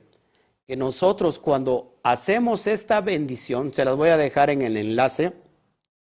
que 0.68 0.76
nosotros 0.78 1.40
cuando 1.40 1.96
hacemos 2.04 2.68
esta 2.68 3.02
bendición, 3.02 3.74
se 3.74 3.86
las 3.86 3.96
voy 3.96 4.10
a 4.10 4.18
dejar 4.18 4.52
en 4.52 4.62
el 4.62 4.78
enlace, 4.78 5.34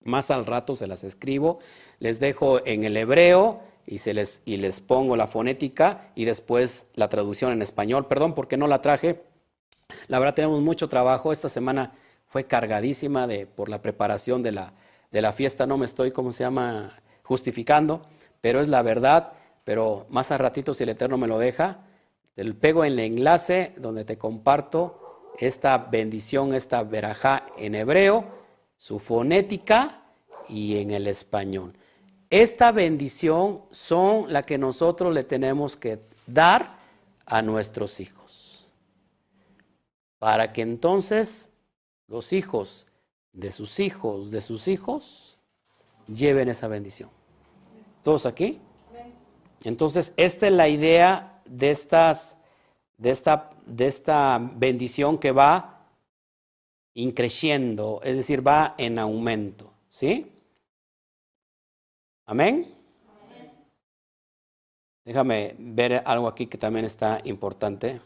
más 0.04 0.30
al 0.30 0.44
rato 0.44 0.76
se 0.76 0.86
las 0.86 1.02
escribo, 1.02 1.60
les 1.98 2.20
dejo 2.20 2.60
en 2.66 2.84
el 2.84 2.94
hebreo 2.98 3.62
y, 3.86 4.00
se 4.00 4.12
les, 4.12 4.42
y 4.44 4.58
les 4.58 4.82
pongo 4.82 5.16
la 5.16 5.28
fonética 5.28 6.12
y 6.14 6.26
después 6.26 6.84
la 6.92 7.08
traducción 7.08 7.52
en 7.52 7.62
español. 7.62 8.06
Perdón 8.06 8.34
porque 8.34 8.58
no 8.58 8.66
la 8.66 8.82
traje. 8.82 9.29
La 10.08 10.18
verdad 10.18 10.34
tenemos 10.34 10.60
mucho 10.60 10.88
trabajo. 10.88 11.32
Esta 11.32 11.48
semana 11.48 11.92
fue 12.26 12.44
cargadísima 12.44 13.26
de, 13.26 13.46
por 13.46 13.68
la 13.68 13.82
preparación 13.82 14.42
de 14.42 14.52
la, 14.52 14.72
de 15.10 15.22
la 15.22 15.32
fiesta. 15.32 15.66
No 15.66 15.78
me 15.78 15.86
estoy, 15.86 16.10
¿cómo 16.10 16.32
se 16.32 16.44
llama?, 16.44 16.94
justificando, 17.22 18.02
pero 18.40 18.60
es 18.60 18.68
la 18.68 18.82
verdad. 18.82 19.32
Pero 19.64 20.06
más 20.10 20.30
al 20.30 20.40
ratito, 20.40 20.74
si 20.74 20.82
el 20.82 20.88
Eterno 20.90 21.16
me 21.16 21.28
lo 21.28 21.38
deja, 21.38 21.78
te 22.34 22.44
pego 22.54 22.84
en 22.84 22.94
el 22.94 22.98
enlace 23.00 23.74
donde 23.76 24.04
te 24.04 24.18
comparto 24.18 25.00
esta 25.38 25.78
bendición, 25.78 26.54
esta 26.54 26.82
verajá 26.82 27.46
en 27.56 27.74
hebreo, 27.74 28.24
su 28.76 28.98
fonética 28.98 30.02
y 30.48 30.78
en 30.78 30.90
el 30.90 31.06
español. 31.06 31.74
Esta 32.30 32.72
bendición 32.72 33.62
son 33.70 34.32
la 34.32 34.42
que 34.42 34.58
nosotros 34.58 35.12
le 35.12 35.24
tenemos 35.24 35.76
que 35.76 36.00
dar 36.26 36.78
a 37.26 37.42
nuestros 37.42 38.00
hijos. 38.00 38.19
Para 40.20 40.52
que 40.52 40.62
entonces 40.62 41.50
los 42.06 42.32
hijos 42.32 42.86
de 43.32 43.50
sus 43.50 43.80
hijos, 43.80 44.30
de 44.30 44.40
sus 44.40 44.68
hijos, 44.68 45.38
lleven 46.06 46.48
esa 46.48 46.68
bendición. 46.68 47.10
¿Todos 48.04 48.26
aquí? 48.26 48.60
Entonces, 49.64 50.12
esta 50.16 50.46
es 50.46 50.52
la 50.52 50.68
idea 50.68 51.40
de, 51.44 51.70
estas, 51.70 52.36
de, 52.96 53.10
esta, 53.10 53.50
de 53.66 53.86
esta 53.86 54.38
bendición 54.38 55.18
que 55.18 55.32
va 55.32 55.86
increciendo, 56.94 58.00
es 58.04 58.16
decir, 58.16 58.46
va 58.46 58.74
en 58.78 58.98
aumento. 58.98 59.72
¿Sí? 59.88 60.30
Amén. 62.26 62.74
Déjame 65.04 65.56
ver 65.58 66.02
algo 66.04 66.28
aquí 66.28 66.46
que 66.46 66.58
también 66.58 66.84
está 66.84 67.20
importante. 67.24 68.00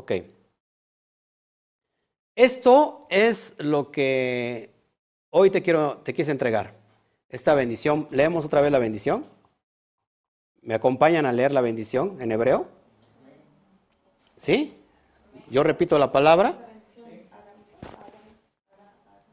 Ok. 0.00 0.12
Esto 2.34 3.06
es 3.10 3.54
lo 3.58 3.90
que 3.90 4.70
hoy 5.28 5.50
te 5.50 5.60
quiero, 5.60 5.98
te 5.98 6.14
quise 6.14 6.30
entregar 6.30 6.72
esta 7.28 7.52
bendición. 7.52 8.08
Leemos 8.10 8.46
otra 8.46 8.62
vez 8.62 8.72
la 8.72 8.78
bendición. 8.78 9.26
¿Me 10.62 10.72
acompañan 10.72 11.26
a 11.26 11.32
leer 11.32 11.52
la 11.52 11.60
bendición 11.60 12.16
en 12.22 12.32
hebreo? 12.32 12.66
¿Sí? 14.38 14.74
Yo 15.50 15.64
repito 15.64 15.98
la 15.98 16.12
palabra. 16.12 16.56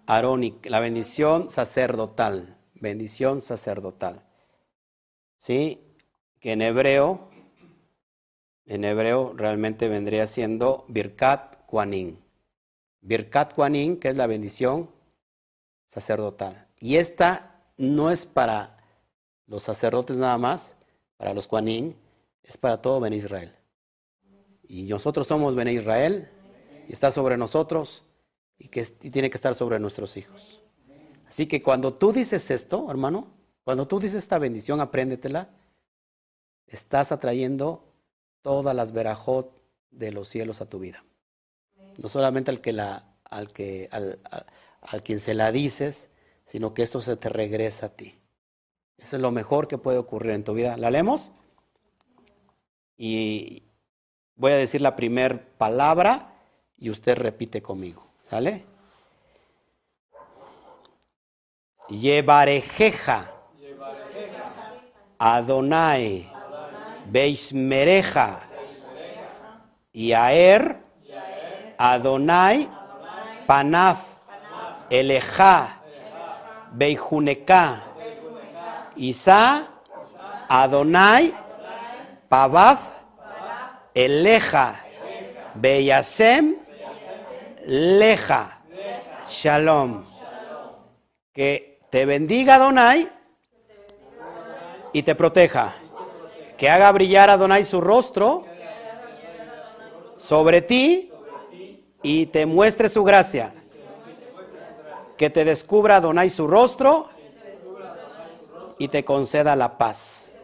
Arónica, 0.06 0.70
la 0.70 0.82
bendición 0.82 1.50
sacerdotal, 1.50 2.58
bendición 2.74 3.40
sacerdotal. 3.40 4.22
¿Sí? 5.38 5.82
Que 6.42 6.52
en 6.52 6.62
hebreo, 6.62 7.30
en 8.68 8.84
hebreo 8.84 9.34
realmente 9.36 9.90
vendría 9.90 10.28
siendo 10.28 10.86
Birkat 10.88 11.66
Kuanin. 11.66 12.20
Birkat 13.02 13.54
Kuanin, 13.54 13.98
que 13.98 14.10
es 14.10 14.16
la 14.16 14.28
bendición 14.28 14.90
sacerdotal. 15.88 16.68
Y 16.80 16.98
esta 16.98 17.64
no 17.78 18.12
es 18.12 18.26
para 18.26 18.78
los 19.48 19.64
sacerdotes 19.64 20.18
nada 20.18 20.38
más, 20.38 20.76
para 21.16 21.34
los 21.34 21.48
Juanín, 21.48 21.96
es 22.44 22.58
para 22.58 22.82
todo 22.82 23.00
Ben 23.00 23.14
Israel. 23.14 23.56
Y 24.68 24.84
nosotros 24.84 25.28
somos 25.28 25.56
Ben 25.56 25.70
Israel, 25.70 26.30
y 26.88 26.94
está 26.94 27.10
sobre 27.10 27.38
nosotros, 27.38 28.04
y, 28.60 28.68
que, 28.68 28.84
tiene 28.86 29.30
que 29.30 29.38
estar 29.38 29.56
sobre 29.56 29.80
nuestros 29.80 30.18
hijos. 30.18 30.62
Así 31.26 31.48
que 31.48 31.62
cuando 31.62 31.94
tú 31.94 32.12
dices 32.12 32.52
esto, 32.52 32.90
hermano, 32.90 33.28
cuando 33.64 33.88
tú 33.88 34.00
dices 34.00 34.24
esta 34.24 34.38
bendición, 34.38 34.82
apréndetela, 34.82 35.50
estás 36.68 37.12
atrayendo 37.12 37.84
todas 38.48 38.74
las 38.74 38.94
verajot 38.94 39.62
de 39.92 40.14
los 40.14 40.30
cielos 40.30 40.62
a 40.62 40.70
tu 40.70 40.80
vida. 40.80 41.04
No 41.98 42.08
solamente 42.08 42.50
al 42.50 42.62
que 42.62 42.72
la, 42.72 43.04
al 43.26 43.52
que, 43.52 43.90
al, 43.92 44.20
al 44.80 45.04
quien 45.04 45.20
se 45.20 45.34
la 45.34 45.52
dices, 45.52 46.08
sino 46.46 46.74
que 46.74 46.82
esto 46.82 47.02
se 47.02 47.18
te 47.18 47.28
regresa 47.28 47.88
a 47.88 47.90
ti. 47.90 48.18
Eso 48.98 49.18
es 49.18 49.22
lo 49.22 49.32
mejor 49.32 49.68
que 49.68 49.78
puede 49.78 49.98
ocurrir 49.98 50.32
en 50.32 50.46
tu 50.46 50.54
vida. 50.54 50.78
¿La 50.78 50.90
leemos? 50.90 51.34
Y 52.96 53.64
voy 54.38 54.54
a 54.54 54.56
decir 54.56 54.80
la 54.80 54.96
primera 54.96 55.44
palabra 55.58 56.34
y 56.78 56.90
usted 56.90 57.18
repite 57.18 57.62
conmigo. 57.62 58.08
¿Sale? 58.30 58.64
Llevarejeja. 61.90 63.30
Adonai. 65.20 66.37
Beismereja. 67.12 68.40
Yaer. 69.94 70.76
Adonai. 71.78 72.70
Panaf. 73.48 74.00
Eleja. 74.90 75.78
Beijuneka, 76.72 77.82
Isa, 78.96 79.68
Adonai, 80.50 81.34
Pavav, 82.30 82.78
Eleja, 83.96 84.76
Beyasem, 85.56 86.56
Leja, 87.66 88.62
Shalom. 89.28 90.06
Que 91.34 91.80
te 91.90 92.06
bendiga 92.06 92.56
Adonai 92.56 93.10
y 94.94 95.04
te 95.04 95.16
proteja. 95.16 95.74
Que 96.58 96.70
haga 96.70 96.92
brillar 96.92 97.30
Adonai 97.30 97.66
su 97.66 97.82
rostro 97.82 98.46
sobre 100.16 100.62
ti 100.62 101.12
y 102.02 102.26
te 102.28 102.46
muestre 102.46 102.90
su 102.90 103.04
gracia 103.04 103.54
que 105.18 105.30
te 105.30 105.44
descubra 105.44 105.98
Adonai 105.98 106.30
su 106.30 106.48
rostro 106.48 107.10
y 108.78 108.88
te 108.88 109.04
conceda 109.04 109.56
la 109.56 109.78
paz. 109.78 110.36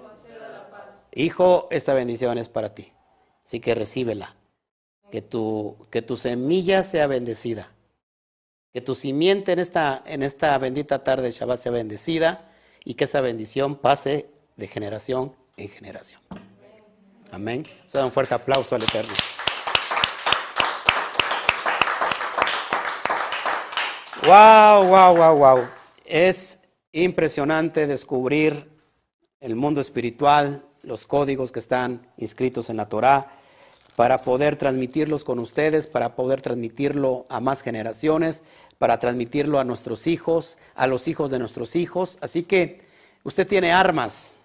Hijo, 1.14 1.68
esta 1.70 1.93
bendición 1.93 2.39
es 2.39 2.49
para 2.49 2.74
ti, 2.74 2.91
así 3.45 3.59
que 3.59 3.76
recíbela. 3.76 4.36
Que 5.11 5.22
tu, 5.22 5.78
que 5.91 6.01
tu 6.01 6.18
semilla 6.18 6.82
sea 6.82 7.05
bendecida. 7.05 7.72
Que 8.74 8.82
tu 8.82 8.95
simiente 8.95 9.51
en 9.51 9.59
esta, 9.59 10.01
en 10.07 10.24
esta 10.24 10.57
bendita 10.57 11.03
tarde 11.03 11.26
de 11.26 11.32
Shabbat 11.32 11.59
sea 11.59 11.72
bendecida 11.72 12.49
y 12.84 12.95
que 12.95 13.03
esa 13.03 13.22
bendición 13.22 13.76
pase 13.76 14.32
de 14.55 14.68
generación 14.68 15.36
en 15.58 15.70
generación. 15.70 16.22
Amén. 17.32 17.66
Da 17.91 18.06
un 18.06 18.12
fuerte 18.12 18.34
aplauso 18.34 18.76
al 18.76 18.84
Eterno. 18.84 19.14
Wow, 24.26 24.86
wow, 24.86 25.16
wow, 25.16 25.38
wow. 25.38 25.68
Es 26.06 26.60
impresionante 26.91 27.88
descubrir 27.88 28.70
el 29.41 29.56
mundo 29.56 29.82
espiritual, 29.82 30.64
los 30.82 31.06
códigos 31.06 31.51
que 31.51 31.60
están 31.60 32.08
inscritos 32.18 32.70
en 32.70 32.78
la 32.78 32.88
Torá. 32.88 33.39
para 33.95 34.18
poder 34.18 34.56
transmitirlos 34.56 35.24
con 35.24 35.38
ustedes, 35.38 35.86
para 35.86 36.16
poder 36.16 36.41
transmitirlo 36.41 37.28
a 37.30 37.39
más 37.39 37.62
generaciones, 37.62 38.43
para 38.80 38.97
transmitirlo 38.97 39.60
a 39.60 39.64
nuestros 39.64 40.08
hijos, 40.08 40.58
a 40.74 40.88
los 40.88 41.08
hijos 41.08 41.30
de 41.30 41.38
nuestros 41.38 41.76
hijos. 41.76 42.18
Así 42.20 42.41
que 42.41 42.82
usted 43.24 43.47
tiene 43.47 43.72
armas 43.72 44.36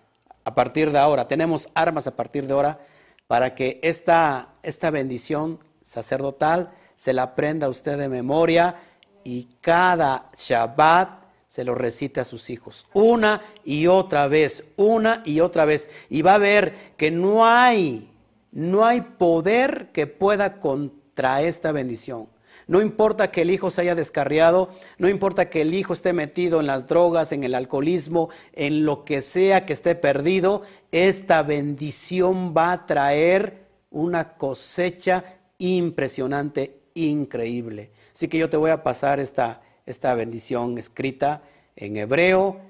a 0.48 0.54
partir 0.54 0.90
de 0.90 0.98
ahora, 0.98 1.28
tenemos 1.28 1.68
armas 1.74 2.06
a 2.06 2.16
partir 2.16 2.46
de 2.46 2.54
ahora 2.54 2.78
para 3.26 3.54
que 3.54 3.78
esta, 3.82 4.54
esta 4.62 4.90
bendición 4.90 5.58
sacerdotal 5.84 6.70
se 6.96 7.12
la 7.12 7.24
aprenda 7.24 7.68
usted 7.68 7.98
de 7.98 8.08
memoria 8.08 8.76
y 9.24 9.46
cada 9.60 10.30
Shabbat 10.38 11.20
se 11.46 11.64
lo 11.64 11.74
recite 11.74 12.20
a 12.20 12.24
sus 12.24 12.48
hijos. 12.48 12.86
Una 12.94 13.42
y 13.62 13.88
otra 13.88 14.26
vez, 14.26 14.64
una 14.78 15.22
y 15.26 15.40
otra 15.40 15.66
vez. 15.66 15.90
Y 16.08 16.22
va 16.22 16.36
a 16.36 16.38
ver 16.38 16.94
que 16.96 17.10
no 17.10 17.44
hay, 17.44 18.10
no 18.50 18.86
hay 18.86 19.02
poder 19.02 19.90
que 19.92 20.06
pueda 20.06 20.60
contra 20.60 21.42
esta 21.42 21.72
bendición. 21.72 22.26
No 22.66 22.80
importa 22.80 23.30
que 23.30 23.42
el 23.42 23.50
hijo 23.50 23.70
se 23.70 23.82
haya 23.82 23.94
descarriado, 23.94 24.70
no 24.98 25.08
importa 25.08 25.48
que 25.48 25.62
el 25.62 25.74
hijo 25.74 25.92
esté 25.92 26.12
metido 26.12 26.60
en 26.60 26.66
las 26.66 26.86
drogas, 26.86 27.32
en 27.32 27.44
el 27.44 27.54
alcoholismo, 27.54 28.28
en 28.52 28.84
lo 28.84 29.04
que 29.04 29.22
sea 29.22 29.66
que 29.66 29.72
esté 29.72 29.94
perdido, 29.94 30.62
esta 30.92 31.42
bendición 31.42 32.54
va 32.56 32.72
a 32.72 32.86
traer 32.86 33.68
una 33.90 34.34
cosecha 34.34 35.24
impresionante, 35.58 36.80
increíble. 36.94 37.90
Así 38.14 38.28
que 38.28 38.38
yo 38.38 38.50
te 38.50 38.56
voy 38.56 38.70
a 38.70 38.82
pasar 38.82 39.20
esta, 39.20 39.62
esta 39.86 40.14
bendición 40.14 40.76
escrita 40.78 41.42
en 41.76 41.96
hebreo, 41.96 42.68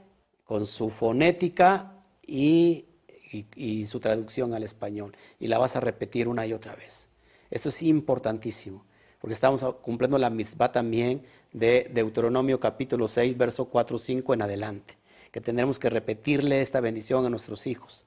con 0.48 0.64
su 0.64 0.88
fonética 0.88 1.92
y, 2.26 2.86
su 3.86 4.00
traducción 4.00 4.54
al 4.54 4.62
español. 4.62 5.14
Y 5.38 5.48
la 5.48 5.58
vas 5.58 5.76
a 5.76 5.80
repetir 5.80 6.26
una 6.26 6.46
y 6.46 6.54
otra 6.54 6.74
vez. 6.74 7.06
Esto 7.50 7.68
es 7.68 7.82
importantísimo, 7.82 8.86
porque 9.20 9.34
estamos 9.34 9.64
cumpliendo 9.82 10.18
la 10.18 10.30
misma 10.30 10.70
también 10.70 11.22
de 11.52 11.90
Deuteronomio 11.92 12.60
capítulo 12.60 13.08
6, 13.08 13.36
verso 13.36 13.66
4, 13.66 13.98
5 13.98 14.34
en 14.34 14.42
adelante, 14.42 14.98
que 15.30 15.40
tendremos 15.40 15.78
que 15.78 15.90
repetirle 15.90 16.60
esta 16.60 16.80
bendición 16.80 17.26
a 17.26 17.30
nuestros 17.30 17.66
hijos, 17.66 18.04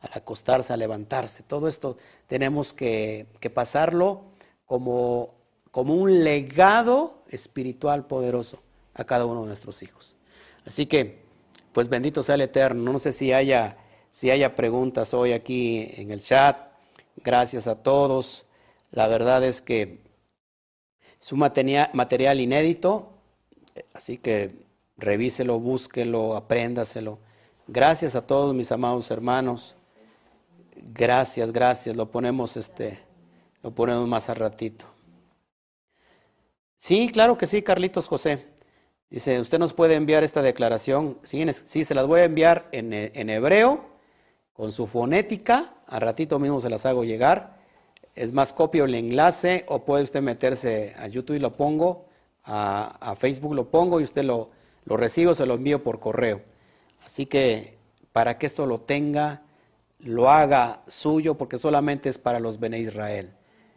al 0.00 0.10
acostarse, 0.14 0.72
a 0.72 0.76
levantarse. 0.76 1.42
Todo 1.42 1.68
esto 1.68 1.96
tenemos 2.26 2.72
que, 2.72 3.26
que 3.40 3.50
pasarlo 3.50 4.22
como 4.66 5.34
como 5.74 5.96
un 5.96 6.22
legado 6.22 7.24
espiritual 7.28 8.06
poderoso 8.06 8.62
a 8.94 9.02
cada 9.02 9.26
uno 9.26 9.40
de 9.40 9.48
nuestros 9.48 9.82
hijos. 9.82 10.14
Así 10.64 10.86
que, 10.86 11.24
pues 11.72 11.88
bendito 11.88 12.22
sea 12.22 12.36
el 12.36 12.42
Eterno. 12.42 12.92
No 12.92 13.00
sé 13.00 13.10
si 13.10 13.32
haya, 13.32 13.76
si 14.12 14.30
haya 14.30 14.54
preguntas 14.54 15.12
hoy 15.14 15.32
aquí 15.32 15.90
en 15.96 16.12
el 16.12 16.22
chat. 16.22 16.56
Gracias 17.16 17.66
a 17.66 17.82
todos. 17.82 18.46
La 18.92 19.08
verdad 19.08 19.42
es 19.42 19.60
que 19.60 19.98
es 21.24 21.32
un 21.32 21.38
material, 21.38 22.38
inédito, 22.38 23.08
así 23.94 24.18
que 24.18 24.66
revíselo, 24.98 25.58
búsquelo, 25.58 26.36
apréndaselo. 26.36 27.18
Gracias 27.66 28.14
a 28.14 28.26
todos 28.26 28.54
mis 28.54 28.70
amados 28.70 29.10
hermanos. 29.10 29.74
Gracias, 30.76 31.50
gracias. 31.50 31.96
Lo 31.96 32.10
ponemos 32.10 32.58
este, 32.58 32.98
lo 33.62 33.70
ponemos 33.70 34.06
más 34.06 34.28
a 34.28 34.34
ratito. 34.34 34.84
Sí, 36.76 37.08
claro 37.10 37.38
que 37.38 37.46
sí, 37.46 37.62
Carlitos 37.62 38.06
José. 38.06 38.44
Dice, 39.08 39.40
usted 39.40 39.58
nos 39.58 39.72
puede 39.72 39.94
enviar 39.94 40.24
esta 40.24 40.42
declaración. 40.42 41.18
Sí, 41.22 41.42
sí 41.64 41.86
se 41.86 41.94
las 41.94 42.06
voy 42.06 42.20
a 42.20 42.24
enviar 42.24 42.68
en, 42.70 42.92
en 42.92 43.30
hebreo, 43.30 43.82
con 44.52 44.72
su 44.72 44.86
fonética. 44.86 45.72
A 45.86 45.98
ratito 46.00 46.38
mismo 46.38 46.60
se 46.60 46.68
las 46.68 46.84
hago 46.84 47.02
llegar. 47.02 47.63
Es 48.14 48.32
más, 48.32 48.52
copio 48.52 48.84
el 48.84 48.94
enlace 48.94 49.64
o 49.68 49.84
puede 49.84 50.04
usted 50.04 50.22
meterse 50.22 50.94
a 50.98 51.08
YouTube 51.08 51.36
y 51.36 51.40
lo 51.40 51.56
pongo, 51.56 52.06
a, 52.44 53.14
Facebook 53.18 53.54
lo 53.54 53.70
pongo 53.70 54.00
y 54.00 54.04
usted 54.04 54.24
lo, 54.24 54.50
recibe 54.86 55.34
se 55.34 55.46
lo 55.46 55.54
envío 55.54 55.82
por 55.82 55.98
correo. 55.98 56.42
Así 57.04 57.26
que 57.26 57.76
para 58.12 58.38
que 58.38 58.46
esto 58.46 58.66
lo 58.66 58.80
tenga, 58.80 59.42
lo 59.98 60.30
haga 60.30 60.82
suyo, 60.86 61.34
porque 61.34 61.58
solamente 61.58 62.08
es 62.08 62.18
para 62.18 62.38
los 62.38 62.60
Bene 62.60 62.78
Israel. 62.78 63.32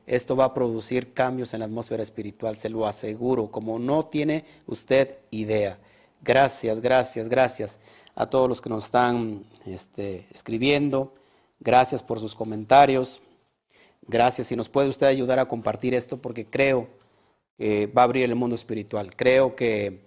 Esto 0.06 0.36
va 0.36 0.46
a 0.46 0.54
producir 0.54 1.14
cambios 1.14 1.54
en 1.54 1.62
la 1.62 1.66
atmósfera 1.66 2.04
espiritual, 2.04 2.58
se 2.58 2.70
lo 2.70 2.86
aseguro, 2.86 3.50
como 3.50 3.80
no 3.80 4.06
tiene 4.06 4.46
usted 4.68 5.18
idea. 5.32 5.80
Gracias, 6.22 6.80
gracias, 6.80 7.28
gracias 7.28 7.80
a 8.16 8.28
todos 8.28 8.48
los 8.48 8.62
que 8.62 8.70
nos 8.70 8.86
están 8.86 9.44
este, 9.66 10.28
escribiendo. 10.32 11.14
Gracias 11.60 12.04
por 12.04 12.20
sus 12.20 12.36
comentarios. 12.36 13.22
Gracias. 14.08 14.48
Si 14.48 14.56
nos 14.56 14.70
puede 14.70 14.90
usted 14.90 15.08
ayudar 15.08 15.40
a 15.40 15.48
compartir 15.48 15.94
esto, 15.94 16.18
porque 16.18 16.46
creo 16.46 16.88
que 17.58 17.88
va 17.88 18.04
a 18.04 18.06
abrir 18.06 18.24
el 18.24 18.36
mundo 18.36 18.56
espiritual. 18.56 19.16
Creo 19.16 19.56
que, 19.56 20.02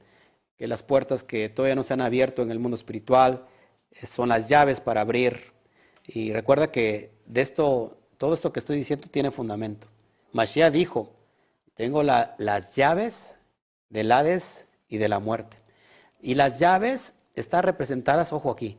que 0.56 0.66
las 0.66 0.82
puertas 0.82 1.22
que 1.24 1.48
todavía 1.48 1.74
no 1.74 1.82
se 1.82 1.92
han 1.92 2.00
abierto 2.00 2.42
en 2.42 2.50
el 2.50 2.58
mundo 2.58 2.76
espiritual 2.76 3.46
eh, 3.90 4.06
son 4.06 4.28
las 4.28 4.48
llaves 4.48 4.80
para 4.80 5.02
abrir. 5.02 5.52
Y 6.06 6.32
recuerda 6.32 6.72
que 6.72 7.10
de 7.26 7.40
esto 7.40 7.96
todo 8.20 8.34
esto 8.34 8.52
que 8.52 8.58
estoy 8.58 8.76
diciendo 8.76 9.08
tiene 9.10 9.30
fundamento. 9.30 9.86
Mashiach 10.32 10.70
dijo, 10.70 11.10
tengo 11.72 12.02
las 12.02 12.76
llaves 12.76 13.34
del 13.88 14.12
Hades 14.12 14.66
y 14.90 14.98
de 14.98 15.08
la 15.08 15.20
muerte. 15.20 15.56
Y 16.20 16.34
las 16.34 16.58
llaves 16.58 17.14
están 17.34 17.62
representadas, 17.62 18.34
ojo 18.34 18.50
aquí, 18.50 18.76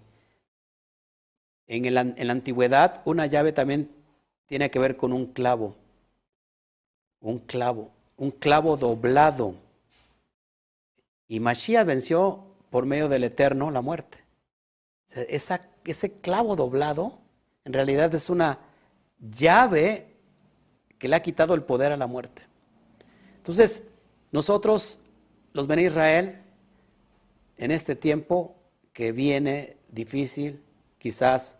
en, 1.65 1.85
en 1.85 2.27
la 2.27 2.31
antigüedad 2.33 3.01
una 3.03 3.25
llave 3.25 3.51
también 3.51 3.89
tiene 4.51 4.69
que 4.69 4.79
ver 4.79 4.97
con 4.97 5.13
un 5.13 5.27
clavo, 5.27 5.77
un 7.21 7.39
clavo, 7.39 7.89
un 8.17 8.31
clavo 8.31 8.75
doblado. 8.75 9.55
Y 11.29 11.39
Mashiach 11.39 11.87
venció 11.87 12.43
por 12.69 12.85
medio 12.85 13.07
del 13.07 13.23
Eterno 13.23 13.71
la 13.71 13.79
muerte. 13.79 14.17
Esa, 15.29 15.61
ese 15.85 16.11
clavo 16.19 16.57
doblado 16.57 17.17
en 17.63 17.71
realidad 17.71 18.13
es 18.13 18.29
una 18.29 18.59
llave 19.21 20.07
que 20.99 21.07
le 21.07 21.15
ha 21.15 21.21
quitado 21.21 21.53
el 21.53 21.63
poder 21.63 21.93
a 21.93 21.97
la 21.97 22.07
muerte. 22.07 22.41
Entonces, 23.37 23.81
nosotros, 24.33 24.99
los 25.53 25.65
Ben 25.65 25.79
Israel, 25.79 26.41
en 27.55 27.71
este 27.71 27.95
tiempo 27.95 28.57
que 28.91 29.13
viene 29.13 29.77
difícil, 29.87 30.61
quizás, 30.97 31.55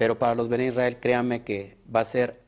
pero 0.00 0.18
para 0.18 0.34
los 0.34 0.48
Ben 0.48 0.62
Israel, 0.62 0.96
créanme 0.98 1.44
que 1.44 1.76
va 1.94 2.00
a 2.00 2.06
ser 2.06 2.40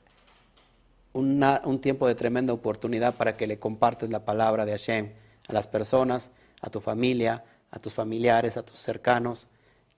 un 1.12 1.80
tiempo 1.82 2.08
de 2.08 2.14
tremenda 2.14 2.54
oportunidad 2.54 3.14
para 3.16 3.36
que 3.36 3.46
le 3.46 3.58
compartes 3.58 4.08
la 4.08 4.24
palabra 4.24 4.64
de 4.64 4.72
Hashem 4.72 5.12
a 5.48 5.52
las 5.52 5.68
personas, 5.68 6.30
a 6.62 6.70
tu 6.70 6.80
familia, 6.80 7.44
a 7.70 7.78
tus 7.78 7.92
familiares, 7.92 8.56
a 8.56 8.62
tus 8.62 8.78
cercanos 8.78 9.48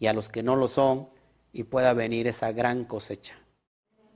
y 0.00 0.09
a 0.09 0.12
los 0.12 0.28
que 0.28 0.42
no 0.42 0.57
lo 0.57 0.66
son, 0.66 1.09
y 1.52 1.62
pueda 1.62 1.92
venir 1.92 2.26
esa 2.26 2.50
gran 2.50 2.86
cosecha 2.86 3.36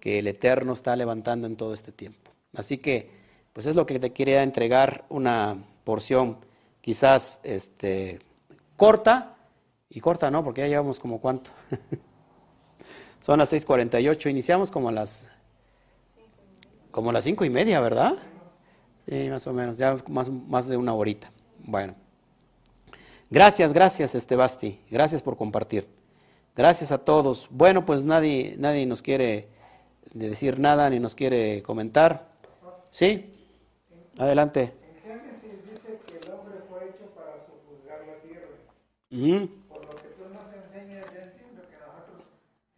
que 0.01 0.19
el 0.19 0.27
Eterno 0.27 0.73
está 0.73 0.97
levantando 0.97 1.47
en 1.47 1.55
todo 1.55 1.75
este 1.75 1.93
tiempo. 1.93 2.33
Así 2.57 2.79
que, 2.79 3.09
pues 3.53 3.67
es 3.67 3.77
lo 3.77 3.87
que 3.87 4.01
te 4.01 4.13
quería 4.13 4.43
entregar, 4.43 5.05
una 5.11 5.65
porción 5.85 6.39
quizás 6.81 7.39
este, 7.45 8.19
corta, 8.77 9.37
y 9.89 10.01
corta 10.01 10.29
no, 10.29 10.43
porque 10.43 10.63
ya 10.63 10.67
llevamos 10.67 10.99
como 10.99 11.21
cuánto. 11.21 11.53
Son 13.21 13.39
las 13.39 13.53
6.48, 13.53 14.31
iniciamos 14.31 14.71
como 14.71 14.89
a 14.89 14.93
las, 14.93 15.29
como 16.91 17.11
a 17.11 17.13
las 17.13 17.25
cinco 17.25 17.45
y 17.45 17.51
media, 17.51 17.81
¿verdad? 17.81 18.17
Sí, 19.09 19.29
más 19.29 19.47
o 19.47 19.53
menos, 19.53 19.77
ya 19.77 19.97
más, 20.09 20.31
más 20.31 20.67
de 20.67 20.77
una 20.77 20.95
horita. 20.95 21.31
Bueno. 21.59 21.95
Gracias, 23.31 23.75
gracias, 23.75 24.15
Estebasti. 24.15 24.81
Gracias 24.91 25.21
por 25.21 25.37
compartir. 25.37 25.87
Gracias 26.57 26.91
a 26.93 26.99
todos. 26.99 27.47
Bueno, 27.51 27.85
pues 27.85 28.05
nadie, 28.05 28.57
nadie 28.59 28.87
nos 28.87 29.03
quiere 29.03 29.49
de 30.15 30.31
decir 30.31 30.59
nada 30.59 30.89
ni 30.89 30.99
nos 30.99 31.15
quiere 31.15 31.63
comentar. 31.63 32.29
¿Sí? 32.91 33.35
Adelante. 34.19 34.73
En 34.83 35.21
Génesis 35.21 35.63
dice 35.63 36.01
que 36.07 36.27
el 36.27 36.33
hombre 36.33 36.57
fue 36.69 36.89
hecho 36.89 37.07
para 37.15 37.45
sojuzgar 37.47 38.07
la 38.07 38.17
tierra. 38.23 38.49
Lo 39.11 39.91
que 39.91 40.09
tú 40.17 40.25
nos 40.33 40.51
enseñas, 40.53 41.05
yo 41.13 41.21
entiendo 41.21 41.63
que 41.69 41.77
nosotros 41.77 42.25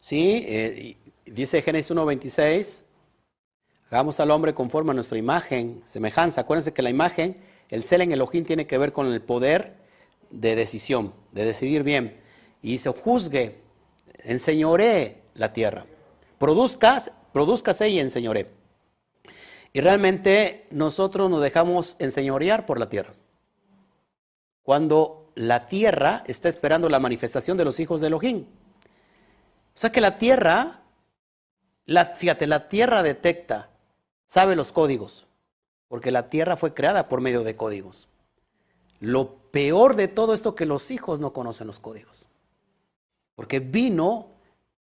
Sí, 0.02 0.44
eh, 0.46 0.98
dice 1.26 1.62
Génesis 1.62 1.96
1.26, 1.96 2.84
hagamos 3.90 4.20
al 4.20 4.32
hombre 4.32 4.54
conforme 4.54 4.92
a 4.92 4.94
nuestra 4.94 5.18
imagen, 5.18 5.82
semejanza. 5.86 6.42
Acuérdense 6.42 6.74
que 6.74 6.82
la 6.82 6.90
imagen 6.90 7.38
el 7.70 7.86
en 7.90 8.12
Elohim 8.12 8.46
tiene 8.46 8.66
que 8.68 8.78
ver 8.78 8.92
con 8.92 9.08
el 9.08 9.22
poder 9.22 9.78
de 10.32 10.56
decisión, 10.56 11.14
de 11.32 11.46
decidir 11.46 11.84
bien. 11.84 12.20
Y 12.62 12.80
se 12.80 12.90
juzgue, 12.90 13.62
enseñoré 14.24 15.22
la 15.36 15.54
tierra. 15.54 15.86
Produzca, 16.40 17.04
produzcase 17.32 17.90
y 17.90 18.00
enseñoré. 18.00 18.50
Y 19.72 19.82
realmente 19.82 20.68
nosotros 20.72 21.30
nos 21.30 21.42
dejamos 21.42 21.96
enseñorear 22.00 22.66
por 22.66 22.80
la 22.80 22.90
tierra. 22.90 23.14
Cuando 24.64 25.19
la 25.36 25.68
tierra 25.68 26.24
está 26.28 26.50
esperando 26.50 26.90
la 26.90 27.00
manifestación 27.00 27.58
de 27.58 27.66
los 27.66 27.80
hijos 27.80 28.02
de 28.02 28.08
Elohim. 28.08 28.46
O 29.76 29.80
sea 29.80 29.92
que 29.92 30.02
la 30.02 30.18
tierra, 30.18 30.82
la, 31.86 32.08
fíjate, 32.08 32.48
la 32.48 32.68
tierra 32.68 33.04
detecta, 33.04 33.70
sabe 34.28 34.56
los 34.56 34.72
códigos, 34.72 35.26
porque 35.88 36.12
la 36.12 36.30
tierra 36.30 36.58
fue 36.58 36.74
creada 36.74 37.08
por 37.08 37.22
medio 37.22 37.44
de 37.44 37.56
códigos. 37.56 38.10
Lo 39.00 39.36
peor 39.52 39.96
de 39.96 40.08
todo 40.08 40.34
esto 40.34 40.56
que 40.56 40.66
los 40.66 40.92
hijos 40.92 41.20
no 41.20 41.34
conocen 41.34 41.68
los 41.68 41.80
códigos. 41.80 42.28
Porque 43.36 43.60
vino, 43.62 44.28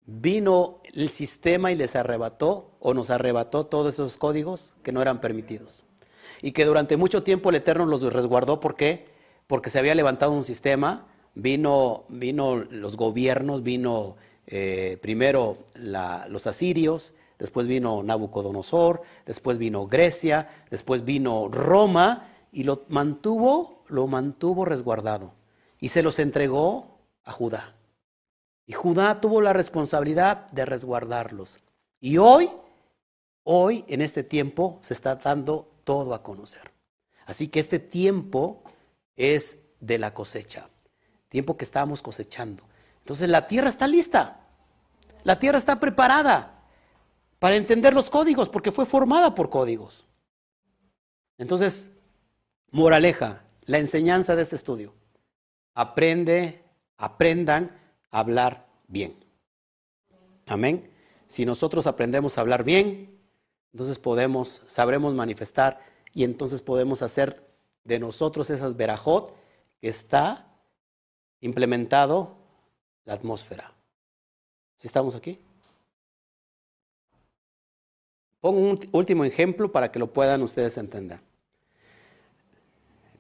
vino 0.06 0.82
el 0.94 1.10
sistema 1.10 1.72
y 1.72 1.76
les 1.76 1.96
arrebató 1.96 2.72
o 2.80 2.94
nos 2.94 3.10
arrebató 3.10 3.66
todos 3.66 3.96
esos 3.96 4.18
códigos 4.18 4.76
que 4.84 4.92
no 4.92 5.02
eran 5.02 5.20
permitidos. 5.20 5.86
Y 6.42 6.52
que 6.52 6.66
durante 6.66 6.98
mucho 6.98 7.24
tiempo 7.24 7.50
el 7.50 7.56
Eterno 7.56 7.86
los 7.86 8.02
resguardó. 8.14 8.60
¿Por 8.60 8.76
qué? 8.76 9.13
Porque 9.48 9.70
se 9.70 9.80
había 9.80 9.96
levantado 9.96 10.32
un 10.32 10.46
sistema, 10.46 11.08
vino, 11.36 12.06
vino 12.10 12.56
los 12.56 12.98
gobiernos, 12.98 13.64
vino 13.64 14.16
eh, 14.48 14.98
primero 15.02 15.58
los 15.76 16.48
asirios, 16.48 17.14
después 17.40 17.68
vino 17.68 18.04
Nabucodonosor, 18.04 19.02
después 19.26 19.58
vino 19.58 19.88
Grecia, 19.88 20.50
después 20.70 21.04
vino 21.06 21.48
Roma 21.50 22.30
y 22.52 22.64
lo 22.64 22.84
mantuvo, 22.90 23.84
lo 23.88 24.08
mantuvo 24.08 24.66
resguardado 24.66 25.34
y 25.80 25.90
se 25.90 26.04
los 26.04 26.20
entregó 26.20 27.00
a 27.26 27.32
Judá. 27.32 27.76
Y 28.66 28.74
Judá 28.74 29.20
tuvo 29.20 29.42
la 29.42 29.52
responsabilidad 29.52 30.50
de 30.52 30.66
resguardarlos. 30.66 31.60
Y 32.00 32.18
hoy, 32.18 32.50
hoy 33.44 33.84
en 33.88 34.02
este 34.02 34.24
tiempo 34.24 34.80
se 34.82 34.94
está 34.94 35.16
dando 35.16 35.70
todo 35.84 36.14
a 36.14 36.24
conocer. 36.24 36.72
Así 37.26 37.50
que 37.50 37.60
este 37.60 37.80
tiempo 37.80 38.64
es 39.16 39.60
de 39.80 39.98
la 39.98 40.14
cosecha, 40.14 40.70
tiempo 41.30 41.58
que 41.58 41.66
estábamos 41.66 42.02
cosechando. 42.02 42.64
Entonces 43.00 43.30
la 43.30 43.48
tierra 43.48 43.70
está 43.70 43.88
lista, 43.88 44.48
la 45.24 45.40
tierra 45.40 45.58
está 45.58 45.80
preparada 45.80 46.64
para 47.40 47.56
entender 47.56 47.94
los 47.94 48.10
códigos, 48.10 48.48
porque 48.48 48.72
fue 48.72 48.86
formada 48.86 49.36
por 49.36 49.50
códigos. 49.50 50.06
Entonces, 51.38 51.90
moraleja, 52.72 53.44
la 53.66 53.80
enseñanza 53.80 54.36
de 54.36 54.44
este 54.44 54.56
estudio, 54.56 54.94
aprende, 55.74 56.64
aprendan 56.98 57.78
a 58.12 58.20
hablar 58.20 58.68
bien. 58.88 59.26
Amén. 60.48 60.90
Si 61.28 61.46
nosotros 61.46 61.88
aprendemos 61.88 62.38
a 62.38 62.42
hablar 62.42 62.64
bien, 62.64 63.20
entonces 63.74 64.00
podemos, 64.00 64.62
sabremos 64.68 65.14
manifestar 65.14 65.80
y 66.14 66.24
entonces 66.24 66.62
podemos 66.62 67.02
hacer 67.02 67.53
de 67.84 68.00
nosotros 68.00 68.50
esas 68.50 68.76
verajot 68.76 69.34
que 69.82 69.90
está 69.90 70.48
implementado 71.42 72.36
la 73.06 73.14
atmósfera. 73.14 73.74
¿Sí 74.78 74.88
estamos 74.88 75.16
aquí? 75.16 75.40
Pongo 78.40 78.60
un 78.60 78.80
último 78.92 79.24
ejemplo 79.24 79.72
para 79.72 79.92
que 79.92 80.00
lo 80.00 80.12
puedan 80.12 80.42
ustedes 80.42 80.78
entender. 80.78 81.20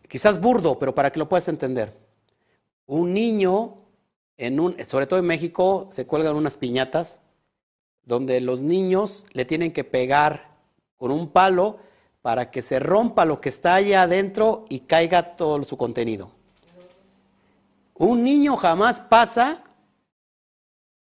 Quizás 0.07 0.39
burdo, 0.39 0.77
pero 0.77 0.93
para 0.93 1.11
que 1.11 1.19
lo 1.19 1.29
puedas 1.29 1.47
entender. 1.47 1.97
Un 2.85 3.13
niño, 3.13 3.77
en 4.37 4.59
un, 4.59 4.77
sobre 4.85 5.07
todo 5.07 5.19
en 5.19 5.25
México, 5.25 5.87
se 5.91 6.05
cuelgan 6.05 6.35
unas 6.35 6.57
piñatas 6.57 7.19
donde 8.03 8.41
los 8.41 8.61
niños 8.61 9.25
le 9.31 9.45
tienen 9.45 9.71
que 9.71 9.83
pegar 9.83 10.57
con 10.97 11.11
un 11.11 11.29
palo 11.29 11.79
para 12.23 12.51
que 12.51 12.61
se 12.61 12.79
rompa 12.79 13.25
lo 13.25 13.41
que 13.41 13.49
está 13.49 13.75
allá 13.75 14.03
adentro 14.03 14.65
y 14.69 14.79
caiga 14.79 15.35
todo 15.35 15.61
su 15.65 15.77
contenido. 15.77 16.31
Un 17.95 18.23
niño 18.23 18.55
jamás 18.55 19.01
pasa 19.01 19.61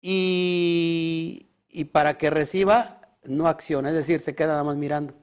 y, 0.01 1.47
y 1.67 1.85
para 1.85 2.19
que 2.19 2.29
reciba 2.29 3.01
no 3.23 3.47
acciona, 3.47 3.89
es 3.89 3.95
decir, 3.95 4.19
se 4.19 4.35
queda 4.35 4.49
nada 4.49 4.63
más 4.63 4.77
mirando. 4.77 5.15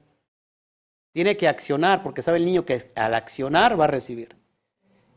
Tiene 1.13 1.37
que 1.37 1.47
accionar 1.47 2.03
porque 2.03 2.21
sabe 2.21 2.39
el 2.39 2.45
niño 2.45 2.65
que 2.65 2.91
al 2.93 3.13
accionar 3.13 3.79
va 3.79 3.85
a 3.85 3.87
recibir. 3.87 4.35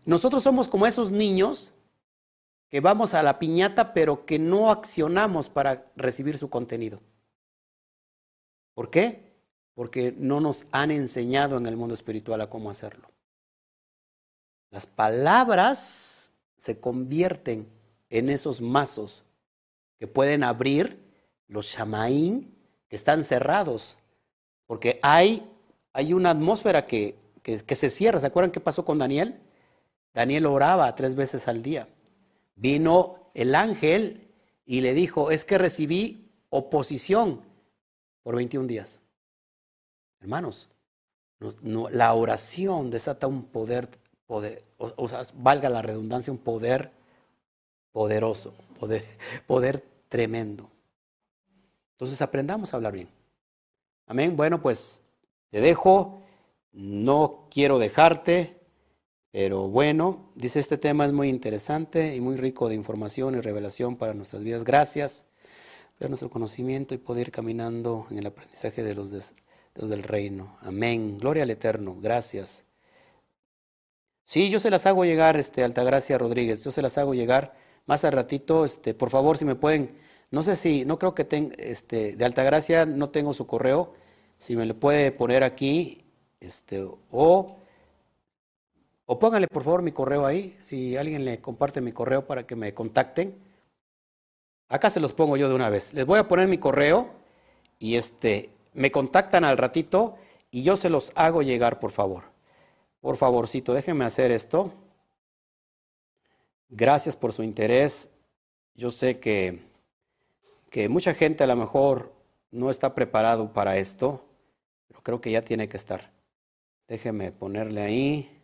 Nosotros 0.04 0.44
somos 0.44 0.68
como 0.68 0.86
esos 0.86 1.10
niños 1.10 1.74
que 2.68 2.78
vamos 2.78 3.12
a 3.12 3.24
la 3.24 3.40
piñata 3.40 3.92
pero 3.92 4.24
que 4.24 4.38
no 4.38 4.70
accionamos 4.70 5.48
para 5.48 5.90
recibir 5.96 6.38
su 6.38 6.48
contenido. 6.48 7.00
¿Por 8.74 8.88
qué? 8.88 9.29
Porque 9.74 10.14
no 10.16 10.40
nos 10.40 10.66
han 10.72 10.90
enseñado 10.90 11.56
en 11.56 11.66
el 11.66 11.76
mundo 11.76 11.94
espiritual 11.94 12.40
a 12.40 12.50
cómo 12.50 12.70
hacerlo. 12.70 13.08
Las 14.70 14.86
palabras 14.86 16.32
se 16.56 16.78
convierten 16.78 17.66
en 18.08 18.28
esos 18.30 18.60
mazos 18.60 19.24
que 19.98 20.06
pueden 20.06 20.44
abrir 20.44 20.98
los 21.48 21.66
shamaín 21.66 22.54
que 22.88 22.96
están 22.96 23.24
cerrados, 23.24 23.96
porque 24.66 24.98
hay, 25.02 25.48
hay 25.92 26.12
una 26.12 26.30
atmósfera 26.30 26.86
que, 26.86 27.16
que, 27.42 27.58
que, 27.58 27.74
se 27.74 27.90
cierra. 27.90 28.20
¿Se 28.20 28.26
acuerdan 28.26 28.50
qué 28.50 28.60
pasó 28.60 28.84
con 28.84 28.98
Daniel? 28.98 29.40
Daniel 30.12 30.46
oraba 30.46 30.94
tres 30.94 31.14
veces 31.14 31.48
al 31.48 31.62
día. 31.62 31.88
Vino 32.54 33.30
el 33.34 33.54
ángel 33.54 34.28
y 34.64 34.80
le 34.80 34.94
dijo, 34.94 35.30
es 35.30 35.44
que 35.44 35.58
recibí 35.58 36.30
oposición 36.50 37.40
por 38.22 38.36
21 38.36 38.66
días. 38.66 39.00
Hermanos, 40.20 40.68
no, 41.62 41.88
la 41.88 42.12
oración 42.12 42.90
desata 42.90 43.26
un 43.26 43.44
poder, 43.44 43.88
o, 44.26 44.42
valga 45.34 45.68
la 45.68 45.82
redundancia, 45.82 46.32
un 46.32 46.38
poder 46.38 46.90
poderoso, 47.92 48.54
poder, 49.46 49.84
tremendo. 50.08 50.70
Entonces 51.92 52.20
aprendamos 52.20 52.72
a 52.72 52.76
hablar 52.76 52.92
bien. 52.92 53.08
Amén. 54.06 54.36
Bueno, 54.36 54.60
pues 54.60 55.00
te 55.50 55.60
dejo. 55.60 56.22
No 56.72 57.48
quiero 57.50 57.80
dejarte, 57.80 58.60
pero 59.32 59.68
bueno, 59.68 60.30
dice 60.36 60.60
este 60.60 60.78
tema 60.78 61.04
es 61.04 61.12
muy 61.12 61.28
interesante 61.28 62.14
y 62.14 62.20
muy 62.20 62.36
rico 62.36 62.68
de 62.68 62.76
información 62.76 63.34
y 63.34 63.40
revelación 63.40 63.96
para 63.96 64.14
nuestras 64.14 64.44
vidas. 64.44 64.62
Gracias 64.62 65.24
por 65.98 66.08
nuestro 66.08 66.30
conocimiento 66.30 66.94
y 66.94 66.98
poder 66.98 67.26
ir 67.26 67.32
caminando 67.32 68.06
en 68.10 68.18
el 68.18 68.26
aprendizaje 68.26 68.84
de 68.84 68.94
los, 68.94 69.10
de 69.10 69.20
los 69.74 69.90
del 69.90 70.02
reino. 70.02 70.56
Amén. 70.62 71.18
Gloria 71.18 71.42
al 71.44 71.50
Eterno. 71.50 71.96
Gracias. 72.00 72.64
Sí, 74.30 74.48
yo 74.48 74.60
se 74.60 74.70
las 74.70 74.86
hago 74.86 75.04
llegar, 75.04 75.36
este, 75.36 75.64
Altagracia 75.64 76.16
Rodríguez, 76.16 76.62
yo 76.62 76.70
se 76.70 76.82
las 76.82 76.96
hago 76.98 77.14
llegar 77.14 77.52
más 77.86 78.04
al 78.04 78.12
ratito, 78.12 78.64
este, 78.64 78.94
por 78.94 79.10
favor, 79.10 79.36
si 79.36 79.44
me 79.44 79.56
pueden, 79.56 79.98
no 80.30 80.44
sé 80.44 80.54
si, 80.54 80.84
no 80.84 81.00
creo 81.00 81.16
que 81.16 81.24
tenga, 81.24 81.56
este, 81.58 82.14
de 82.14 82.24
Altagracia 82.24 82.86
no 82.86 83.10
tengo 83.10 83.34
su 83.34 83.48
correo, 83.48 83.92
si 84.38 84.54
me 84.54 84.66
le 84.66 84.74
puede 84.74 85.10
poner 85.10 85.42
aquí, 85.42 86.04
este, 86.38 86.80
o, 87.10 87.56
o 89.04 89.18
pónganle 89.18 89.48
por 89.48 89.64
favor 89.64 89.82
mi 89.82 89.90
correo 89.90 90.24
ahí, 90.26 90.56
si 90.62 90.96
alguien 90.96 91.24
le 91.24 91.40
comparte 91.40 91.80
mi 91.80 91.90
correo 91.90 92.24
para 92.24 92.46
que 92.46 92.54
me 92.54 92.72
contacten. 92.72 93.34
Acá 94.68 94.90
se 94.90 95.00
los 95.00 95.12
pongo 95.12 95.36
yo 95.36 95.48
de 95.48 95.56
una 95.56 95.70
vez. 95.70 95.92
Les 95.92 96.06
voy 96.06 96.20
a 96.20 96.28
poner 96.28 96.46
mi 96.46 96.58
correo 96.58 97.10
y 97.80 97.96
este, 97.96 98.50
me 98.72 98.90
contactan 98.90 99.44
al 99.44 99.58
ratito 99.58 100.16
y 100.50 100.62
yo 100.62 100.76
se 100.76 100.90
los 100.90 101.12
hago 101.14 101.42
llegar, 101.42 101.78
por 101.78 101.90
favor. 101.90 102.24
Por 103.00 103.16
favorcito, 103.16 103.72
déjenme 103.72 104.04
hacer 104.04 104.30
esto. 104.30 104.72
Gracias 106.68 107.16
por 107.16 107.32
su 107.32 107.42
interés. 107.42 108.08
Yo 108.74 108.90
sé 108.90 109.18
que, 109.18 109.60
que 110.70 110.88
mucha 110.88 111.14
gente 111.14 111.44
a 111.44 111.46
lo 111.46 111.56
mejor 111.56 112.12
no 112.50 112.70
está 112.70 112.94
preparado 112.94 113.52
para 113.52 113.78
esto, 113.78 114.24
pero 114.88 115.00
creo 115.02 115.20
que 115.20 115.30
ya 115.30 115.42
tiene 115.42 115.68
que 115.68 115.76
estar. 115.76 116.10
Déjeme 116.88 117.32
ponerle 117.32 117.80
ahí. 117.80 118.40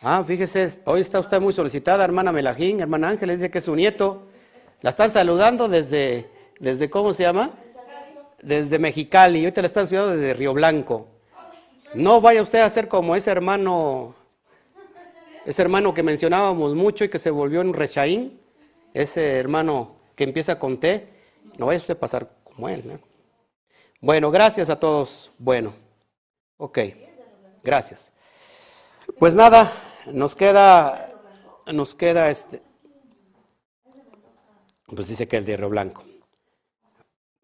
Ah, 0.00 0.24
fíjese, 0.24 0.80
hoy 0.84 1.00
está 1.00 1.20
usted 1.20 1.40
muy 1.40 1.52
solicitada, 1.52 2.02
hermana 2.04 2.32
Melajín, 2.32 2.80
hermana 2.80 3.10
Ángeles, 3.10 3.38
dice 3.38 3.50
que 3.50 3.58
es 3.58 3.64
su 3.64 3.76
nieto. 3.76 4.26
La 4.80 4.90
están 4.90 5.12
saludando 5.12 5.68
desde, 5.68 6.28
desde 6.58 6.90
¿cómo 6.90 7.12
se 7.12 7.22
llama? 7.22 7.52
Desde 8.42 8.78
Mexicali, 8.78 9.38
y 9.38 9.44
ahorita 9.44 9.62
la 9.62 9.68
están 9.68 9.86
saludando 9.86 10.16
desde 10.16 10.34
Río 10.34 10.52
Blanco. 10.52 11.06
No 11.94 12.20
vaya 12.20 12.42
usted 12.42 12.60
a 12.60 12.70
ser 12.70 12.88
como 12.88 13.16
ese 13.16 13.30
hermano 13.30 14.16
ese 15.44 15.62
hermano 15.62 15.92
que 15.92 16.02
mencionábamos 16.02 16.74
mucho 16.74 17.04
y 17.04 17.08
que 17.08 17.18
se 17.18 17.30
volvió 17.30 17.60
un 17.60 17.74
rechaín, 17.74 18.40
ese 18.94 19.38
hermano 19.38 19.96
que 20.14 20.24
empieza 20.24 20.58
con 20.58 20.78
T, 20.78 21.08
no 21.58 21.66
vaya 21.66 21.80
usted 21.80 21.96
a 21.96 22.00
pasar 22.00 22.30
como 22.44 22.68
él. 22.68 23.00
Bueno, 24.00 24.30
gracias 24.30 24.70
a 24.70 24.78
todos. 24.78 25.32
Bueno, 25.38 25.74
ok, 26.58 26.78
gracias. 27.62 28.12
Pues 29.18 29.34
nada, 29.34 29.72
nos 30.06 30.36
queda, 30.36 31.12
nos 31.66 31.94
queda 31.94 32.30
este, 32.30 32.62
pues 34.86 35.08
dice 35.08 35.26
que 35.26 35.38
el 35.38 35.44
de 35.44 35.56
Río 35.56 35.70
Blanco. 35.70 36.04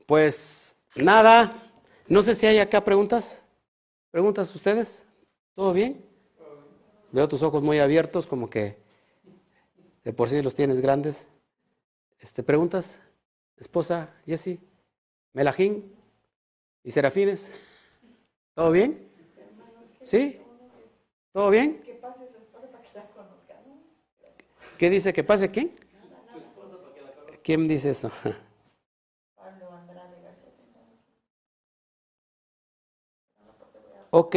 Pues 0.07 0.68
nada, 1.03 1.71
no 2.07 2.23
sé 2.23 2.35
si 2.35 2.47
hay 2.47 2.59
acá 2.59 2.85
preguntas. 2.85 3.43
¿Preguntas 4.11 4.55
ustedes? 4.55 5.05
¿Todo 5.55 5.73
bien? 5.73 6.05
Veo 7.13 7.29
tus 7.29 7.43
ojos 7.43 7.63
muy 7.63 7.79
abiertos, 7.79 8.27
como 8.27 8.49
que 8.49 8.79
de 10.05 10.13
por 10.13 10.29
sí 10.29 10.41
los 10.43 10.55
tienes 10.55 10.81
grandes. 10.81 11.27
Este, 12.19 12.43
¿Preguntas? 12.43 12.99
Esposa, 13.57 14.15
Jessie, 14.27 14.61
Melajín 15.33 15.93
y 16.83 16.91
Serafines. 16.91 17.53
¿Todo 18.55 18.71
bien? 18.71 19.09
¿Sí? 20.03 20.41
¿Todo 21.33 21.51
bien? 21.51 21.83
¿Qué 24.79 24.91
dice 24.91 25.13
que 25.13 25.25
pase 25.25 25.49
quién? 25.49 25.77
¿Quién 27.43 27.67
dice 27.67 27.91
eso? 27.91 28.11
Ok. 34.11 34.37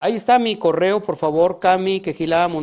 Ahí 0.00 0.14
está 0.14 0.38
mi 0.38 0.54
correo, 0.56 1.02
por 1.02 1.16
favor, 1.16 1.58
cami 1.58 2.00
gmail.com. 2.00 2.62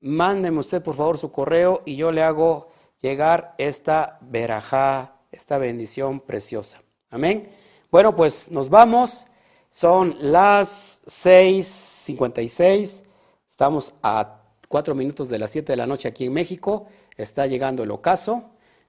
Mándeme 0.00 0.58
usted, 0.58 0.82
por 0.82 0.94
favor, 0.94 1.16
su 1.16 1.32
correo 1.32 1.80
y 1.86 1.96
yo 1.96 2.12
le 2.12 2.22
hago 2.22 2.68
llegar 3.00 3.54
esta 3.56 4.18
verajá, 4.20 5.14
esta 5.32 5.56
bendición 5.56 6.20
preciosa. 6.20 6.82
Amén. 7.08 7.48
Bueno, 7.90 8.14
pues 8.14 8.50
nos 8.50 8.68
vamos. 8.68 9.26
Son 9.70 10.14
las 10.20 11.00
6:56. 11.06 13.04
Estamos 13.48 13.94
a 14.02 14.42
cuatro 14.68 14.94
minutos 14.94 15.28
de 15.28 15.38
las 15.38 15.50
7 15.50 15.72
de 15.72 15.76
la 15.76 15.86
noche 15.86 16.08
aquí 16.08 16.26
en 16.26 16.34
México. 16.34 16.86
Está 17.16 17.46
llegando 17.46 17.82
el 17.82 17.90
ocaso 17.90 18.44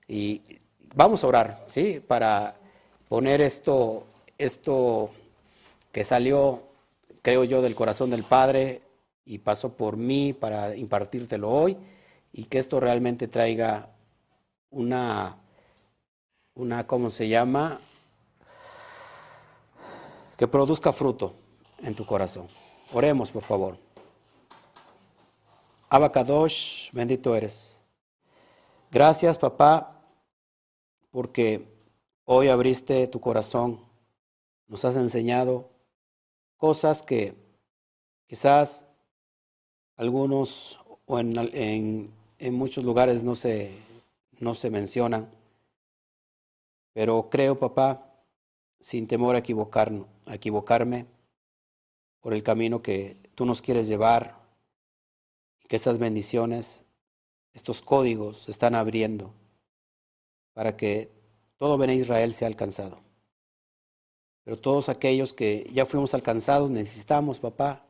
y 0.08 0.60
vamos 0.96 1.24
a 1.24 1.28
orar, 1.28 1.66
¿sí? 1.68 2.02
Para 2.06 2.56
poner 3.08 3.41
esto, 3.41 4.06
esto 4.38 5.12
que 5.91 6.04
salió, 6.04 6.64
creo 7.22 7.43
yo, 7.43 7.62
del 7.62 7.76
corazón 7.76 8.10
del 8.10 8.24
Padre 8.24 8.82
y 9.26 9.39
pasó 9.39 9.74
por 9.74 9.98
mí 9.98 10.34
para 10.34 10.76
impartírtelo 10.76 11.52
hoy 11.52 11.78
y 12.32 12.46
que 12.46 12.60
esto 12.60 12.80
realmente 12.80 13.28
traiga 13.28 13.89
una, 14.72 15.38
una, 16.54 16.88
¿cómo 16.88 17.10
se 17.10 17.28
llama? 17.28 17.80
Que 20.38 20.48
produzca 20.48 20.91
fruto 20.91 21.34
en 21.82 21.96
tu 21.96 22.06
corazón. 22.06 22.48
Oremos, 22.91 23.32
por 23.32 23.43
favor. 23.43 23.78
Abacadosh, 25.89 26.91
bendito 26.91 27.36
eres. 27.36 27.80
Gracias, 28.91 29.38
papá, 29.38 29.95
porque 31.16 31.66
hoy 32.26 32.49
abriste 32.49 33.07
tu 33.07 33.22
corazón, 33.22 33.80
nos 34.68 34.84
has 34.84 34.97
enseñado 34.97 35.70
cosas 36.57 37.01
que 37.01 37.34
quizás 38.28 38.84
algunos 39.95 40.78
o 41.05 41.18
en, 41.18 42.11
en, 42.38 42.53
muchos 42.53 42.84
lugares 42.84 43.24
no 43.24 43.34
se, 43.34 43.72
no 44.41 44.55
se 44.55 44.70
mencionan. 44.70 45.32
Pero 46.91 47.30
creo, 47.30 47.57
papá, 47.57 48.13
sin 48.82 49.07
temor 49.07 49.36
a, 49.36 49.39
equivocar, 49.39 49.93
a 50.26 50.36
equivocarme 50.36 51.05
por 52.20 52.34
el 52.34 52.43
camino 52.43 52.82
que 52.82 53.16
tú 53.36 53.45
nos 53.45 53.61
quieres 53.61 53.88
llevar 53.88 54.36
y 55.63 55.68
que 55.70 55.78
estas 55.78 55.97
bendiciones, 55.97 56.84
estos 57.53 57.82
códigos 57.82 58.39
se 58.39 58.51
están 58.51 58.76
abriendo 58.76 59.32
para 60.56 60.78
que 60.78 61.12
todo 61.58 61.78
Ben 61.78 61.91
Israel 61.91 62.34
sea 62.34 62.47
alcanzado. 62.47 62.99
Pero 64.45 64.58
todos 64.58 64.88
aquellos 64.89 65.34
que 65.34 65.70
ya 65.74 65.86
fuimos 65.86 66.14
alcanzados 66.14 66.72
necesitamos, 66.72 67.39
papá, 67.39 67.86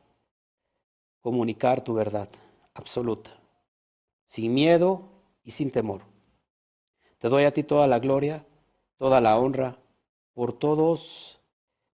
comunicar 1.20 1.84
tu 1.84 1.94
verdad 1.94 2.28
absoluta, 2.74 3.30
sin 4.26 4.52
miedo 4.52 5.02
y 5.44 5.52
sin 5.52 5.70
temor. 5.70 6.02
Te 7.18 7.28
doy 7.28 7.44
a 7.44 7.52
ti 7.52 7.62
toda 7.62 7.86
la 7.86 8.00
gloria, 8.00 8.44
toda 8.98 9.20
la 9.20 9.38
honra 9.38 9.78
por 10.34 10.52
todos, 10.52 11.38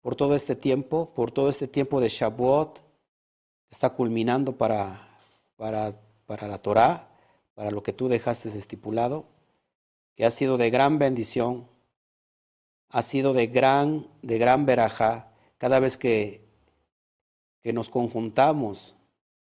por 0.00 0.14
todo 0.14 0.36
este 0.36 0.54
tiempo, 0.54 1.12
por 1.14 1.32
todo 1.32 1.48
este 1.48 1.66
tiempo 1.66 2.00
de 2.00 2.08
Shavuot 2.08 2.78
que 2.78 3.72
está 3.72 3.90
culminando 3.90 4.56
para, 4.56 5.18
para, 5.56 6.00
para 6.26 6.46
la 6.46 6.58
Torah, 6.58 7.08
para 7.54 7.72
lo 7.72 7.82
que 7.82 7.92
tú 7.92 8.08
dejaste 8.08 8.48
estipulado, 8.50 9.26
que 10.20 10.26
ha 10.26 10.30
sido 10.30 10.58
de 10.58 10.68
gran 10.68 10.98
bendición 10.98 11.66
ha 12.90 13.00
sido 13.00 13.32
de 13.32 13.46
gran, 13.46 14.06
de 14.20 14.36
gran 14.36 14.66
veraja 14.66 15.32
cada 15.56 15.80
vez 15.80 15.96
que, 15.96 16.46
que 17.62 17.72
nos 17.72 17.88
conjuntamos 17.88 18.96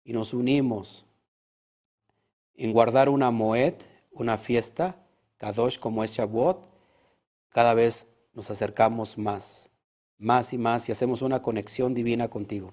y 0.05 0.13
nos 0.13 0.33
unimos 0.33 1.07
en 2.55 2.73
guardar 2.73 3.09
una 3.09 3.33
moed, 3.33 3.75
una 4.13 4.39
fiesta, 4.39 4.95
Kadosh 5.39 5.77
como 5.77 6.05
es 6.05 6.13
Shavuot, 6.13 6.65
cada 7.49 7.75
vez 7.75 8.07
nos 8.33 8.49
acercamos 8.49 9.19
más, 9.19 9.71
más 10.19 10.53
y 10.53 10.59
más 10.59 10.89
y 10.89 10.93
hacemos 10.93 11.21
una 11.23 11.43
conexión 11.43 11.95
divina 11.95 12.29
contigo. 12.29 12.73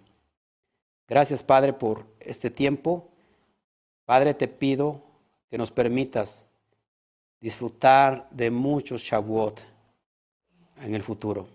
Gracias 1.07 1.41
Padre 1.41 1.73
por 1.73 2.05
este 2.19 2.51
tiempo. 2.51 3.09
Padre, 4.05 4.35
te 4.35 4.47
pido 4.47 5.01
que 5.49 5.57
nos 5.57 5.71
permitas 5.71 6.46
disfrutar 7.39 8.27
de 8.31 8.51
muchos 8.51 9.01
Shavuot 9.01 9.61
en 10.81 10.95
el 10.95 11.01
futuro. 11.01 11.47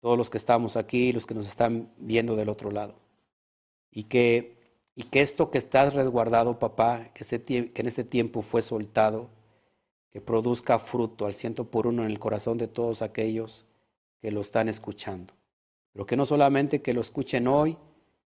Todos 0.00 0.16
los 0.16 0.30
que 0.30 0.38
estamos 0.38 0.76
aquí, 0.76 1.12
los 1.12 1.26
que 1.26 1.34
nos 1.34 1.46
están 1.46 1.90
viendo 1.98 2.36
del 2.36 2.48
otro 2.48 2.70
lado. 2.70 2.94
Y 3.90 4.04
que, 4.04 4.56
y 4.94 5.04
que 5.04 5.20
esto 5.20 5.50
que 5.50 5.58
estás 5.58 5.94
resguardado, 5.94 6.58
papá, 6.58 7.08
que, 7.14 7.24
este, 7.24 7.72
en 7.74 7.86
este 7.86 8.04
tiempo 8.04 8.42
fue 8.42 8.62
soltado, 8.62 9.28
que 10.10 10.20
produzca 10.20 10.78
fruto 10.78 11.26
al 11.26 11.34
ciento 11.34 11.64
por 11.64 11.86
uno 11.86 12.04
en 12.04 12.10
el 12.10 12.18
corazón 12.18 12.58
de 12.58 12.68
todos 12.68 13.02
aquellos 13.02 13.66
que 14.20 14.30
lo 14.30 14.40
están 14.40 14.68
escuchando. 14.68 15.34
Pero 15.92 16.06
que 16.06 16.16
no 16.16 16.26
solamente 16.26 16.80
que 16.80 16.94
lo 16.94 17.00
escuchen 17.00 17.48
hoy, 17.48 17.76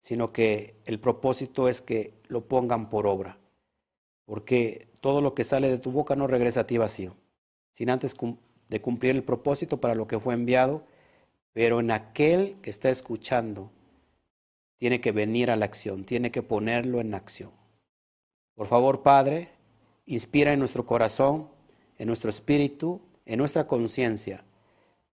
sino 0.01 0.33
que 0.33 0.77
el 0.85 1.01
propósito 1.01 1.69
es 1.69 1.83
que 1.83 2.15
lo 2.29 2.43
pongan 2.43 2.89
por 2.89 3.07
obra. 3.07 3.39
Porque 4.29 4.89
todo 5.01 5.23
lo 5.23 5.35
que 5.35 5.43
sale 5.43 5.71
de 5.71 5.79
tu 5.79 5.91
boca 5.91 6.15
no 6.15 6.27
regresa 6.27 6.61
a 6.61 6.67
ti 6.67 6.77
vacío, 6.77 7.17
sin 7.73 7.89
antes 7.89 8.15
de 8.69 8.81
cumplir 8.83 9.15
el 9.15 9.23
propósito 9.23 9.81
para 9.81 9.95
lo 9.95 10.07
que 10.07 10.21
fue 10.21 10.35
enviado, 10.35 10.85
pero 11.55 11.81
en 11.81 11.91
aquel 11.91 12.57
que 12.61 12.69
está 12.69 12.91
escuchando 12.91 13.71
tiene 14.77 15.01
que 15.01 15.13
venir 15.13 15.51
a 15.51 15.57
la 15.57 15.65
acción, 15.65 16.05
tiene 16.05 16.31
que 16.31 16.43
ponerlo 16.43 17.01
en 17.01 17.15
acción. 17.15 17.51
Por 18.55 18.67
favor, 18.67 19.03
Padre, 19.03 19.49
inspira 20.05 20.53
en 20.53 20.59
nuestro 20.59 20.85
corazón, 20.85 21.49
en 21.97 22.07
nuestro 22.07 22.29
espíritu, 22.29 23.01
en 23.25 23.39
nuestra 23.39 23.67
conciencia, 23.67 24.45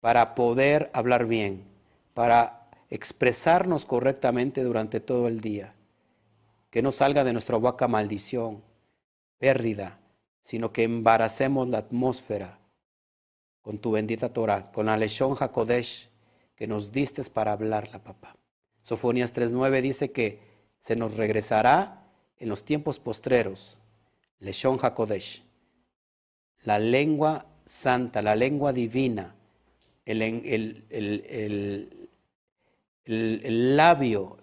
para 0.02 0.36
poder 0.36 0.92
hablar 0.94 1.26
bien, 1.26 1.64
para 2.14 2.70
expresarnos 2.92 3.88
correctamente 3.88 4.64
durante 4.64 5.00
todo 5.00 5.28
el 5.28 5.42
día. 5.42 5.74
Que 6.70 6.84
no 6.84 6.92
salga 6.92 7.24
de 7.24 7.34
nuestra 7.34 7.58
boca 7.58 7.88
maldición, 7.88 8.69
pérdida, 9.40 10.00
sino 10.42 10.72
que 10.72 10.84
embaracemos 10.84 11.68
la 11.70 11.80
atmósfera 11.80 12.60
con 13.62 13.80
tu 13.80 13.92
bendita 13.92 14.32
Torah, 14.32 14.72
con 14.72 14.86
la 14.86 14.98
Leshon 14.98 15.36
HaKodesh 15.40 16.10
que 16.56 16.68
nos 16.68 16.92
diste 16.92 17.24
para 17.24 17.54
hablarla, 17.54 18.04
papá. 18.04 18.36
Sofonías 18.82 19.34
3.9 19.34 19.82
dice 19.82 20.12
que 20.12 20.40
se 20.80 20.96
nos 20.96 21.16
regresará 21.18 22.06
en 22.38 22.50
los 22.50 22.64
tiempos 22.64 23.00
postreros, 23.00 23.80
Leshon 24.40 24.78
HaKodesh, 24.82 25.44
la 26.64 26.80
lengua 26.80 27.46
santa, 27.66 28.22
la 28.22 28.36
lengua 28.36 28.74
divina, 28.74 29.36
el, 30.06 30.22
el, 30.22 30.86
el, 30.90 32.10
el, 33.06 33.78
labio, 33.78 34.38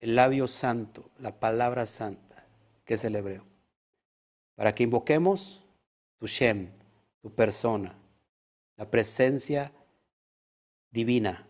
el 0.00 0.16
labio 0.16 0.48
santo, 0.48 1.10
la 1.18 1.38
palabra 1.38 1.86
santa, 1.86 2.44
que 2.84 2.94
es 2.94 3.04
el 3.04 3.16
hebreo, 3.16 3.44
para 4.60 4.74
que 4.74 4.82
invoquemos 4.82 5.64
tu 6.18 6.26
Shem, 6.26 6.68
tu 7.22 7.30
persona, 7.30 7.94
la 8.76 8.90
presencia 8.90 9.72
divina. 10.90 11.46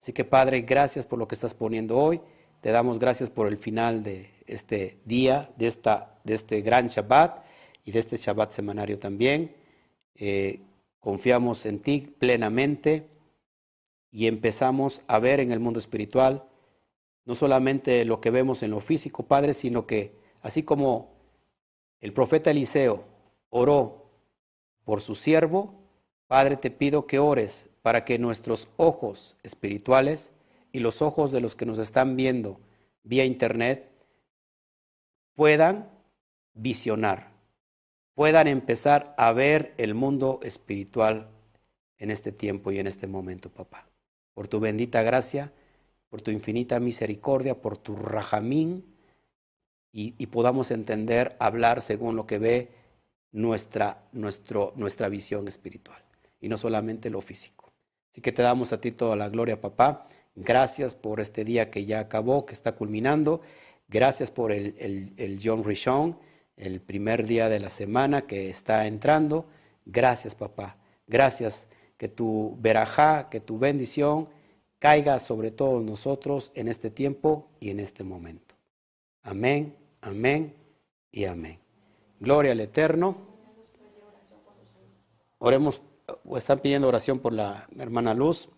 Así 0.00 0.12
que 0.12 0.24
Padre, 0.24 0.62
gracias 0.62 1.06
por 1.06 1.20
lo 1.20 1.28
que 1.28 1.36
estás 1.36 1.54
poniendo 1.54 1.96
hoy. 1.96 2.20
Te 2.60 2.72
damos 2.72 2.98
gracias 2.98 3.30
por 3.30 3.46
el 3.46 3.58
final 3.58 4.02
de 4.02 4.28
este 4.48 4.98
día, 5.04 5.52
de, 5.56 5.68
esta, 5.68 6.18
de 6.24 6.34
este 6.34 6.62
gran 6.62 6.88
Shabbat 6.88 7.44
y 7.84 7.92
de 7.92 8.00
este 8.00 8.16
Shabbat 8.16 8.50
semanario 8.50 8.98
también. 8.98 9.54
Eh, 10.16 10.62
confiamos 10.98 11.64
en 11.64 11.78
ti 11.78 12.12
plenamente 12.18 13.06
y 14.10 14.26
empezamos 14.26 15.00
a 15.06 15.20
ver 15.20 15.38
en 15.38 15.52
el 15.52 15.60
mundo 15.60 15.78
espiritual 15.78 16.44
no 17.24 17.36
solamente 17.36 18.04
lo 18.04 18.20
que 18.20 18.30
vemos 18.30 18.64
en 18.64 18.72
lo 18.72 18.80
físico, 18.80 19.22
Padre, 19.22 19.54
sino 19.54 19.86
que 19.86 20.16
así 20.42 20.64
como 20.64 21.21
el 22.02 22.12
profeta 22.12 22.50
Eliseo 22.50 23.04
oró 23.48 24.10
por 24.84 25.00
su 25.00 25.14
siervo, 25.14 25.72
Padre, 26.26 26.56
te 26.56 26.70
pido 26.70 27.06
que 27.06 27.18
ores 27.18 27.68
para 27.80 28.04
que 28.04 28.18
nuestros 28.18 28.68
ojos 28.76 29.36
espirituales 29.42 30.32
y 30.72 30.80
los 30.80 31.00
ojos 31.00 31.30
de 31.30 31.40
los 31.40 31.54
que 31.54 31.64
nos 31.64 31.78
están 31.78 32.16
viendo 32.16 32.60
vía 33.04 33.24
internet 33.24 33.88
puedan 35.34 35.88
visionar, 36.54 37.30
puedan 38.14 38.48
empezar 38.48 39.14
a 39.16 39.32
ver 39.32 39.72
el 39.78 39.94
mundo 39.94 40.40
espiritual 40.42 41.28
en 41.98 42.10
este 42.10 42.32
tiempo 42.32 42.72
y 42.72 42.78
en 42.78 42.88
este 42.88 43.06
momento, 43.06 43.48
papá. 43.48 43.86
Por 44.34 44.48
tu 44.48 44.58
bendita 44.58 45.02
gracia, 45.02 45.52
por 46.08 46.20
tu 46.20 46.32
infinita 46.32 46.80
misericordia, 46.80 47.60
por 47.60 47.78
tu 47.78 47.94
rajamín, 47.94 48.91
y, 49.92 50.26
podamos 50.26 50.70
entender, 50.70 51.36
hablar 51.38 51.82
según 51.82 52.16
lo 52.16 52.26
que 52.26 52.38
ve 52.38 52.68
nuestra, 53.30 54.02
nuestra 54.12 55.08
visión 55.08 55.48
espiritual, 55.48 56.02
y 56.40 56.48
no 56.48 56.56
solamente 56.56 57.10
lo 57.10 57.20
físico. 57.20 57.70
Así 58.10 58.20
que 58.20 58.32
te 58.32 58.42
damos 58.42 58.72
a 58.72 58.80
ti 58.80 58.92
toda 58.92 59.16
la 59.16 59.28
gloria, 59.28 59.60
papá. 59.60 60.08
Gracias 60.34 60.94
por 60.94 61.20
este 61.20 61.44
día 61.44 61.70
que 61.70 61.84
ya 61.84 62.00
acabó, 62.00 62.46
que 62.46 62.54
está 62.54 62.72
culminando. 62.72 63.42
Gracias 63.88 64.30
por 64.30 64.52
el, 64.52 64.74
el, 64.78 65.12
el 65.16 65.40
John 65.42 65.64
Rishon, 65.64 66.18
el 66.56 66.80
primer 66.80 67.26
día 67.26 67.48
de 67.48 67.60
la 67.60 67.70
semana 67.70 68.22
que 68.22 68.48
está 68.48 68.86
entrando. 68.86 69.46
Gracias, 69.84 70.34
papá. 70.34 70.76
Gracias 71.06 71.66
que 71.96 72.08
tu 72.08 72.56
verajá, 72.60 73.28
que 73.30 73.40
tu 73.40 73.58
bendición 73.58 74.28
caiga 74.78 75.18
sobre 75.20 75.50
todos 75.50 75.84
nosotros 75.84 76.50
en 76.54 76.68
este 76.68 76.90
tiempo 76.90 77.48
y 77.60 77.70
en 77.70 77.78
este 77.80 78.02
momento. 78.02 78.56
Amén, 79.22 79.76
amén 80.02 80.54
y 81.10 81.24
amén. 81.24 81.58
Gloria 82.20 82.52
al 82.52 82.60
Eterno. 82.60 83.16
Oremos, 85.38 85.82
o 86.24 86.36
están 86.36 86.60
pidiendo 86.60 86.86
oración 86.86 87.18
por 87.18 87.32
la 87.32 87.66
hermana 87.78 88.14
Luz. 88.14 88.48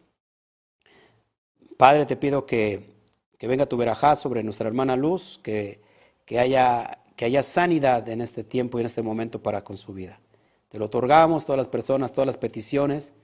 Padre, 1.78 2.04
te 2.04 2.16
pido 2.16 2.44
que, 2.44 2.94
que 3.38 3.46
venga 3.46 3.66
tu 3.66 3.76
verajá 3.76 4.16
sobre 4.16 4.42
nuestra 4.42 4.68
hermana 4.68 4.96
Luz, 4.96 5.40
que, 5.42 5.80
que, 6.26 6.38
haya, 6.38 6.98
que 7.16 7.24
haya 7.24 7.42
sanidad 7.42 8.06
en 8.08 8.20
este 8.20 8.44
tiempo 8.44 8.78
y 8.78 8.82
en 8.82 8.86
este 8.86 9.02
momento 9.02 9.42
para 9.42 9.64
con 9.64 9.76
su 9.76 9.94
vida. 9.94 10.20
Te 10.68 10.78
lo 10.78 10.86
otorgamos, 10.86 11.44
todas 11.44 11.58
las 11.58 11.68
personas, 11.68 12.12
todas 12.12 12.26
las 12.26 12.36
peticiones 12.36 13.14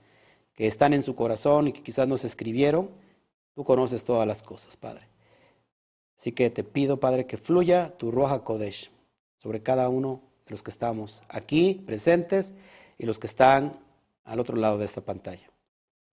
que 0.53 0.67
están 0.67 0.93
en 0.93 1.03
su 1.03 1.15
corazón 1.15 1.67
y 1.67 1.73
que 1.73 1.83
quizás 1.83 2.07
nos 2.07 2.23
escribieron. 2.23 2.89
Tú 3.53 3.63
conoces 3.63 4.03
todas 4.03 4.25
las 4.25 4.41
cosas, 4.41 4.75
Padre. 4.77 5.10
Así 6.21 6.33
que 6.33 6.51
te 6.51 6.63
pido, 6.63 6.99
Padre, 6.99 7.25
que 7.25 7.35
fluya 7.35 7.95
tu 7.97 8.11
Roja 8.11 8.43
Kodesh 8.43 8.91
sobre 9.39 9.63
cada 9.63 9.89
uno 9.89 10.21
de 10.45 10.51
los 10.51 10.61
que 10.61 10.69
estamos 10.69 11.23
aquí 11.27 11.81
presentes 11.83 12.53
y 12.99 13.07
los 13.07 13.17
que 13.17 13.25
están 13.25 13.79
al 14.23 14.39
otro 14.39 14.55
lado 14.55 14.77
de 14.77 14.85
esta 14.85 15.01
pantalla. 15.01 15.49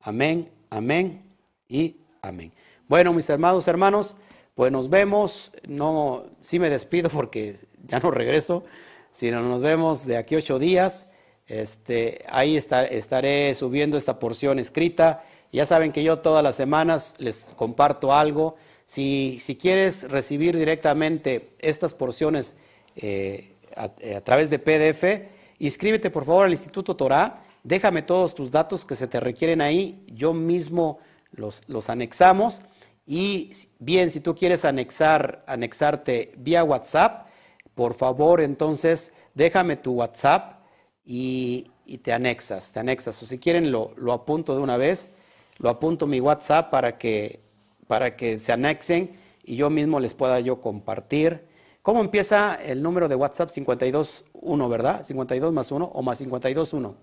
Amén, 0.00 0.48
amén 0.70 1.24
y 1.68 1.96
amén. 2.22 2.54
Bueno, 2.88 3.12
mis 3.12 3.28
hermanos, 3.28 3.68
hermanos, 3.68 4.16
pues 4.54 4.72
nos 4.72 4.88
vemos. 4.88 5.52
No, 5.68 6.24
sí 6.40 6.58
me 6.58 6.70
despido 6.70 7.10
porque 7.10 7.56
ya 7.86 8.00
no 8.00 8.10
regreso, 8.10 8.64
sino 9.12 9.42
nos 9.42 9.60
vemos 9.60 10.06
de 10.06 10.16
aquí 10.16 10.36
ocho 10.36 10.58
días. 10.58 11.12
Este, 11.46 12.24
ahí 12.30 12.56
estaré 12.56 13.54
subiendo 13.54 13.98
esta 13.98 14.18
porción 14.18 14.58
escrita. 14.58 15.22
Ya 15.52 15.66
saben 15.66 15.92
que 15.92 16.02
yo 16.02 16.18
todas 16.18 16.42
las 16.44 16.56
semanas 16.56 17.14
les 17.18 17.52
comparto 17.56 18.12
algo. 18.12 18.56
Si, 18.84 19.38
si 19.40 19.56
quieres 19.56 20.10
recibir 20.10 20.56
directamente 20.56 21.50
estas 21.58 21.94
porciones 21.94 22.56
eh, 22.96 23.54
eh, 24.00 24.16
a, 24.16 24.20
través 24.20 24.50
de 24.50 24.58
PDF, 24.58 25.30
inscríbete 25.58 26.10
por 26.10 26.24
favor 26.24 26.46
al 26.46 26.52
Instituto 26.52 26.96
Torah. 26.96 27.42
Déjame 27.62 28.02
todos 28.02 28.34
tus 28.34 28.50
datos 28.50 28.84
que 28.84 28.94
se 28.94 29.06
te 29.06 29.20
requieren 29.20 29.60
ahí. 29.60 30.04
Yo 30.06 30.32
mismo 30.32 30.98
los, 31.32 31.62
los 31.66 31.90
anexamos. 31.90 32.62
Y 33.06 33.52
bien, 33.78 34.10
si 34.10 34.20
tú 34.20 34.34
quieres 34.34 34.66
anexar, 34.66 35.42
anexarte 35.46 36.32
vía 36.36 36.62
WhatsApp, 36.62 37.26
por 37.74 37.94
favor, 37.94 38.40
entonces 38.40 39.12
déjame 39.34 39.76
tu 39.76 39.92
WhatsApp 39.92 40.60
y, 41.04 41.70
te 42.02 42.12
anexas, 42.12 42.72
te 42.72 42.80
anexas. 42.80 43.22
O 43.22 43.26
si 43.26 43.38
quieren 43.38 43.70
lo, 43.72 43.92
lo, 43.96 44.12
apunto 44.12 44.54
de 44.54 44.60
una 44.60 44.76
vez, 44.76 45.10
lo 45.58 45.68
apunto 45.68 46.06
mi 46.06 46.20
WhatsApp 46.20 46.70
para 46.70 46.98
que, 46.98 47.40
para 47.86 48.16
que 48.16 48.38
se 48.38 48.52
anexen 48.52 49.16
y 49.44 49.56
yo 49.56 49.70
mismo 49.70 50.00
les 50.00 50.14
pueda 50.14 50.40
yo 50.40 50.60
compartir. 50.60 51.46
¿Cómo 51.82 52.00
empieza 52.00 52.54
el 52.54 52.82
número 52.82 53.08
de 53.08 53.14
WhatsApp 53.14 53.50
521, 53.50 54.68
verdad? 54.68 55.04
52 55.04 55.52
más 55.52 55.72
1 55.72 55.84
o 55.84 56.02
más 56.02 56.18
521. 56.18 56.94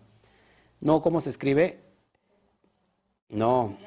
No, 0.82 1.02
¿cómo 1.02 1.22
se 1.22 1.32
escribe? 1.32 1.80
No. 3.30 3.78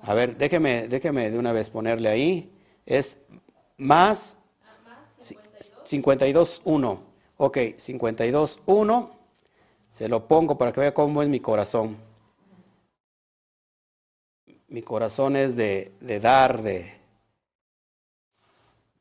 A 0.00 0.14
ver, 0.14 0.36
déjeme, 0.36 0.88
déjeme 0.88 1.30
de 1.30 1.38
una 1.38 1.52
vez 1.52 1.68
ponerle 1.68 2.08
ahí. 2.08 2.52
Es 2.86 3.18
más 3.76 4.36
52 5.84 6.62
1. 6.64 7.02
Ok, 7.36 7.56
52.1. 7.56 9.10
Se 9.90 10.08
lo 10.08 10.26
pongo 10.26 10.56
para 10.56 10.72
que 10.72 10.80
vea 10.80 10.94
cómo 10.94 11.22
es 11.22 11.28
mi 11.28 11.40
corazón. 11.40 11.96
Mi 14.68 14.82
corazón 14.82 15.36
es 15.36 15.54
de, 15.54 15.92
de 16.00 16.20
dar, 16.20 16.62
de 16.62 16.92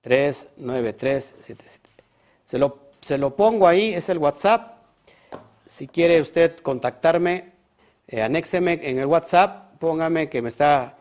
3, 0.02 0.48
9, 0.58 0.94
3, 0.94 1.36
7, 1.42 1.64
7. 1.66 1.90
Se 2.46 2.60
lo, 2.60 2.80
se 3.02 3.18
lo 3.18 3.36
pongo 3.36 3.68
ahí, 3.68 3.94
es 3.94 4.08
el 4.10 4.20
WhatsApp. 4.20 4.84
Si 5.66 5.88
quiere 5.88 6.22
usted 6.22 6.58
contactarme, 6.58 7.54
eh, 8.08 8.22
anéxeme 8.22 8.80
en 8.84 9.00
el 9.00 9.08
WhatsApp, 9.08 9.80
póngame 9.80 10.30
que 10.30 10.44
me 10.44 10.50
está, 10.50 10.98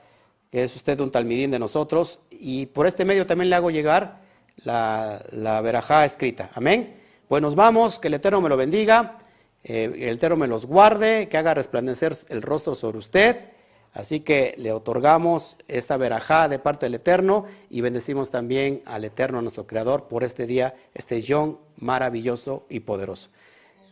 que 0.51 0.65
es 0.65 0.75
usted 0.75 0.99
un 1.01 1.11
talmidín 1.11 1.51
de 1.51 1.59
nosotros, 1.59 2.21
y 2.31 2.65
por 2.67 2.87
este 2.87 3.05
medio 3.05 3.27
también 3.27 3.51
le 3.51 3.57
hago 3.57 3.71
llegar 3.71 4.21
la, 4.57 5.23
la 5.33 5.61
verajá 5.61 6.07
escrita. 6.07 6.51
Amén. 6.55 7.03
Pues 7.29 7.43
nos 7.43 7.55
vamos, 7.55 7.99
que 7.99 8.09
el 8.09 8.15
Eterno 8.15 8.41
me 8.41 8.49
lo 8.49 8.57
bendiga, 8.57 9.19
eh, 9.63 9.91
el 9.95 10.17
Eterno 10.17 10.37
me 10.37 10.49
los 10.49 10.65
guarde, 10.65 11.29
que 11.29 11.37
haga 11.37 11.53
resplandecer 11.53 12.17
el 12.31 12.41
rostro 12.41 12.75
sobre 12.75 12.99
usted. 12.99 13.54
Así 13.95 14.19
que 14.21 14.55
le 14.59 14.73
otorgamos 14.73 15.57
esta 15.69 15.97
verajá 15.97 16.49
de 16.49 16.59
parte 16.59 16.87
del 16.87 16.97
Eterno 16.97 17.47
y 17.71 17.81
bendecimos 17.81 18.29
también 18.29 18.81
al 18.87 19.05
Eterno, 19.05 19.41
nuestro 19.41 19.69
Creador, 19.69 20.09
por 20.09 20.25
este 20.25 20.47
día, 20.47 20.75
este 20.95 21.23
Yom 21.23 21.59
maravilloso 21.77 22.67
y 22.69 22.81
poderoso. 22.81 23.31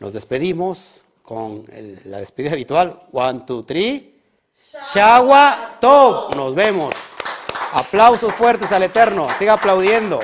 Nos 0.01 0.13
despedimos 0.13 1.05
con 1.23 1.65
la 2.05 2.19
despedida 2.19 2.53
habitual. 2.53 3.05
One, 3.13 3.45
two, 3.47 3.63
three. 3.63 4.21
Shawa 4.93 5.79
Tov. 5.81 6.35
Nos 6.35 6.55
vemos. 6.57 6.93
Aplausos 7.73 8.35
fuertes 8.35 8.73
al 8.73 8.83
Eterno. 8.83 9.29
Siga 9.39 9.55
aplaudiendo. 9.55 10.19